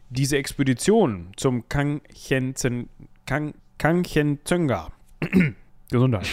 [0.09, 2.55] diese Expedition zum Kangchen
[3.25, 4.91] Kang, Kangchenzönga,
[5.89, 6.27] Gesundheit,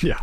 [0.00, 0.16] Ja.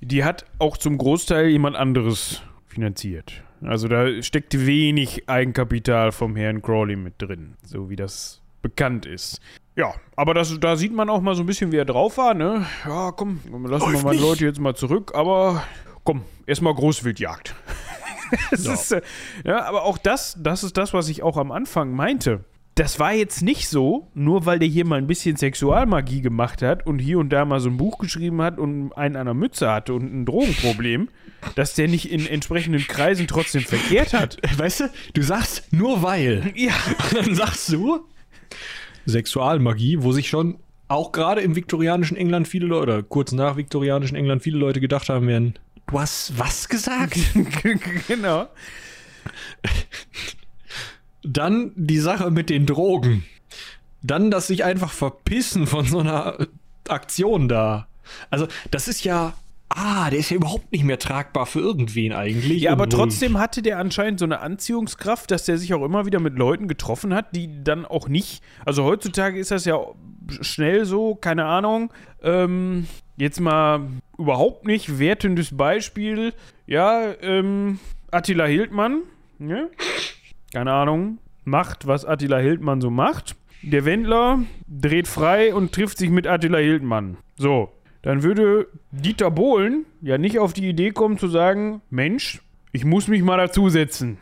[0.00, 3.42] Die hat auch zum Großteil jemand anderes finanziert.
[3.62, 9.40] Also da steckt wenig Eigenkapital vom Herrn Crawley mit drin, so wie das bekannt ist.
[9.76, 12.34] Ja, aber das, da sieht man auch mal so ein bisschen, wie er drauf war,
[12.34, 12.66] ne?
[12.86, 14.22] Ja, komm, lassen wir mal die.
[14.22, 15.62] Leute jetzt mal zurück, aber
[16.04, 17.54] komm, erstmal Großwildjagd.
[18.52, 18.74] Ja.
[18.74, 19.02] ist, äh,
[19.44, 22.44] ja, aber auch das, das ist das, was ich auch am Anfang meinte.
[22.80, 26.86] Das war jetzt nicht so, nur weil der hier mal ein bisschen Sexualmagie gemacht hat
[26.86, 29.70] und hier und da mal so ein Buch geschrieben hat und einen an der Mütze
[29.70, 31.10] hatte und ein Drogenproblem,
[31.56, 34.38] dass der nicht in entsprechenden Kreisen trotzdem verkehrt hat.
[34.56, 36.54] Weißt du, du sagst nur weil.
[36.54, 36.72] Ja.
[37.12, 38.00] Und dann sagst du
[39.04, 40.56] Sexualmagie, wo sich schon
[40.88, 45.10] auch gerade im viktorianischen England viele Leute, oder kurz nach viktorianischen England viele Leute gedacht
[45.10, 45.52] haben werden,
[45.86, 47.18] du hast was gesagt?
[48.08, 48.48] genau.
[51.22, 53.24] Dann die Sache mit den Drogen.
[54.02, 56.46] Dann das sich einfach verpissen von so einer
[56.88, 57.86] Aktion da.
[58.30, 59.34] Also, das ist ja.
[59.72, 62.62] Ah, der ist ja überhaupt nicht mehr tragbar für irgendwen eigentlich.
[62.62, 66.06] Ja, aber Und- trotzdem hatte der anscheinend so eine Anziehungskraft, dass der sich auch immer
[66.06, 68.42] wieder mit Leuten getroffen hat, die dann auch nicht.
[68.66, 69.78] Also heutzutage ist das ja
[70.40, 71.92] schnell so, keine Ahnung.
[72.20, 73.82] Ähm, jetzt mal
[74.18, 76.32] überhaupt nicht wertendes Beispiel.
[76.66, 77.78] Ja, ähm,
[78.10, 79.02] Attila Hildmann,
[79.38, 79.68] ne?
[80.52, 83.36] Keine Ahnung, macht, was Attila Hildmann so macht.
[83.62, 87.18] Der Wendler dreht frei und trifft sich mit Attila Hildmann.
[87.36, 87.70] So,
[88.02, 92.40] dann würde Dieter Bohlen ja nicht auf die Idee kommen zu sagen, Mensch,
[92.72, 94.18] ich muss mich mal dazusetzen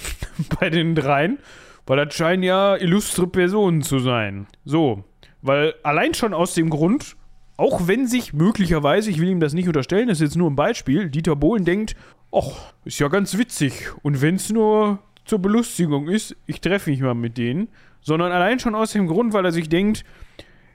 [0.60, 1.38] bei den dreien,
[1.86, 4.46] weil das scheinen ja illustre Personen zu sein.
[4.64, 5.04] So,
[5.40, 7.16] weil allein schon aus dem Grund,
[7.56, 10.56] auch wenn sich möglicherweise, ich will ihm das nicht unterstellen, das ist jetzt nur ein
[10.56, 11.96] Beispiel, Dieter Bohlen denkt,
[12.30, 13.90] ach, ist ja ganz witzig.
[14.02, 17.68] Und wenn es nur zur Belustigung ist, ich treffe mich mal mit denen,
[18.00, 20.04] sondern allein schon aus dem Grund, weil er sich denkt,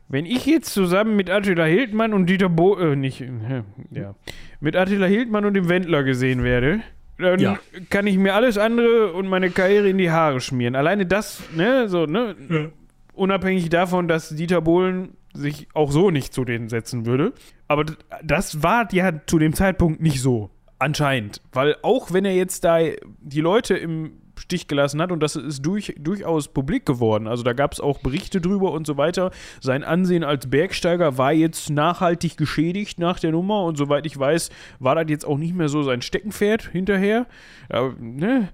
[0.09, 4.15] wenn ich jetzt zusammen mit Attila Hildmann und Dieter Bo äh, nicht, äh, ja,
[4.61, 6.79] mit Attila Hildmann und dem Wendler gesehen werde,
[7.17, 7.59] dann Ja.
[7.89, 10.75] kann ich mir alles andere und meine Karriere in die Haare schmieren.
[10.75, 12.71] Alleine das, ne, so, ne,
[13.13, 17.33] unabhängig davon, dass Dieter Bohlen sich auch so nicht zu denen setzen würde.
[17.67, 17.85] Aber
[18.23, 20.49] das war ja zu dem Zeitpunkt nicht so.
[20.79, 21.41] Anscheinend.
[21.53, 22.77] Weil auch wenn er jetzt da
[23.19, 27.27] die Leute im Stich gelassen hat und das ist durch, durchaus publik geworden.
[27.27, 29.31] Also da gab es auch Berichte drüber und so weiter.
[29.61, 34.49] Sein Ansehen als Bergsteiger war jetzt nachhaltig geschädigt nach der Nummer und soweit ich weiß,
[34.79, 37.25] war das jetzt auch nicht mehr so sein Steckenpferd hinterher.
[37.71, 38.49] Ja, ne?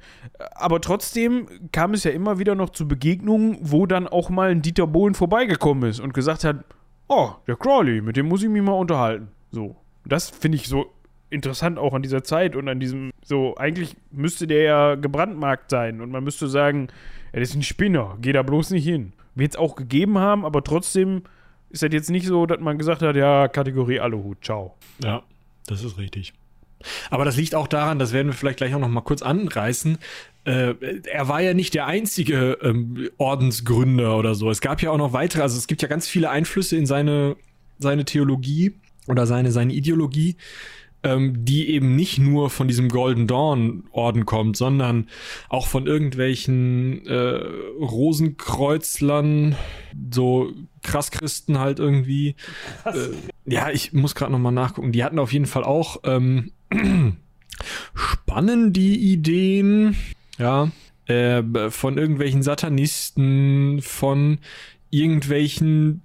[0.55, 4.61] Aber trotzdem kam es ja immer wieder noch zu Begegnungen, wo dann auch mal ein
[4.61, 6.63] Dieter Bohlen vorbeigekommen ist und gesagt hat,
[7.07, 9.29] oh, der Crawley, mit dem muss ich mich mal unterhalten.
[9.51, 9.75] So.
[10.05, 10.87] Das finde ich so
[11.33, 16.01] interessant auch an dieser Zeit und an diesem, so, eigentlich müsste der ja gebrandmarkt sein
[16.01, 16.87] und man müsste sagen,
[17.31, 19.13] er ist ein Spinner, geh da bloß nicht hin.
[19.35, 21.23] wird es auch gegeben haben, aber trotzdem
[21.69, 24.75] ist das jetzt nicht so, dass man gesagt hat, ja, Kategorie Aluhut, ciao.
[25.03, 25.23] Ja,
[25.65, 26.33] das ist richtig.
[27.09, 29.97] Aber das liegt auch daran, das werden wir vielleicht gleich auch noch mal kurz anreißen.
[30.45, 34.49] Äh, er war ja nicht der einzige ähm, Ordensgründer oder so.
[34.49, 37.37] Es gab ja auch noch weitere, also es gibt ja ganz viele Einflüsse in seine,
[37.79, 38.73] seine Theologie
[39.07, 40.35] oder seine, seine Ideologie,
[41.03, 45.07] ähm, die eben nicht nur von diesem Golden Dawn Orden kommt, sondern
[45.49, 47.41] auch von irgendwelchen äh,
[47.79, 49.55] Rosenkreuzlern,
[50.13, 50.51] so
[50.81, 52.35] Krasschristen halt irgendwie.
[52.85, 53.09] Äh,
[53.45, 54.91] ja, ich muss gerade noch mal nachgucken.
[54.91, 56.51] Die hatten auf jeden Fall auch ähm,
[57.93, 59.95] spannen die Ideen,
[60.37, 60.71] ja,
[61.07, 64.39] äh, von irgendwelchen Satanisten, von
[64.89, 66.01] irgendwelchen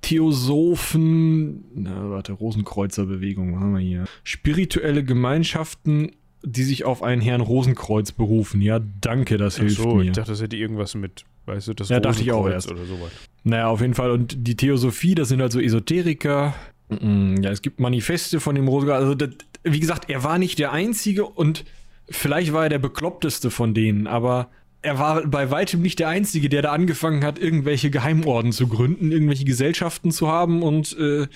[0.00, 4.04] Theosophen, na, warte, Rosenkreuzer-Bewegung, was haben wir hier?
[4.24, 6.12] Spirituelle Gemeinschaften,
[6.42, 8.60] die sich auf einen Herrn Rosenkreuz berufen.
[8.60, 10.04] Ja, danke, das Ach hilft so, mir.
[10.04, 12.70] ich dachte, das hätte irgendwas mit, weißt du, das Ja, dachte ich auch erst.
[12.70, 13.10] oder sowas.
[13.44, 14.10] Naja, auf jeden Fall.
[14.10, 16.54] Und die Theosophie, das sind also Esoteriker.
[16.88, 19.00] Mm, Ja, es gibt Manifeste von dem Rosenkreuz.
[19.00, 19.30] Also, das,
[19.64, 21.64] wie gesagt, er war nicht der Einzige und
[22.08, 24.48] vielleicht war er der Bekloppteste von denen, aber
[24.82, 29.10] er war bei weitem nicht der Einzige, der da angefangen hat, irgendwelche Geheimorden zu gründen,
[29.10, 31.26] irgendwelche Gesellschaften zu haben und äh,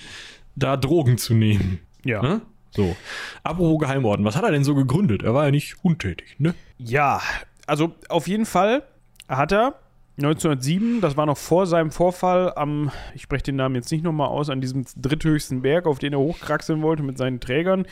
[0.55, 1.79] da Drogen zu nehmen.
[2.05, 2.21] Ja.
[2.21, 2.41] Ne?
[2.71, 2.95] So.
[3.43, 5.23] Apropos Geheimorden, was hat er denn so gegründet?
[5.23, 6.55] Er war ja nicht untätig, ne?
[6.77, 7.21] Ja,
[7.67, 8.83] also auf jeden Fall
[9.27, 9.75] hat er
[10.17, 14.27] 1907, das war noch vor seinem Vorfall am, ich spreche den Namen jetzt nicht nochmal
[14.27, 17.87] aus, an diesem dritthöchsten Berg, auf den er hochkraxeln wollte mit seinen Trägern,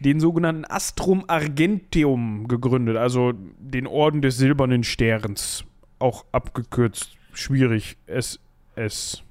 [0.00, 5.64] den sogenannten Astrum Argenteum gegründet, also den Orden des Silbernen Sterns,
[5.98, 9.22] auch abgekürzt, schwierig, SS.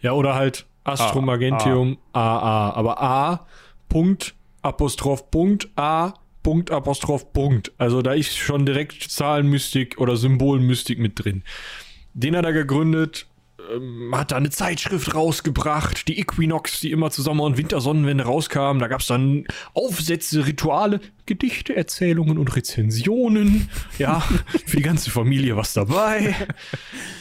[0.00, 2.72] Ja, oder halt Astrum A, Argentium AA.
[2.72, 3.46] Aber A,
[3.88, 6.12] Punkt, Apostroph, Punkt, A,
[6.48, 7.72] Punkt, Apostroph, Punkt.
[7.76, 11.42] Also da ist schon direkt Zahlenmystik oder Symbolmystik mit drin.
[12.14, 13.26] Den hat er gegründet,
[13.70, 18.78] ähm, hat da eine Zeitschrift rausgebracht, die Equinox, die immer zu Sommer- und Wintersonnenwende rauskam.
[18.78, 19.44] Da gab es dann
[19.74, 23.68] Aufsätze, Rituale, Gedichte, Erzählungen und Rezensionen.
[23.98, 24.20] Ja,
[24.64, 26.34] für die ganze Familie was dabei.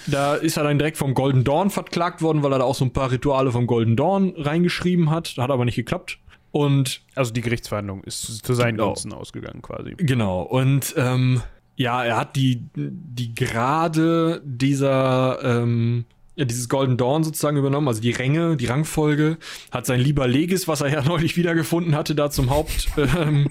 [0.06, 2.86] Da ist er dann direkt vom Golden Dawn verklagt worden, weil er da auch so
[2.86, 5.36] ein paar Rituale vom Golden Dawn reingeschrieben hat.
[5.36, 6.18] Hat aber nicht geklappt.
[6.58, 8.88] Und Also die Gerichtsverhandlung ist zu seinen Genau.
[8.90, 9.96] Gunsten ausgegangen quasi.
[9.98, 11.42] Genau, und ähm,
[11.76, 16.06] ja, er hat die, die Grade dieser, ähm,
[16.36, 19.38] ja, dieses Golden Dawn sozusagen übernommen, also die Ränge, die Rangfolge,
[19.72, 23.48] hat sein lieber Legis, was er ja neulich wiedergefunden hatte, da zum Haupt ähm,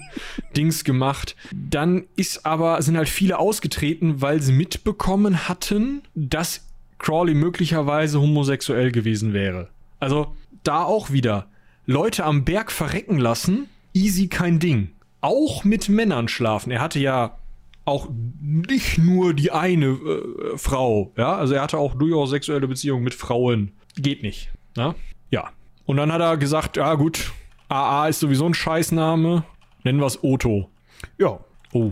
[0.83, 1.35] gemacht.
[1.53, 6.65] Dann ist aber, sind halt viele ausgetreten, weil sie mitbekommen hatten, dass
[6.99, 9.69] Crawley möglicherweise homosexuell gewesen wäre.
[9.99, 11.47] Also da auch wieder.
[11.87, 14.91] Leute am Berg verrecken lassen, easy kein Ding.
[15.21, 16.69] Auch mit Männern schlafen.
[16.71, 17.37] Er hatte ja
[17.85, 18.09] auch
[18.41, 23.15] nicht nur die eine äh, Frau, ja, also er hatte auch durchaus sexuelle Beziehungen mit
[23.15, 23.71] Frauen.
[23.95, 24.93] Geht nicht, ja?
[25.31, 25.49] Ja.
[25.85, 27.31] Und dann hat er gesagt, ja gut,
[27.69, 29.45] AA ist sowieso ein Scheißname,
[29.83, 30.69] nennen wir es Otto.
[31.17, 31.39] Ja,
[31.73, 31.91] Oh.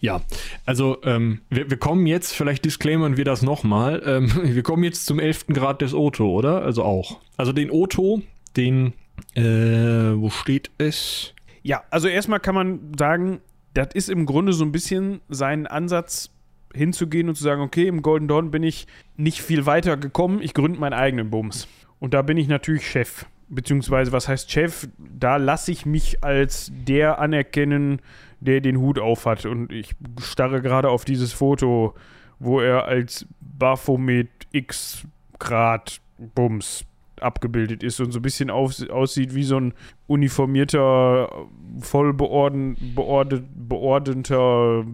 [0.00, 0.22] Ja,
[0.64, 5.06] also ähm, wir, wir kommen jetzt, vielleicht disclaimern wir das nochmal, ähm, wir kommen jetzt
[5.06, 5.48] zum 11.
[5.48, 6.62] Grad des Otto, oder?
[6.62, 7.20] Also auch.
[7.36, 8.22] Also den Otto,
[8.56, 8.92] den,
[9.34, 11.34] äh, wo steht es?
[11.62, 13.40] Ja, also erstmal kann man sagen,
[13.74, 16.30] das ist im Grunde so ein bisschen sein Ansatz
[16.74, 20.54] hinzugehen und zu sagen, okay, im Golden Dawn bin ich nicht viel weiter gekommen, ich
[20.54, 21.68] gründe meinen eigenen Bums.
[21.98, 23.26] Und da bin ich natürlich Chef.
[23.48, 24.88] Beziehungsweise, was heißt Chef?
[24.98, 28.00] Da lasse ich mich als der anerkennen,
[28.40, 29.46] der den Hut aufhat.
[29.46, 31.94] Und ich starre gerade auf dieses Foto,
[32.38, 35.06] wo er als Baphomet X
[35.38, 36.00] Grad
[36.34, 36.84] Bums
[37.22, 39.74] abgebildet ist und so ein bisschen auf, aussieht wie so ein
[40.06, 41.46] uniformierter,
[41.80, 44.84] voll beorden, beordet, beordeter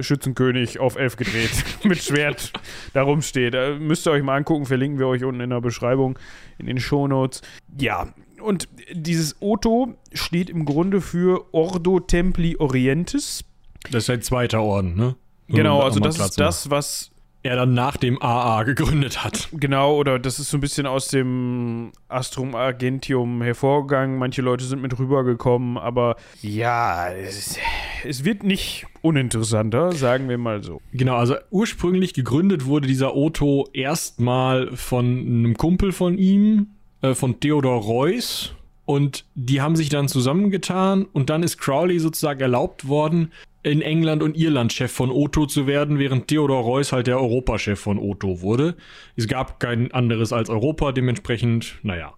[0.00, 2.52] Schützenkönig auf elf gedreht, mit Schwert
[2.92, 3.54] da rumsteht.
[3.54, 6.18] Da müsst ihr euch mal angucken, verlinken wir euch unten in der Beschreibung,
[6.58, 7.42] in den Shownotes.
[7.78, 8.08] Ja,
[8.42, 13.44] und dieses Otto steht im Grunde für Ordo Templi Orientis.
[13.90, 15.16] Das ist sein zweiter Orden, ne?
[15.48, 17.10] So, Genau, also das ist das, was
[17.44, 19.48] Er dann nach dem AA gegründet hat.
[19.52, 24.16] Genau, oder das ist so ein bisschen aus dem Astrum Argentium hervorgegangen.
[24.16, 27.58] Manche Leute sind mit rübergekommen, aber ja, es,
[28.04, 30.80] es wird nicht uninteressanter, sagen wir mal so.
[30.92, 36.68] Genau, also ursprünglich gegründet wurde dieser Otto erstmal von einem Kumpel von ihm,
[37.02, 38.54] äh, von Theodor Reuss.
[38.84, 44.24] Und die haben sich dann zusammengetan und dann ist Crowley sozusagen erlaubt worden, in England
[44.24, 48.40] und Irland Chef von Otto zu werden, während Theodor Reuss halt der Europachef von Otto
[48.40, 48.74] wurde.
[49.14, 52.14] Es gab kein anderes als Europa, dementsprechend, naja.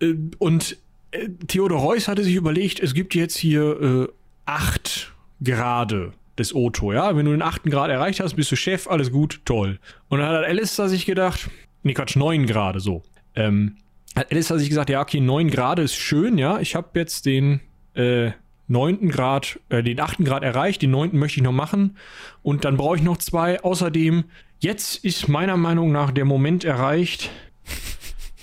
[0.00, 0.78] Äh, Und
[1.10, 4.12] äh, Theodor Reuss hatte sich überlegt, es gibt jetzt hier äh,
[4.46, 5.12] acht
[5.42, 7.14] Grade des Otto, ja.
[7.14, 9.78] Wenn du den achten Grad erreicht hast, bist du Chef, alles gut, toll.
[10.08, 11.50] Und dann hat Alistair sich gedacht,
[11.82, 13.02] nee, Quatsch, neun Grade, so.
[13.34, 13.76] Ähm,
[14.16, 16.58] hat Alistair sich gesagt, ja, okay, neun Grad ist schön, ja.
[16.60, 17.60] Ich habe jetzt den,
[17.94, 18.30] äh,
[18.66, 21.96] neunten Grad, äh, den achten Grad erreicht, den neunten möchte ich noch machen
[22.42, 23.60] und dann brauche ich noch zwei.
[23.62, 24.24] Außerdem,
[24.60, 27.30] jetzt ist meiner Meinung nach der Moment erreicht.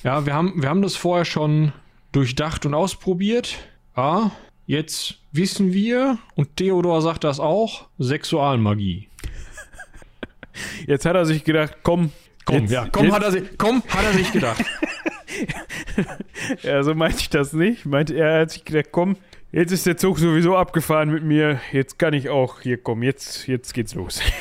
[0.03, 1.73] Ja, wir haben, wir haben das vorher schon
[2.11, 3.57] durchdacht und ausprobiert.
[3.98, 4.31] Ja,
[4.68, 9.07] jetzt wissen wir, und Theodor sagt das auch, Sexualmagie.
[10.85, 12.11] Jetzt hat er sich gedacht, komm.
[12.45, 14.64] Komm, jetzt, ja, komm, jetzt, hat er, sich- komm, hat er sich gedacht.
[16.64, 17.86] Ja, so meinte ich das nicht.
[17.86, 19.18] Meinte er, hat sich gedacht, komm,
[19.52, 21.60] jetzt ist der Zug sowieso abgefahren mit mir.
[21.72, 22.62] Jetzt kann ich auch.
[22.62, 24.22] Hier, komm, jetzt, jetzt geht's los.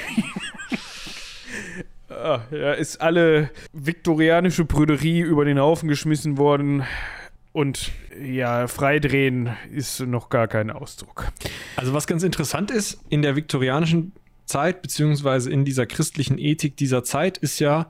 [2.22, 6.84] Ah, ja, ist alle viktorianische Prüderie über den Haufen geschmissen worden.
[7.52, 7.92] Und
[8.22, 11.28] ja, freidrehen ist noch gar kein Ausdruck.
[11.76, 14.12] Also was ganz interessant ist, in der viktorianischen
[14.44, 17.88] Zeit, beziehungsweise in dieser christlichen Ethik dieser Zeit, ist ja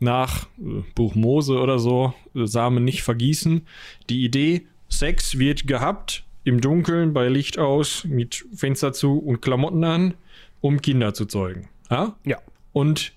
[0.00, 3.66] nach äh, Buch Mose oder so, äh, Samen nicht vergießen,
[4.08, 9.84] die Idee, Sex wird gehabt, im Dunkeln, bei Licht aus, mit Fenster zu und Klamotten
[9.84, 10.14] an,
[10.60, 11.68] um Kinder zu zeugen.
[11.90, 12.16] Ja?
[12.24, 12.38] Ja.
[12.72, 13.12] Und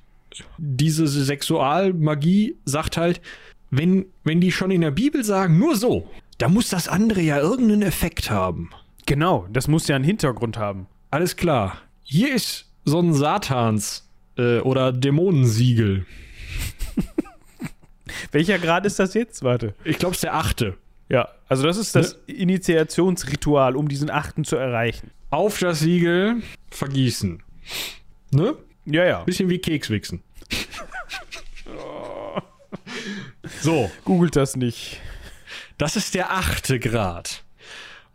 [0.58, 3.22] diese Sexualmagie sagt halt,
[3.72, 6.08] wenn, wenn die schon in der Bibel sagen, nur so,
[6.38, 8.70] da muss das andere ja irgendeinen Effekt haben.
[9.06, 10.88] Genau, das muss ja einen Hintergrund haben.
[11.12, 11.78] Alles klar.
[12.04, 14.08] Hier ist so ein Satans
[14.38, 16.06] äh, oder Dämonensiegel.
[18.32, 19.44] Welcher Grad ist das jetzt?
[19.44, 19.76] Warte.
[19.84, 20.78] Ich glaube, es ist der achte.
[21.10, 25.12] Ja, also das ist das Initiationsritual, um diesen Achten zu erreichen.
[25.30, 26.42] Auf das Siegel
[26.72, 27.44] vergießen.
[28.32, 28.56] Ne?
[28.86, 29.24] Ja, ja.
[29.24, 30.24] Bisschen wie Kekswichsen.
[33.62, 35.00] so, Googelt das nicht.
[35.78, 37.44] das ist der achte Grad.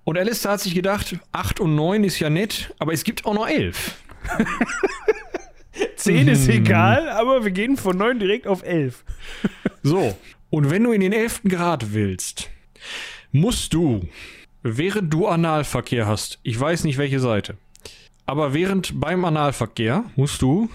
[0.05, 3.35] Und Alistair hat sich gedacht, 8 und 9 ist ja nett, aber es gibt auch
[3.35, 3.95] noch 11.
[5.97, 9.05] 10 ist egal, aber wir gehen von 9 direkt auf 11.
[9.83, 10.17] So,
[10.51, 11.43] und wenn du in den 11.
[11.49, 12.51] Grad willst,
[13.33, 14.09] musst du,
[14.63, 17.57] während du Analverkehr hast, ich weiß nicht welche Seite,
[18.27, 20.69] aber während beim Analverkehr musst du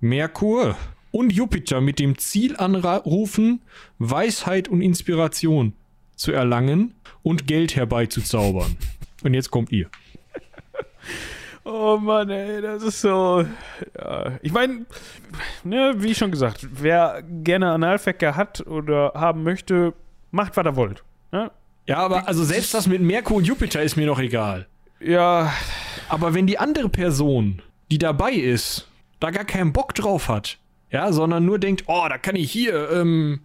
[0.00, 0.76] Merkur
[1.10, 3.60] und Jupiter mit dem Ziel anrufen,
[3.98, 5.72] Weisheit und Inspiration
[6.16, 8.76] zu erlangen und Geld herbeizuzaubern.
[9.22, 9.90] Und jetzt kommt ihr.
[11.64, 13.44] Oh Mann, ey, das ist so.
[13.98, 14.38] Ja.
[14.42, 14.86] Ich meine,
[15.62, 19.92] ne, wie schon gesagt, wer gerne Analverkehr hat oder haben möchte,
[20.30, 21.02] macht, was er wollt.
[21.32, 21.50] Ne?
[21.86, 24.66] Ja, aber also selbst das mit Merkur und Jupiter ist mir noch egal.
[25.00, 25.52] Ja,
[26.10, 28.88] Aber wenn die andere Person, die dabei ist,
[29.20, 30.58] da gar keinen Bock drauf hat,
[30.90, 33.40] ja, sondern nur denkt, oh, da kann ich hier, ähm,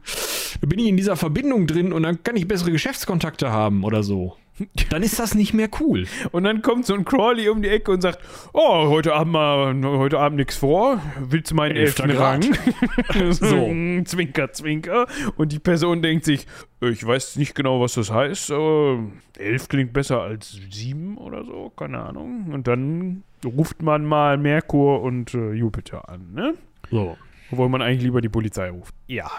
[0.61, 4.35] bin ich in dieser Verbindung drin und dann kann ich bessere Geschäftskontakte haben oder so.
[4.89, 6.07] Dann ist das nicht mehr cool.
[6.31, 8.19] und dann kommt so ein Crawley um die Ecke und sagt:
[8.53, 11.01] Oh, heute Abend mal, heute Abend nichts vor.
[11.19, 12.41] Willst du meinen elften Rang?
[13.31, 13.69] So.
[14.05, 15.07] zwinker, zwinker.
[15.35, 16.47] Und die Person denkt sich:
[16.81, 19.03] Ich weiß nicht genau, was das heißt, aber
[19.37, 22.51] elf klingt besser als sieben oder so, keine Ahnung.
[22.53, 26.53] Und dann ruft man mal Merkur und äh, Jupiter an, ne?
[26.89, 27.17] So.
[27.51, 28.93] Obwohl man eigentlich lieber die Polizei ruft.
[29.07, 29.29] Ja.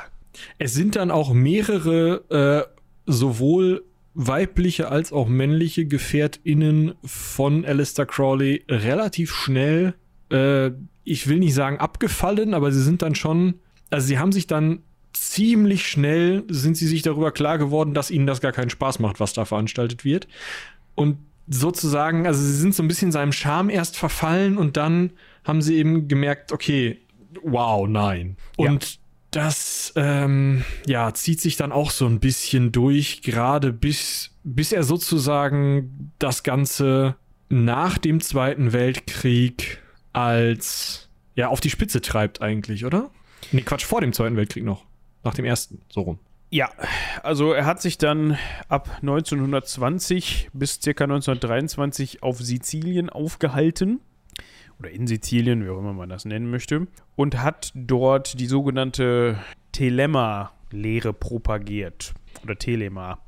[0.59, 3.82] Es sind dann auch mehrere, äh, sowohl
[4.16, 9.94] weibliche als auch männliche GefährtInnen von Alistair Crowley relativ schnell,
[10.30, 10.70] äh,
[11.05, 13.55] ich will nicht sagen abgefallen, aber sie sind dann schon,
[13.90, 14.80] also sie haben sich dann
[15.12, 19.20] ziemlich schnell, sind sie sich darüber klar geworden, dass ihnen das gar keinen Spaß macht,
[19.20, 20.26] was da veranstaltet wird.
[20.94, 25.10] Und sozusagen, also sie sind so ein bisschen seinem Charme erst verfallen und dann
[25.44, 26.98] haben sie eben gemerkt, okay,
[27.43, 28.36] wow, nein.
[28.59, 28.70] Ja.
[29.36, 34.82] Das ähm, ja, zieht sich dann auch so ein bisschen durch, gerade bis, bis er
[34.82, 37.16] sozusagen das Ganze
[37.50, 39.82] nach dem Zweiten Weltkrieg
[40.14, 43.10] als ja auf die Spitze treibt eigentlich, oder?
[43.52, 44.86] Nee, Quatsch, vor dem Zweiten Weltkrieg noch.
[45.22, 46.18] Nach dem ersten, so rum.
[46.48, 46.70] Ja,
[47.22, 48.38] also er hat sich dann
[48.70, 50.88] ab 1920 bis ca.
[51.04, 54.00] 1923 auf Sizilien aufgehalten.
[54.78, 56.86] Oder in Sizilien, wie auch immer man das nennen möchte.
[57.15, 59.39] Und hat dort die sogenannte
[59.73, 62.12] Telema-Lehre propagiert.
[62.44, 63.19] Oder Telema.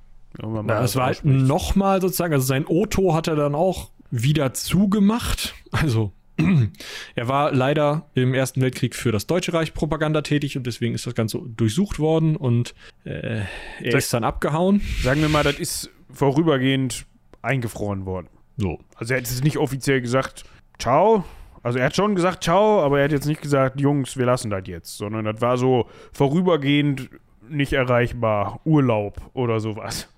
[0.41, 5.55] Ja, es war halt nochmal sozusagen, also sein Otto hat er dann auch wieder zugemacht.
[5.73, 6.13] Also,
[7.15, 11.07] er war leider im Ersten Weltkrieg für das Deutsche Reich Propaganda tätig und deswegen ist
[11.07, 13.47] das Ganze durchsucht worden und äh, er
[13.91, 14.83] Das- ist dann abgehauen.
[15.03, 17.07] Sagen wir mal, das ist vorübergehend
[17.43, 18.29] eingefroren worden.
[18.59, 18.79] So.
[18.97, 20.45] Also er hat jetzt nicht offiziell gesagt,
[20.79, 21.25] ciao.
[21.63, 24.51] Also er hat schon gesagt, ciao, aber er hat jetzt nicht gesagt, Jungs, wir lassen
[24.51, 24.97] das jetzt.
[24.97, 27.11] Sondern das war so vorübergehend
[27.49, 30.09] nicht erreichbar, Urlaub oder sowas.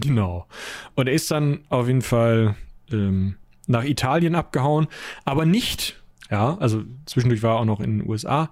[0.00, 0.46] Genau.
[0.94, 2.56] Und er ist dann auf jeden Fall
[2.90, 3.36] ähm,
[3.66, 4.88] nach Italien abgehauen,
[5.24, 8.50] aber nicht, ja, also zwischendurch war er auch noch in den USA,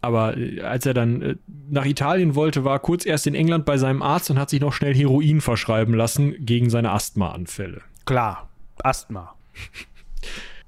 [0.00, 1.36] aber äh, als er dann äh,
[1.70, 4.72] nach Italien wollte, war kurz erst in England bei seinem Arzt und hat sich noch
[4.72, 7.80] schnell Heroin verschreiben lassen gegen seine Asthmaanfälle.
[8.04, 8.48] Klar,
[8.82, 9.34] Asthma.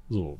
[0.09, 0.39] So.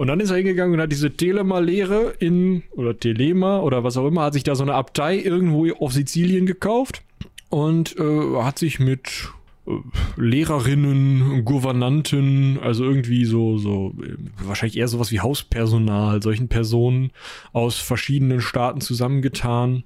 [0.00, 4.06] Und dann ist er hingegangen und hat diese Telema-Lehre in, oder Telema oder was auch
[4.06, 7.02] immer, hat sich da so eine Abtei irgendwo auf Sizilien gekauft
[7.50, 9.28] und äh, hat sich mit
[9.66, 9.72] äh,
[10.16, 17.10] Lehrerinnen, Gouvernanten, also irgendwie so, so, äh, wahrscheinlich eher sowas wie Hauspersonal, solchen Personen
[17.52, 19.84] aus verschiedenen Staaten zusammengetan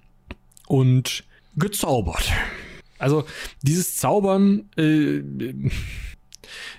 [0.68, 1.24] und
[1.56, 2.30] gezaubert.
[3.00, 3.24] Also
[3.62, 5.22] dieses Zaubern äh,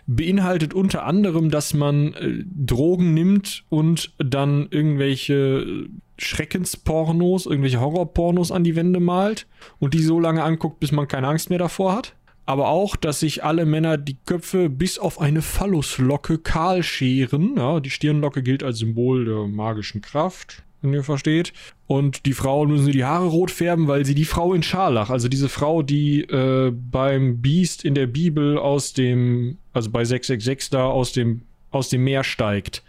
[0.07, 5.87] beinhaltet unter anderem, dass man äh, Drogen nimmt und dann irgendwelche
[6.17, 9.47] Schreckenspornos, irgendwelche Horrorpornos an die Wände malt
[9.79, 12.15] und die so lange anguckt, bis man keine Angst mehr davor hat.
[12.47, 17.55] Aber auch, dass sich alle Männer die Köpfe bis auf eine Phalluslocke kahl scheren.
[17.57, 21.53] Ja, die Stirnlocke gilt als Symbol der magischen Kraft wenn ihr versteht.
[21.87, 25.27] Und die Frauen müssen die Haare rot färben, weil sie die Frau in Scharlach, also
[25.27, 30.85] diese Frau, die äh, beim Biest in der Bibel aus dem, also bei 666 da
[30.85, 31.41] aus dem,
[31.71, 32.83] aus dem Meer steigt.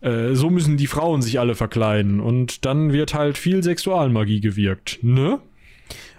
[0.00, 2.20] Äh, so müssen die Frauen sich alle verkleiden.
[2.20, 5.40] Und dann wird halt viel Sexualmagie gewirkt, ne?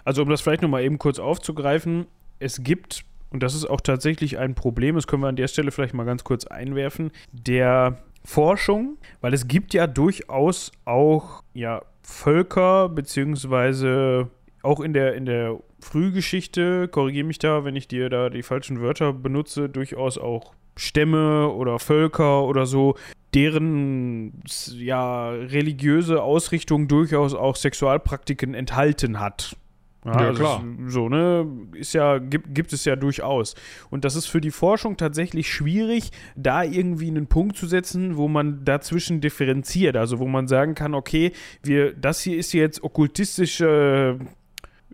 [0.04, 2.08] Also um das vielleicht nochmal eben kurz aufzugreifen,
[2.40, 5.72] es gibt, und das ist auch tatsächlich ein Problem, das können wir an der Stelle
[5.72, 12.90] vielleicht mal ganz kurz einwerfen, der Forschung, weil es gibt ja durchaus auch ja, Völker,
[12.90, 14.30] beziehungsweise
[14.64, 18.82] auch in der, in der Frühgeschichte, korrigiere mich da, wenn ich dir da die falschen
[18.82, 22.96] Wörter benutze, durchaus auch Stämme oder Völker oder so,
[23.34, 24.44] deren
[24.74, 29.56] ja religiöse Ausrichtung durchaus auch Sexualpraktiken enthalten hat.
[30.06, 30.64] Ja, ja also klar.
[30.88, 33.56] So, ne, ist ja, gibt, gibt es ja durchaus.
[33.90, 38.28] Und das ist für die Forschung tatsächlich schwierig, da irgendwie einen Punkt zu setzen, wo
[38.28, 39.96] man dazwischen differenziert.
[39.96, 41.34] Also wo man sagen kann, okay,
[41.64, 44.20] wir, das hier ist jetzt okkultistische,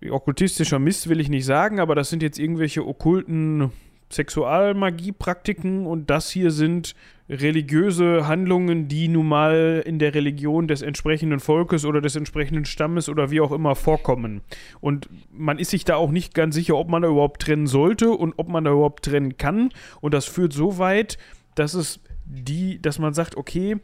[0.09, 3.71] okkultistischer Mist, will ich nicht sagen, aber das sind jetzt irgendwelche okkulten
[4.09, 6.95] Sexualmagie-Praktiken und das hier sind
[7.29, 13.09] religiöse Handlungen, die nun mal in der Religion des entsprechenden Volkes oder des entsprechenden Stammes
[13.09, 14.41] oder wie auch immer vorkommen.
[14.79, 18.11] Und man ist sich da auch nicht ganz sicher, ob man da überhaupt trennen sollte
[18.11, 19.71] und ob man da überhaupt trennen kann.
[19.99, 21.17] Und das führt so weit,
[21.55, 23.77] dass es die, dass man sagt, okay,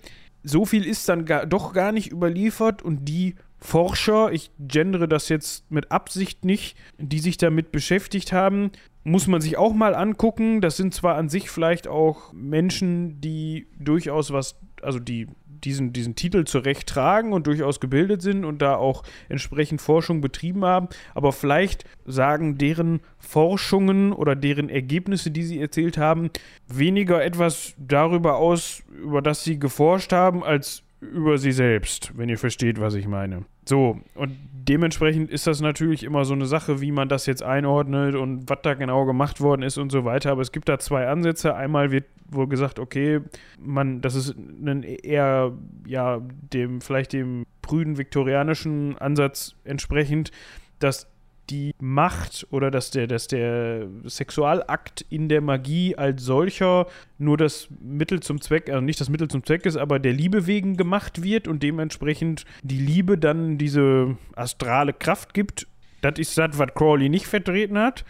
[0.43, 5.29] so viel ist dann gar, doch gar nicht überliefert und die Forscher, ich gendere das
[5.29, 8.71] jetzt mit Absicht nicht, die sich damit beschäftigt haben,
[9.03, 10.61] muss man sich auch mal angucken.
[10.61, 15.27] Das sind zwar an sich vielleicht auch Menschen, die durchaus was, also die
[15.63, 20.65] diesen, diesen Titel zurecht tragen und durchaus gebildet sind und da auch entsprechend Forschung betrieben
[20.65, 26.29] haben, aber vielleicht sagen deren Forschungen oder deren Ergebnisse, die sie erzählt haben,
[26.67, 32.37] weniger etwas darüber aus, über das sie geforscht haben, als über sie selbst, wenn ihr
[32.37, 33.45] versteht, was ich meine.
[33.65, 38.15] So, und dementsprechend ist das natürlich immer so eine Sache, wie man das jetzt einordnet
[38.15, 40.31] und was da genau gemacht worden ist und so weiter.
[40.31, 41.55] Aber es gibt da zwei Ansätze.
[41.55, 43.21] Einmal wird wohl gesagt, okay,
[43.59, 45.53] man, das ist ein eher,
[45.85, 50.31] ja, dem, vielleicht dem prüden viktorianischen Ansatz entsprechend,
[50.79, 51.12] dass
[51.53, 56.87] die Macht oder dass der, dass der Sexualakt in der Magie als solcher
[57.19, 60.47] nur das Mittel zum Zweck, also nicht das Mittel zum Zweck ist, aber der Liebe
[60.47, 65.67] wegen gemacht wird und dementsprechend die Liebe dann diese astrale Kraft gibt.
[66.01, 68.03] Das ist das, was Crawley nicht vertreten hat,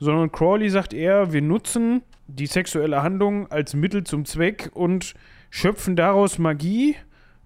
[0.00, 5.14] sondern Crawley sagt eher, wir nutzen die sexuelle Handlung als Mittel zum Zweck und
[5.50, 6.96] schöpfen daraus Magie,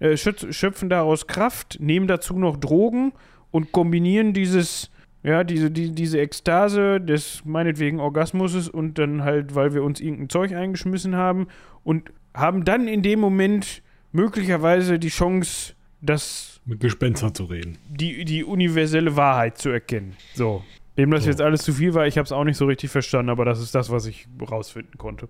[0.01, 3.13] äh, schöpfen daraus Kraft, nehmen dazu noch Drogen
[3.51, 4.91] und kombinieren dieses
[5.23, 10.29] ja, diese, die, diese Ekstase des meinetwegen Orgasmuses und dann halt, weil wir uns irgendein
[10.29, 11.47] Zeug eingeschmissen haben
[11.85, 17.79] und haben dann in dem Moment möglicherweise die Chance, das mit Gespenster zu reden.
[17.89, 20.17] Die, die universelle Wahrheit zu erkennen.
[20.35, 20.65] So.
[20.97, 21.31] Dem das so.
[21.31, 23.61] jetzt alles zu viel war, ich habe es auch nicht so richtig verstanden, aber das
[23.61, 25.29] ist das, was ich rausfinden konnte.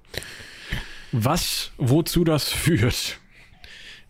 [1.12, 3.20] Was, wozu das führt,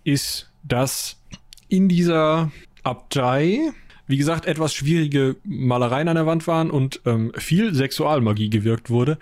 [0.04, 1.20] ist, dass
[1.68, 2.50] in dieser
[2.84, 3.72] Abtei
[4.12, 9.16] wie gesagt, etwas schwierige Malereien an der Wand waren und ähm, viel Sexualmagie gewirkt wurde.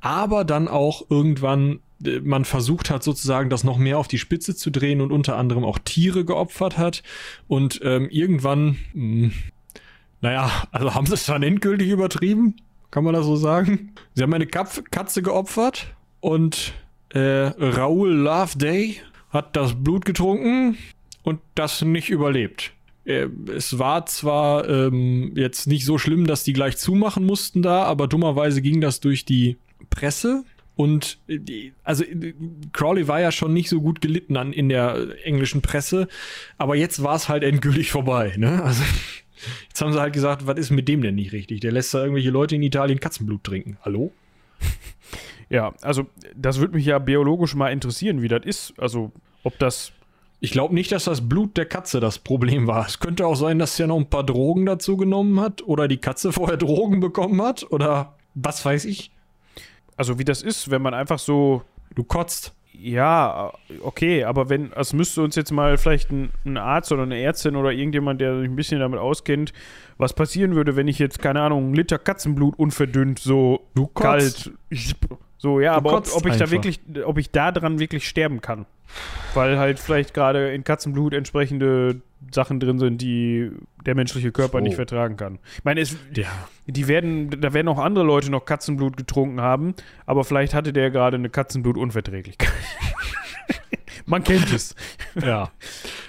[0.00, 4.54] Aber dann auch irgendwann äh, man versucht hat sozusagen das noch mehr auf die Spitze
[4.54, 7.02] zu drehen und unter anderem auch Tiere geopfert hat.
[7.48, 9.32] Und ähm, irgendwann, mh, hm,
[10.20, 12.54] naja, also haben sie es dann endgültig übertrieben?
[12.92, 13.96] Kann man das so sagen?
[14.14, 16.72] Sie haben eine Kapf Katze geopfert und
[17.08, 19.00] äh, Raoul Loveday
[19.30, 20.78] hat das Blut getrunken
[21.24, 22.70] und das nicht überlebt.
[23.04, 27.84] Äh, es war zwar ähm, jetzt nicht so schlimm, dass die gleich zumachen mussten da,
[27.84, 29.56] aber dummerweise ging das durch die
[29.88, 30.44] Presse
[30.80, 32.04] Und die, also
[32.72, 36.08] Crowley war ja schon nicht so gut gelitten an, in der englischen Presse,
[36.56, 38.34] aber jetzt war es halt endgültig vorbei.
[38.38, 38.62] Ne?
[38.62, 38.82] Also
[39.68, 41.60] jetzt haben sie halt gesagt, was ist mit dem denn nicht richtig?
[41.60, 43.76] Der lässt da irgendwelche Leute in Italien Katzenblut trinken.
[43.82, 44.10] Hallo?
[45.50, 48.72] Ja, also das würde mich ja biologisch mal interessieren, wie das ist.
[48.78, 49.12] Also
[49.42, 49.92] ob das
[50.40, 52.86] ich glaube nicht, dass das Blut der Katze das Problem war.
[52.86, 55.98] Es könnte auch sein, dass er noch ein paar Drogen dazu genommen hat oder die
[55.98, 59.10] Katze vorher Drogen bekommen hat oder was weiß ich.
[59.96, 61.62] Also wie das ist, wenn man einfach so.
[61.94, 62.54] Du kotzt.
[62.72, 63.52] Ja,
[63.82, 67.56] okay, aber wenn, es müsste uns jetzt mal vielleicht ein, ein, Arzt oder eine Ärztin
[67.56, 69.52] oder irgendjemand, der sich ein bisschen damit auskennt,
[69.98, 74.52] was passieren würde, wenn ich jetzt, keine Ahnung, einen Liter Katzenblut unverdünnt so du kalt.
[75.36, 76.46] So, ja, du aber ob, ob ich einfach.
[76.46, 78.64] da wirklich, ob ich da dran wirklich sterben kann.
[79.34, 82.00] Weil halt vielleicht gerade in Katzenblut entsprechende
[82.32, 83.50] Sachen drin sind, die
[83.86, 84.64] der menschliche Körper so.
[84.64, 85.38] nicht vertragen kann.
[85.56, 86.28] Ich meine, es, ja.
[86.66, 89.74] die werden, da werden auch andere Leute noch Katzenblut getrunken haben,
[90.06, 92.50] aber vielleicht hatte der gerade eine Katzenblutunverträglichkeit.
[94.10, 94.74] Man kennt es.
[95.24, 95.50] Ja.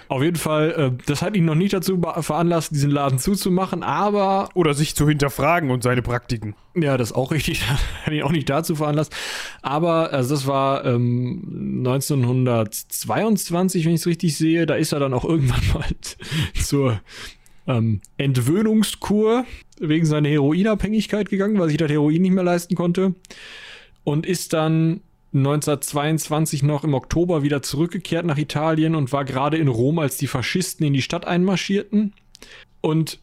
[0.08, 4.50] Auf jeden Fall, äh, das hat ihn noch nicht dazu veranlasst, diesen Laden zuzumachen, aber.
[4.56, 6.56] Oder sich zu hinterfragen und seine Praktiken.
[6.76, 7.64] Ja, das ist auch richtig.
[8.06, 9.16] hat ihn auch nicht dazu veranlasst.
[9.62, 14.66] Aber also das war ähm, 1922, wenn ich es richtig sehe.
[14.66, 15.86] Da ist er dann auch irgendwann mal
[16.62, 17.00] zur
[17.68, 19.46] ähm, Entwöhnungskur
[19.80, 23.16] wegen seiner Heroinabhängigkeit gegangen, weil sich das Heroin nicht mehr leisten konnte.
[24.04, 25.02] Und ist dann
[25.34, 30.28] 1922 noch im Oktober wieder zurückgekehrt nach Italien und war gerade in Rom, als die
[30.28, 32.14] Faschisten in die Stadt einmarschierten.
[32.82, 33.20] Und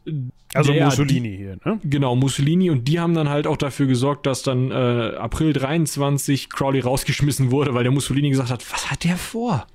[0.55, 1.81] also der, Mussolini hier, ne?
[1.85, 6.49] Genau, Mussolini und die haben dann halt auch dafür gesorgt, dass dann äh, April 23
[6.49, 9.67] Crowley rausgeschmissen wurde, weil der Mussolini gesagt hat, was hat der vor?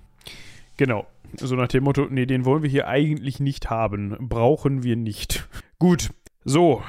[0.77, 1.05] Genau.
[1.35, 4.15] So nach dem Motto, nee, den wollen wir hier eigentlich nicht haben.
[4.29, 5.47] Brauchen wir nicht.
[5.79, 6.09] Gut,
[6.45, 6.83] so,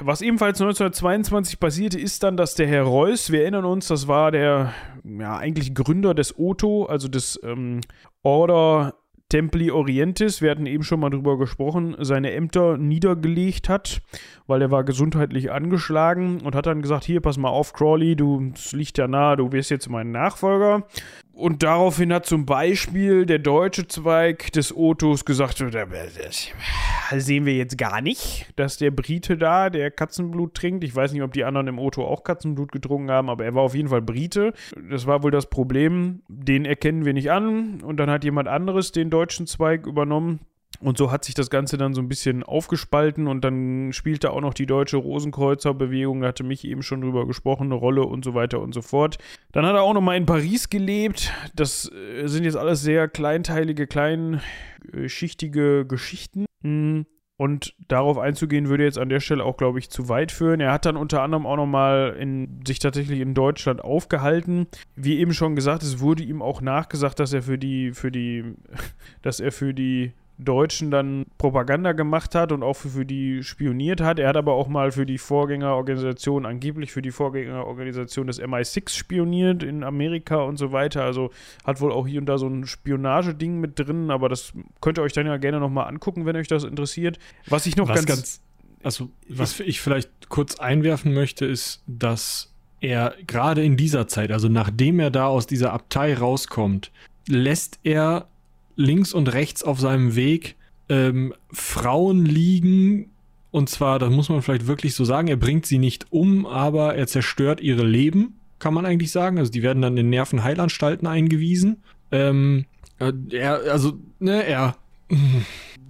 [0.00, 4.30] was ebenfalls 1922 passierte, ist dann, dass der Herr Reuss, wir erinnern uns, das war
[4.30, 4.72] der
[5.04, 7.80] ja, eigentlich Gründer des OTO, also des ähm,
[8.22, 8.94] Order
[9.30, 14.00] Templi Orientis, wir hatten eben schon mal drüber gesprochen, seine Ämter niedergelegt hat,
[14.46, 18.52] weil er war gesundheitlich angeschlagen und hat dann gesagt, hier, pass mal auf, Crawley, du,
[18.54, 20.86] es liegt ja nahe, du wirst jetzt mein Nachfolger.
[21.34, 27.76] Und daraufhin hat zum Beispiel der deutsche Zweig des Otos gesagt, das sehen wir jetzt
[27.76, 30.84] gar nicht, dass der Brite da, der Katzenblut trinkt.
[30.84, 33.62] Ich weiß nicht, ob die anderen im Oto auch Katzenblut getrunken haben, aber er war
[33.62, 34.52] auf jeden Fall Brite.
[34.88, 36.22] Das war wohl das Problem.
[36.28, 37.80] Den erkennen wir nicht an.
[37.82, 40.38] Und dann hat jemand anderes den deutschen Zweig übernommen.
[40.80, 44.40] Und so hat sich das Ganze dann so ein bisschen aufgespalten und dann spielte auch
[44.40, 48.34] noch die deutsche Rosenkreuzerbewegung, da hatte mich eben schon drüber gesprochen, eine Rolle und so
[48.34, 49.18] weiter und so fort.
[49.52, 51.32] Dann hat er auch noch mal in Paris gelebt.
[51.54, 56.46] Das äh, sind jetzt alles sehr kleinteilige, kleinschichtige Geschichten.
[56.62, 57.06] Hm.
[57.36, 60.60] Und darauf einzugehen, würde jetzt an der Stelle auch, glaube ich, zu weit führen.
[60.60, 62.16] Er hat dann unter anderem auch nochmal
[62.64, 64.68] sich tatsächlich in Deutschland aufgehalten.
[64.94, 68.54] Wie eben schon gesagt, es wurde ihm auch nachgesagt, dass er für die, für die,
[69.22, 74.00] dass er für die Deutschen dann Propaganda gemacht hat und auch für, für, die spioniert
[74.00, 74.18] hat.
[74.18, 79.62] Er hat aber auch mal für die Vorgängerorganisation, angeblich für die Vorgängerorganisation des MI6 spioniert
[79.62, 81.04] in Amerika und so weiter.
[81.04, 81.30] Also
[81.64, 85.02] hat wohl auch hier und da so ein Spionageding mit drin, aber das könnt ihr
[85.02, 87.18] euch dann ja gerne nochmal angucken, wenn euch das interessiert.
[87.46, 88.40] Was ich noch was ganz, ganz.
[88.82, 94.48] Also, was ich vielleicht kurz einwerfen möchte, ist, dass er gerade in dieser Zeit, also
[94.48, 96.90] nachdem er da aus dieser Abtei rauskommt,
[97.26, 98.28] lässt er
[98.76, 100.56] links und rechts auf seinem Weg
[100.88, 103.10] ähm, Frauen liegen.
[103.50, 106.96] Und zwar, das muss man vielleicht wirklich so sagen, er bringt sie nicht um, aber
[106.96, 109.38] er zerstört ihre Leben, kann man eigentlich sagen.
[109.38, 111.82] Also die werden dann in Nervenheilanstalten eingewiesen.
[112.10, 112.66] Ähm,
[112.98, 114.76] äh, er, also, ne, er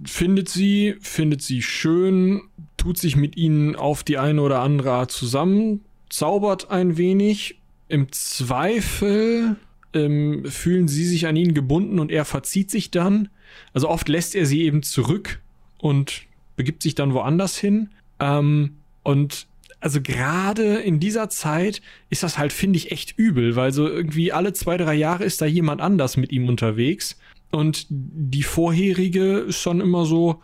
[0.05, 2.41] findet sie, findet sie schön,
[2.77, 7.59] tut sich mit ihnen auf die eine oder andere Art zusammen, zaubert ein wenig.
[7.87, 9.57] Im Zweifel
[9.95, 13.29] ähm, fühlen sie sich an ihn gebunden und er verzieht sich dann.
[13.73, 15.41] Also oft lässt er sie eben zurück
[15.79, 16.23] und
[16.55, 17.89] begibt sich dann woanders hin.
[18.19, 19.47] Ähm, und
[19.79, 24.31] also gerade in dieser Zeit ist das halt, finde ich, echt übel, weil so irgendwie
[24.31, 27.17] alle zwei, drei Jahre ist da jemand anders mit ihm unterwegs.
[27.51, 30.41] Und die vorherige ist schon immer so,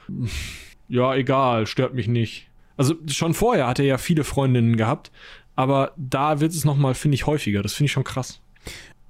[0.88, 2.48] ja, egal, stört mich nicht.
[2.78, 5.12] Also schon vorher hat er ja viele Freundinnen gehabt,
[5.56, 7.62] aber da wird es nochmal, finde ich, häufiger.
[7.62, 8.42] Das finde ich schon krass.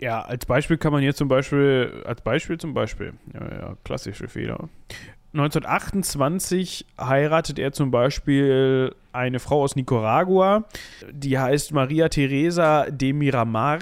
[0.02, 4.28] Ja, als Beispiel kann man hier zum Beispiel, als Beispiel zum Beispiel, ja, ja, klassische
[4.28, 4.68] Fehler.
[5.34, 10.66] 1928 heiratet er zum Beispiel eine Frau aus Nicaragua,
[11.12, 13.80] die heißt Maria Teresa de Miramar.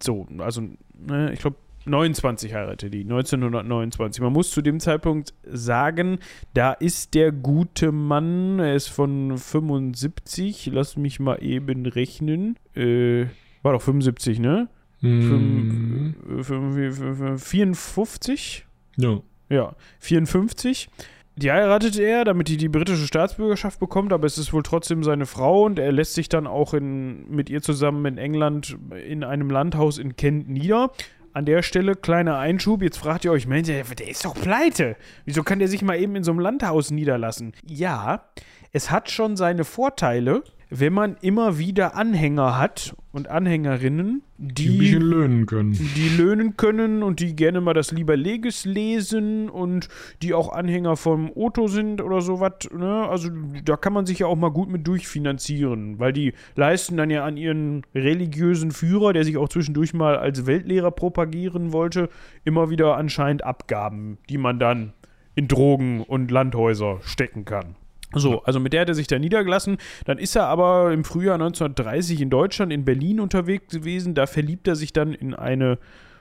[0.00, 0.62] So, also,
[0.94, 4.22] ne, ich glaube, 29 heiratet die, 1929.
[4.22, 6.18] Man muss zu dem Zeitpunkt sagen,
[6.54, 12.56] da ist der gute Mann, er ist von 75, lass mich mal eben rechnen.
[12.76, 13.26] Äh,
[13.62, 14.68] War doch 75, ne?
[15.02, 18.64] Hm, Fünf- fünf- fünf- fünf- 54?
[18.96, 19.20] ja.
[19.48, 20.88] Ja, 54.
[21.36, 25.26] Die heiratet er, damit die die britische Staatsbürgerschaft bekommt, aber es ist wohl trotzdem seine
[25.26, 29.50] Frau und er lässt sich dann auch in, mit ihr zusammen in England in einem
[29.50, 30.90] Landhaus in Kent nieder.
[31.34, 32.82] An der Stelle kleiner Einschub.
[32.82, 34.96] Jetzt fragt ihr euch, Mensch, der ist doch pleite.
[35.26, 37.52] Wieso kann der sich mal eben in so einem Landhaus niederlassen?
[37.66, 38.24] Ja,
[38.72, 40.42] es hat schon seine Vorteile,
[40.74, 45.72] wenn man immer wieder Anhänger hat und Anhängerinnen, Die bisschen löhnen können.
[45.72, 49.88] die löhnen können und die gerne mal das Lieber Leges lesen und
[50.22, 52.70] die auch Anhänger vom Otto sind oder sowas.
[52.74, 53.06] Ne?
[53.06, 53.28] Also
[53.64, 57.22] da kann man sich ja auch mal gut mit durchfinanzieren, weil die leisten dann ja
[57.24, 62.08] an ihren religiösen Führer, der sich auch zwischendurch mal als Weltlehrer propagieren wollte,
[62.44, 64.94] immer wieder anscheinend Abgaben, die man dann
[65.34, 67.76] in Drogen und Landhäuser stecken kann.
[68.14, 69.78] So, also mit der hat er sich da niedergelassen.
[70.04, 74.14] Dann ist er aber im Frühjahr 1930 in Deutschland, in Berlin unterwegs gewesen.
[74.14, 75.78] Da verliebt er sich dann in eine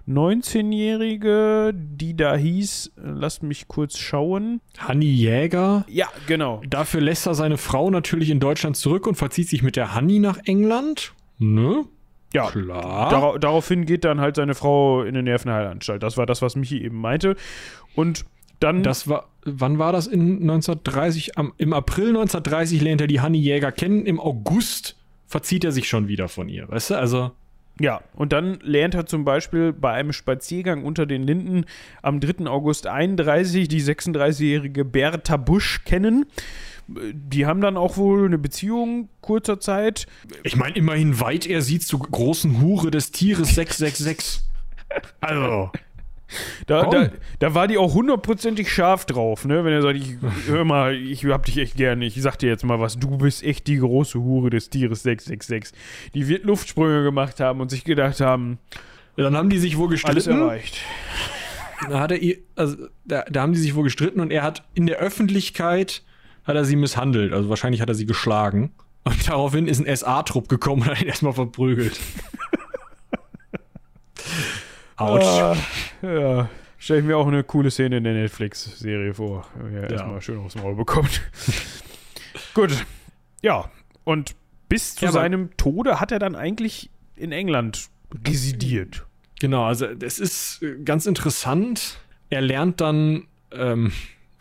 [0.08, 4.62] 19-Jährige, die da hieß, äh, lasst mich kurz schauen.
[4.78, 5.86] Hanni Jäger.
[5.88, 6.62] Ja, genau.
[6.68, 10.20] Dafür lässt er seine Frau natürlich in Deutschland zurück und verzieht sich mit der Hanni
[10.20, 11.14] nach England.
[11.38, 11.86] Ne?
[12.34, 13.10] Ja, Klar.
[13.10, 16.02] Dara daraufhin geht dann halt seine Frau in eine Nervenheilanstalt.
[16.02, 17.36] Das war das, was Michi eben meinte.
[17.94, 18.26] Und
[18.62, 18.84] dann.
[18.84, 21.38] Das war, wann war das in 1930?
[21.38, 24.06] Am, Im April 1930 lernt er die Hanni Jäger kennen.
[24.06, 24.96] Im August
[25.28, 26.70] verzieht er sich schon wieder von ihr.
[26.70, 27.32] Weißt du, also.
[27.80, 31.66] Ja, und dann lernt er zum Beispiel bei einem Spaziergang unter den Linden
[32.02, 32.46] am 3.
[32.48, 36.26] August 31 die 36-jährige Bertha Busch kennen.
[36.88, 40.06] Die haben dann auch wohl eine Beziehung kurzer Zeit.
[40.44, 44.44] Ich meine, immerhin weit er sieht zur großen Hure des Tieres 666.
[45.22, 45.72] Also.
[46.68, 47.10] Da, da,
[47.40, 49.64] da war die auch hundertprozentig scharf drauf, ne?
[49.66, 50.16] Wenn er sagt, ich,
[50.48, 53.44] hör mal, ich hab dich echt gerne, ich sag dir jetzt mal was, du bist
[53.44, 55.78] echt die große Hure des Tieres 666.
[56.14, 58.60] Die wird Luftsprünge gemacht haben und sich gedacht haben,
[59.18, 60.42] Dann haben die sich wohl alles gestritten.
[60.42, 60.78] erreicht.
[61.90, 64.86] Da hat er also da, da haben die sich wohl gestritten und er hat in
[64.86, 66.04] der Öffentlichkeit
[66.44, 67.34] hat er sie misshandelt.
[67.34, 68.72] Also wahrscheinlich hat er sie geschlagen.
[69.04, 72.00] Und daraufhin ist ein SA-Trupp gekommen und hat ihn erstmal verprügelt.
[75.02, 75.26] Autsch.
[75.26, 75.56] Ah,
[76.02, 79.48] ja, stelle ich mir auch eine coole Szene in der Netflix-Serie vor.
[79.72, 79.90] er Ja.
[79.90, 81.22] erstmal schön aufs Maul bekommt.
[82.54, 82.86] Gut.
[83.42, 83.70] Ja,
[84.04, 84.36] und
[84.70, 87.90] bis zu Ja, seinem Tode hat er dann eigentlich in England
[88.28, 89.06] residiert.
[89.40, 92.00] Genau, also es ist äh, ganz interessant.
[92.30, 93.92] Er lernt dann ähm,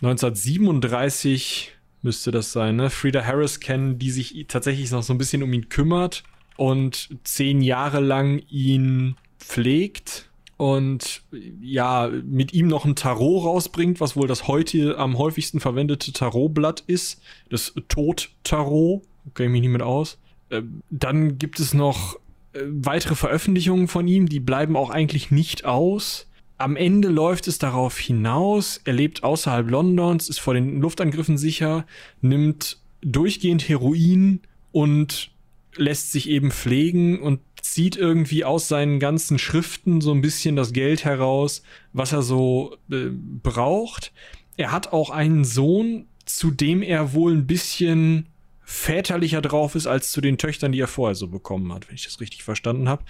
[0.03, 1.73] 1937
[2.03, 2.89] müsste das sein, ne?
[2.89, 6.23] Frida Harris kennen, die sich tatsächlich noch so ein bisschen um ihn kümmert
[6.57, 10.30] und zehn Jahre lang ihn pflegt
[10.61, 11.23] und
[11.63, 16.85] ja, mit ihm noch ein Tarot rausbringt, was wohl das heute am häufigsten verwendete Tarotblatt
[16.87, 17.23] ist.
[17.49, 19.03] Das Tod-Tarot.
[19.33, 20.19] Kenne ich mich nicht mit aus.
[20.51, 22.17] Ähm, dann gibt es noch
[22.53, 26.29] äh, weitere Veröffentlichungen von ihm, die bleiben auch eigentlich nicht aus.
[26.59, 31.87] Am Ende läuft es darauf hinaus, er lebt außerhalb Londons, ist vor den Luftangriffen sicher,
[32.21, 34.41] nimmt durchgehend Heroin
[34.73, 35.31] und
[35.75, 40.73] lässt sich eben pflegen und zieht irgendwie aus seinen ganzen Schriften so ein bisschen das
[40.73, 41.63] Geld heraus,
[41.93, 44.13] was er so äh, braucht.
[44.57, 48.27] Er hat auch einen Sohn, zu dem er wohl ein bisschen
[48.63, 52.05] väterlicher drauf ist als zu den Töchtern, die er vorher so bekommen hat, wenn ich
[52.05, 53.03] das richtig verstanden habe.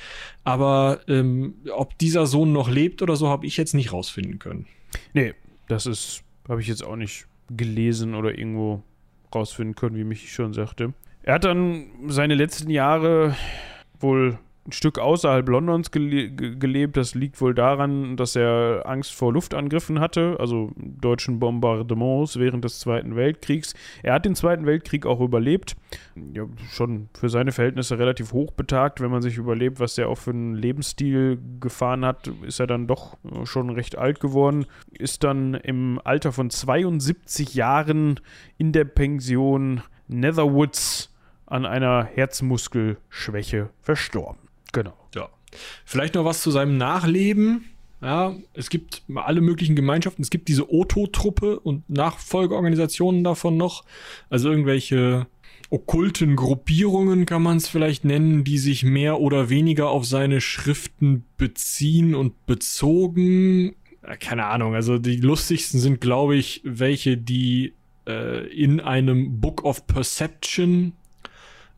[0.42, 4.66] Aber ähm, ob dieser Sohn noch lebt oder so, habe ich jetzt nicht rausfinden können.
[5.12, 5.34] Nee,
[5.68, 8.82] das ist, habe ich jetzt auch nicht gelesen oder irgendwo
[9.34, 10.94] rausfinden können, wie Michi schon sagte.
[11.22, 13.36] Er hat dann seine letzten Jahre
[14.02, 16.96] wohl ein Stück außerhalb Londons gele ge gelebt.
[16.96, 22.78] Das liegt wohl daran, dass er Angst vor Luftangriffen hatte, also deutschen Bombardements während des
[22.78, 23.74] Zweiten Weltkriegs.
[24.02, 25.76] Er hat den Zweiten Weltkrieg auch überlebt.
[26.34, 29.00] Ja, schon für seine Verhältnisse relativ hochbetagt.
[29.00, 32.86] Wenn man sich überlebt, was der auch für einen Lebensstil gefahren hat, ist er dann
[32.86, 34.66] doch äh, schon recht alt geworden.
[34.90, 38.20] Ist dann im Alter von 72 Jahren
[38.58, 41.09] in der Pension Netherwoods
[41.50, 44.48] an einer Herzmuskelschwäche verstorben.
[44.72, 44.94] Genau.
[45.14, 45.28] Ja.
[45.84, 47.66] Vielleicht noch was zu seinem Nachleben.
[48.00, 50.22] Ja, es gibt alle möglichen Gemeinschaften.
[50.22, 53.84] Es gibt diese Oto-Truppe und Nachfolgeorganisationen davon noch.
[54.30, 55.26] Also irgendwelche
[55.68, 61.24] okkulten Gruppierungen kann man es vielleicht nennen, die sich mehr oder weniger auf seine Schriften
[61.36, 63.74] beziehen und bezogen.
[64.18, 67.74] Keine Ahnung, also die lustigsten sind, glaube ich, welche, die
[68.08, 70.94] äh, in einem Book of Perception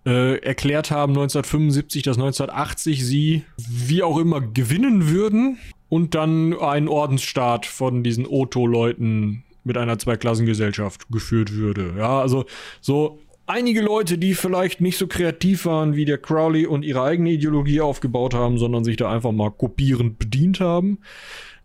[0.04, 5.58] äh, erklärt haben 1975, dass 1980 sie wie auch immer gewinnen würden
[5.88, 11.94] und dann ein Ordensstaat von diesen Otto-Leuten mit einer Zweiklassengesellschaft geführt würde.
[11.96, 12.46] Ja, also
[12.80, 17.30] so einige Leute, die vielleicht nicht so kreativ waren wie der Crowley und ihre eigene
[17.30, 20.98] Ideologie aufgebaut haben, sondern sich da einfach mal kopierend bedient haben.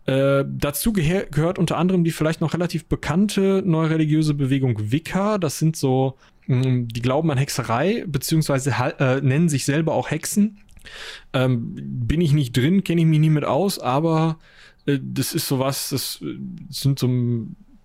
[0.06, 5.38] Äh, dazu gehört unter anderem die vielleicht noch relativ bekannte neureligiöse Bewegung Wicca.
[5.38, 6.16] Das sind so,
[6.48, 10.58] die glauben an Hexerei, beziehungsweise äh, nennen sich selber auch Hexen.
[11.32, 14.38] Ähm, bin ich nicht drin, kenne ich mich nie mit aus, aber
[14.86, 16.38] äh, das ist sowas, das, das äh,
[16.70, 17.08] sind so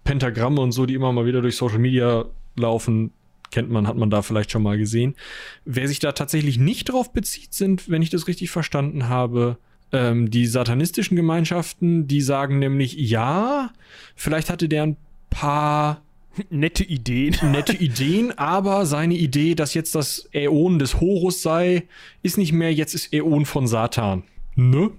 [0.03, 2.25] Pentagramme und so, die immer mal wieder durch Social Media
[2.55, 3.11] laufen.
[3.51, 5.15] Kennt man, hat man da vielleicht schon mal gesehen.
[5.63, 9.57] Wer sich da tatsächlich nicht drauf bezieht, sind, wenn ich das richtig verstanden habe,
[9.91, 13.71] ähm, die satanistischen Gemeinschaften, die sagen nämlich, ja,
[14.15, 14.97] vielleicht hatte der ein
[15.29, 16.01] paar
[16.49, 17.35] nette Ideen.
[17.51, 21.83] Nette Ideen, aber seine Idee, dass jetzt das Äon des Horus sei,
[22.21, 24.23] ist nicht mehr, jetzt ist Äon von Satan.
[24.55, 24.91] Ne?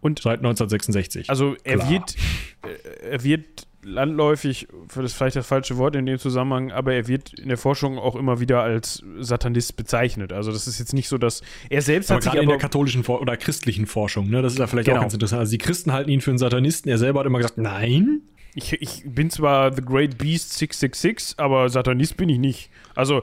[0.00, 1.28] Und seit 1966.
[1.30, 1.90] Also er Klar.
[1.90, 2.16] wird
[2.62, 7.06] äh, er wird landläufig, für das vielleicht das falsche Wort in dem Zusammenhang, aber er
[7.06, 10.32] wird in der Forschung auch immer wieder als Satanist bezeichnet.
[10.32, 12.58] Also das ist jetzt nicht so, dass er selbst aber hat sich aber in der
[12.58, 14.42] katholischen oder christlichen Forschung, ne?
[14.42, 14.98] Das ist ja vielleicht genau.
[14.98, 15.40] auch ganz interessant.
[15.40, 16.88] Also die Christen halten ihn für einen Satanisten.
[16.88, 18.22] Er selber hat immer gesagt, nein.
[18.58, 22.70] Ich, ich bin zwar The Great Beast 666, aber Satanist bin ich nicht.
[22.96, 23.22] Also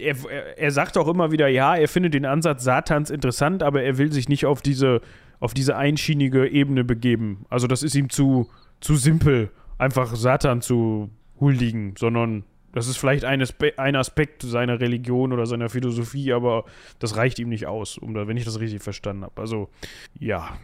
[0.00, 0.16] er,
[0.56, 4.12] er sagt auch immer wieder, ja, er findet den Ansatz Satans interessant, aber er will
[4.12, 5.02] sich nicht auf diese,
[5.40, 7.44] auf diese einschienige Ebene begeben.
[7.50, 8.48] Also das ist ihm zu,
[8.80, 14.80] zu simpel einfach Satan zu huldigen, sondern das ist vielleicht ein, Aspe ein Aspekt seiner
[14.80, 16.64] Religion oder seiner Philosophie, aber
[16.98, 19.40] das reicht ihm nicht aus, um da, wenn ich das richtig verstanden habe.
[19.40, 19.68] Also,
[20.18, 20.56] ja,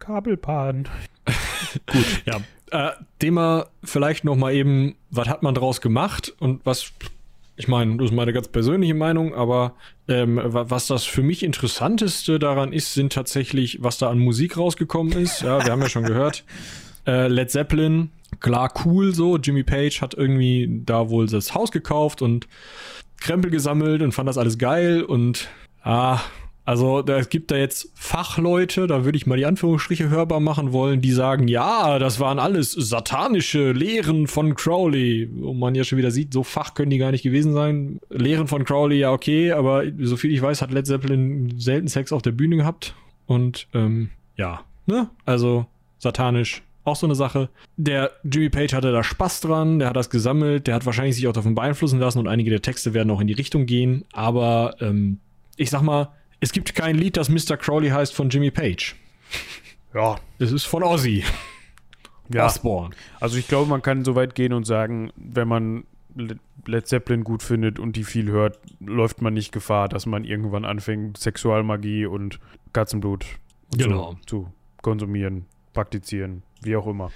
[0.00, 0.88] Kabelpan.
[1.86, 2.40] Gut, ja.
[2.70, 6.92] Äh, Thema vielleicht noch mal eben, was hat man draus gemacht und was,
[7.56, 9.74] ich meine, das ist meine ganz persönliche Meinung, aber
[10.08, 15.12] ähm, was das für mich Interessanteste daran ist, sind tatsächlich, was da an Musik rausgekommen
[15.12, 15.42] ist.
[15.42, 16.44] Ja, wir haben ja schon gehört,
[17.06, 18.10] äh, Led Zeppelin,
[18.40, 19.36] klar cool so.
[19.36, 22.48] Jimmy Page hat irgendwie da wohl das Haus gekauft und
[23.20, 25.48] Krempel gesammelt und fand das alles geil und
[25.82, 26.20] ah,
[26.66, 31.02] also es gibt da jetzt Fachleute, da würde ich mal die Anführungsstriche hörbar machen wollen,
[31.02, 35.28] die sagen, ja, das waren alles satanische Lehren von Crowley.
[35.30, 38.00] Wo man ja schon wieder sieht, so Fach können die gar nicht gewesen sein.
[38.08, 42.22] Lehren von Crowley, ja okay, aber soviel ich weiß, hat Led Zeppelin selten Sex auf
[42.22, 42.94] der Bühne gehabt.
[43.26, 45.10] Und ähm, ja, ne?
[45.26, 45.66] Also
[45.98, 47.48] satanisch auch so eine Sache.
[47.76, 51.26] Der Jimmy Page hatte da Spaß dran, der hat das gesammelt, der hat wahrscheinlich sich
[51.26, 54.04] auch davon beeinflussen lassen und einige der Texte werden auch in die Richtung gehen.
[54.12, 55.18] Aber ähm,
[55.56, 56.10] ich sag mal,
[56.44, 57.56] es gibt kein Lied, das Mr.
[57.56, 58.94] Crowley heißt von Jimmy Page.
[59.94, 60.16] Ja.
[60.38, 61.24] Es ist von Ozzy.
[62.28, 62.44] Ja.
[62.44, 62.94] Osborne.
[63.18, 65.84] Also ich glaube, man kann so weit gehen und sagen, wenn man
[66.66, 70.66] Led Zeppelin gut findet und die viel hört, läuft man nicht Gefahr, dass man irgendwann
[70.66, 72.40] anfängt, Sexualmagie und
[72.74, 73.24] Katzenblut
[73.74, 74.12] genau.
[74.12, 74.52] so zu
[74.82, 77.10] konsumieren, praktizieren wie auch immer.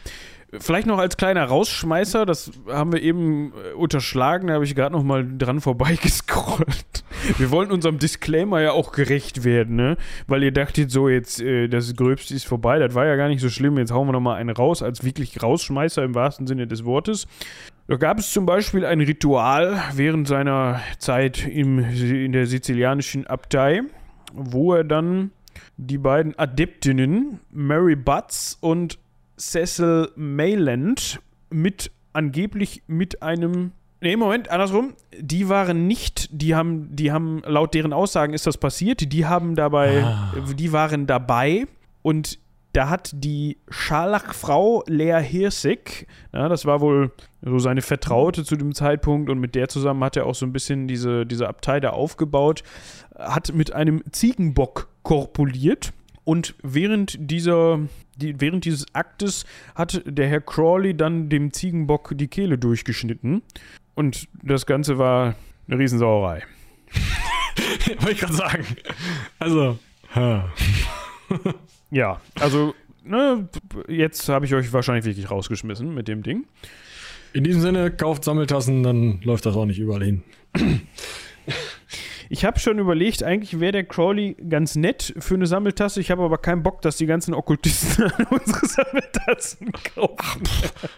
[0.58, 4.94] Vielleicht noch als kleiner Rausschmeißer, das haben wir eben äh, unterschlagen, da habe ich gerade
[4.94, 7.04] noch mal dran vorbeigescrollt.
[7.36, 9.98] Wir wollen unserem Disclaimer ja auch gerecht werden, ne?
[10.26, 13.40] Weil ihr dachtet so, jetzt, äh, das Gröbste ist vorbei, das war ja gar nicht
[13.40, 16.66] so schlimm, jetzt hauen wir noch mal einen raus, als wirklich Rausschmeißer im wahrsten Sinne
[16.66, 17.26] des Wortes.
[17.86, 23.82] Da gab es zum Beispiel ein Ritual während seiner Zeit im, in der sizilianischen Abtei,
[24.32, 25.30] wo er dann
[25.76, 28.98] die beiden Adeptinnen Mary Butts und
[29.38, 31.20] Cecil Mayland
[31.50, 34.94] mit angeblich mit einem Nee, Moment, andersrum.
[35.18, 39.56] Die waren nicht, die haben, die haben, laut deren Aussagen ist das passiert, die haben
[39.56, 40.32] dabei, ah.
[40.56, 41.66] die waren dabei
[42.02, 42.38] und
[42.72, 47.12] da hat die Scharlachfrau Lea Hirsig, ja, das war wohl
[47.42, 50.52] so seine Vertraute zu dem Zeitpunkt und mit der zusammen hat er auch so ein
[50.52, 52.62] bisschen diese, diese Abtei da aufgebaut,
[53.18, 55.92] hat mit einem Ziegenbock korpuliert
[56.24, 57.80] und während dieser,
[58.20, 63.42] die, während dieses Aktes hat der Herr Crawley dann dem Ziegenbock die Kehle durchgeschnitten.
[63.94, 65.34] Und das Ganze war
[65.66, 66.42] eine Riesensauerei.
[68.00, 68.66] Wollte ich gerade sagen.
[69.38, 69.78] Also.
[71.90, 72.74] ja, also,
[73.04, 73.48] ne,
[73.88, 76.46] jetzt habe ich euch wahrscheinlich wirklich rausgeschmissen mit dem Ding.
[77.32, 80.22] In diesem Sinne, kauft Sammeltassen, dann läuft das auch nicht überall hin.
[82.30, 86.00] Ich habe schon überlegt, eigentlich wäre der Crowley ganz nett für eine Sammeltasse.
[86.00, 90.42] Ich habe aber keinen Bock, dass die ganzen Okkultisten an unsere Sammeltassen kaufen.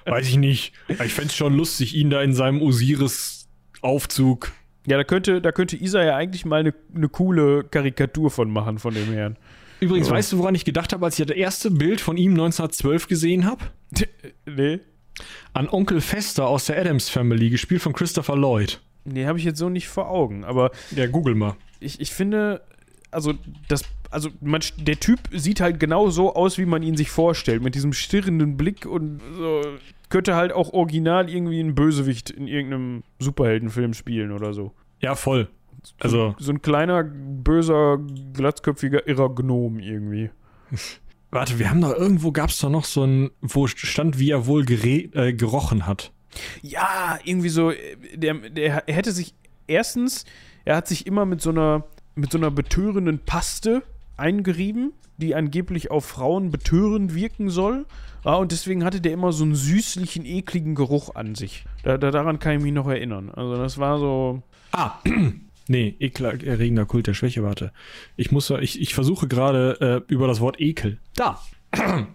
[0.05, 0.73] Ach, weiß ich nicht.
[0.89, 4.53] Ich fände es schon lustig, ihn da in seinem Osiris-Aufzug.
[4.87, 8.79] Ja, da könnte, da könnte Isa ja eigentlich mal eine, eine coole Karikatur von machen,
[8.79, 9.37] von dem Herrn.
[9.81, 10.13] Übrigens, oh.
[10.13, 13.47] weißt du, woran ich gedacht habe, als ich das erste Bild von ihm 1912 gesehen
[13.47, 13.65] habe?
[14.47, 14.81] Nee.
[15.53, 18.81] An Onkel Fester aus der Adams Family, gespielt von Christopher Lloyd.
[19.13, 20.71] Nee, habe ich jetzt so nicht vor Augen, aber.
[20.95, 21.57] Ja, google mal.
[21.81, 22.63] Ich, ich finde,
[23.11, 23.35] also
[23.69, 27.63] das, also man, der Typ sieht halt genau so aus, wie man ihn sich vorstellt,
[27.63, 29.63] mit diesem stirrenden Blick und so.
[30.09, 34.73] könnte halt auch original irgendwie ein Bösewicht in irgendeinem Superheldenfilm spielen oder so.
[35.01, 35.49] Ja, voll.
[35.99, 37.99] Also, So ein kleiner, böser,
[38.35, 40.31] glatzköpfiger, irrer Gnom irgendwie.
[41.31, 44.47] warte, wir haben doch irgendwo gab es doch noch so ein, wo stand, wie er
[44.47, 46.13] wohl äh, gerochen hat.
[46.63, 47.73] Ja, irgendwie so,
[48.15, 49.35] der, der er hätte sich
[49.67, 50.25] erstens,
[50.65, 51.85] er hat sich immer mit so einer,
[52.15, 53.83] mit so einer betörenden Paste
[54.17, 57.87] eingerieben, die angeblich auf Frauen betörend wirken soll.
[58.25, 61.65] Ja, und deswegen hatte der immer so einen süßlichen, ekligen Geruch an sich.
[61.83, 63.31] Da, da, daran kann ich mich noch erinnern.
[63.31, 64.43] Also das war so.
[64.73, 64.99] Ah,
[65.69, 67.73] nee, ekelerregender Kult der Schwäche, warte.
[68.17, 70.99] Ich muss, ich, ich versuche gerade äh, über das Wort Ekel.
[71.15, 71.41] Da.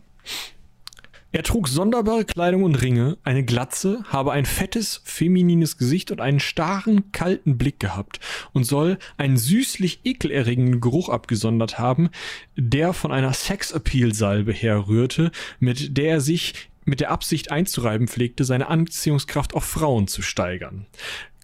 [1.35, 6.39] Er trug sonderbare Kleidung und Ringe, eine Glatze, habe ein fettes, feminines Gesicht und einen
[6.39, 8.21] starren, kalten Blick gehabt
[8.53, 12.09] und soll einen süßlich ekelerregenden Geruch abgesondert haben,
[12.55, 15.29] der von einer Sex-Appeal-Salbe herrührte,
[15.59, 16.53] mit der er sich
[16.85, 20.85] mit der Absicht einzureiben pflegte, seine Anziehungskraft auf Frauen zu steigern.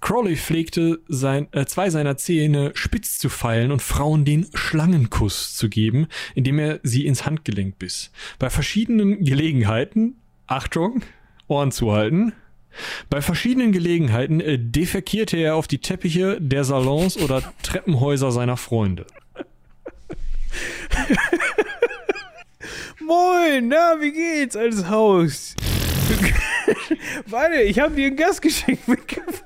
[0.02, 5.70] Crowley pflegte sein, äh, zwei seiner Zähne spitz zu feilen und Frauen den Schlangenkuss zu
[5.70, 8.12] geben, indem er sie ins Handgelenk biss.
[8.40, 10.16] Bei verschiedenen Gelegenheiten,
[10.48, 11.04] Achtung,
[11.48, 12.34] Ohren zuhalten,
[13.10, 19.06] bei verschiedenen Gelegenheiten äh, defekierte er auf die Teppiche der Salons oder Treppenhäuser seiner Freunde.
[23.00, 25.56] Moin, na, wie geht's, altes Haus?
[27.28, 29.44] Warte, ich habe dir ein Gastgeschenk mitgebracht.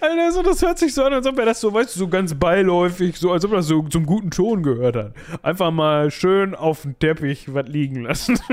[0.00, 2.08] Alter, so, das hört sich so an, als ob er das so, weißt du, so
[2.08, 5.14] ganz beiläufig, so als ob er das so zum guten Ton gehört hat.
[5.42, 8.38] Einfach mal schön auf dem Teppich was liegen lassen.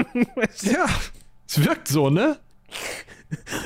[0.63, 0.85] Ja,
[1.47, 2.37] es wirkt so, ne?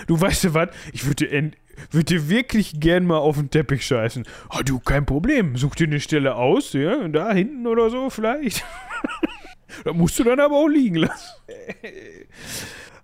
[0.08, 0.70] Du weißt du was?
[0.94, 1.52] Ich würde dir,
[1.92, 4.26] würd dir wirklich gern mal auf den Teppich scheißen.
[4.50, 5.56] Ah, du, kein Problem.
[5.58, 8.64] Such dir eine Stelle aus, ja, da hinten oder so vielleicht.
[9.84, 11.30] da musst du dann aber auch liegen lassen.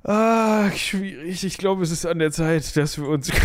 [0.04, 1.44] Ah, schwierig.
[1.44, 3.32] Ich glaube, es ist an der Zeit, dass wir uns.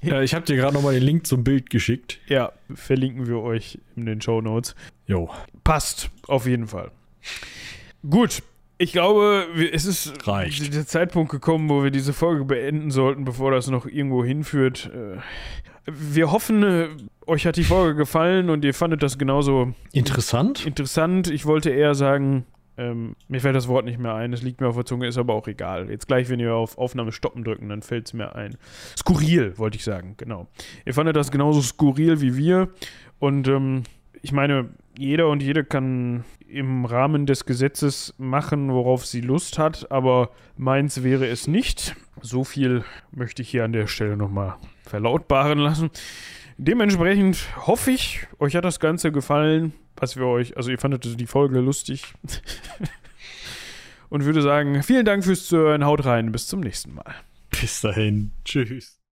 [0.00, 2.18] Ja, ich habe dir gerade nochmal den Link zum Bild geschickt.
[2.26, 4.74] ja, verlinken wir euch in den Show Notes.
[5.06, 5.28] Jo,
[5.62, 6.90] Passt, auf jeden Fall.
[8.08, 8.42] Gut,
[8.78, 10.74] ich glaube, es ist Reicht.
[10.74, 14.90] der Zeitpunkt gekommen, wo wir diese Folge beenden sollten, bevor das noch irgendwo hinführt.
[14.94, 15.18] Äh,
[15.86, 20.64] Wir hoffen, euch hat die Folge gefallen und ihr fandet das genauso interessant.
[20.66, 21.28] interessant.
[21.28, 24.68] Ich wollte eher sagen, ähm, mir fällt das Wort nicht mehr ein, es liegt mir
[24.68, 25.90] auf der Zunge, ist aber auch egal.
[25.90, 28.56] Jetzt gleich, wenn ihr auf Aufnahme stoppen drücken, dann fällt es mir ein.
[28.98, 30.48] Skurril, wollte ich sagen, genau.
[30.84, 32.68] Ihr fandet das genauso skurril wie wir
[33.18, 33.84] und ähm,
[34.22, 39.90] ich meine, jeder und jede kann im Rahmen des Gesetzes machen, worauf sie Lust hat,
[39.90, 41.96] aber meins wäre es nicht.
[42.22, 45.90] So viel möchte ich hier an der Stelle nochmal verlautbaren lassen.
[46.56, 51.26] Dementsprechend hoffe ich, euch hat das Ganze gefallen, was wir euch, also ihr fandet die
[51.26, 52.14] Folge lustig.
[54.08, 57.14] Und würde sagen, vielen Dank fürs Zuhören, haut rein, bis zum nächsten Mal.
[57.50, 58.32] Bis dahin.
[58.44, 59.03] Tschüss.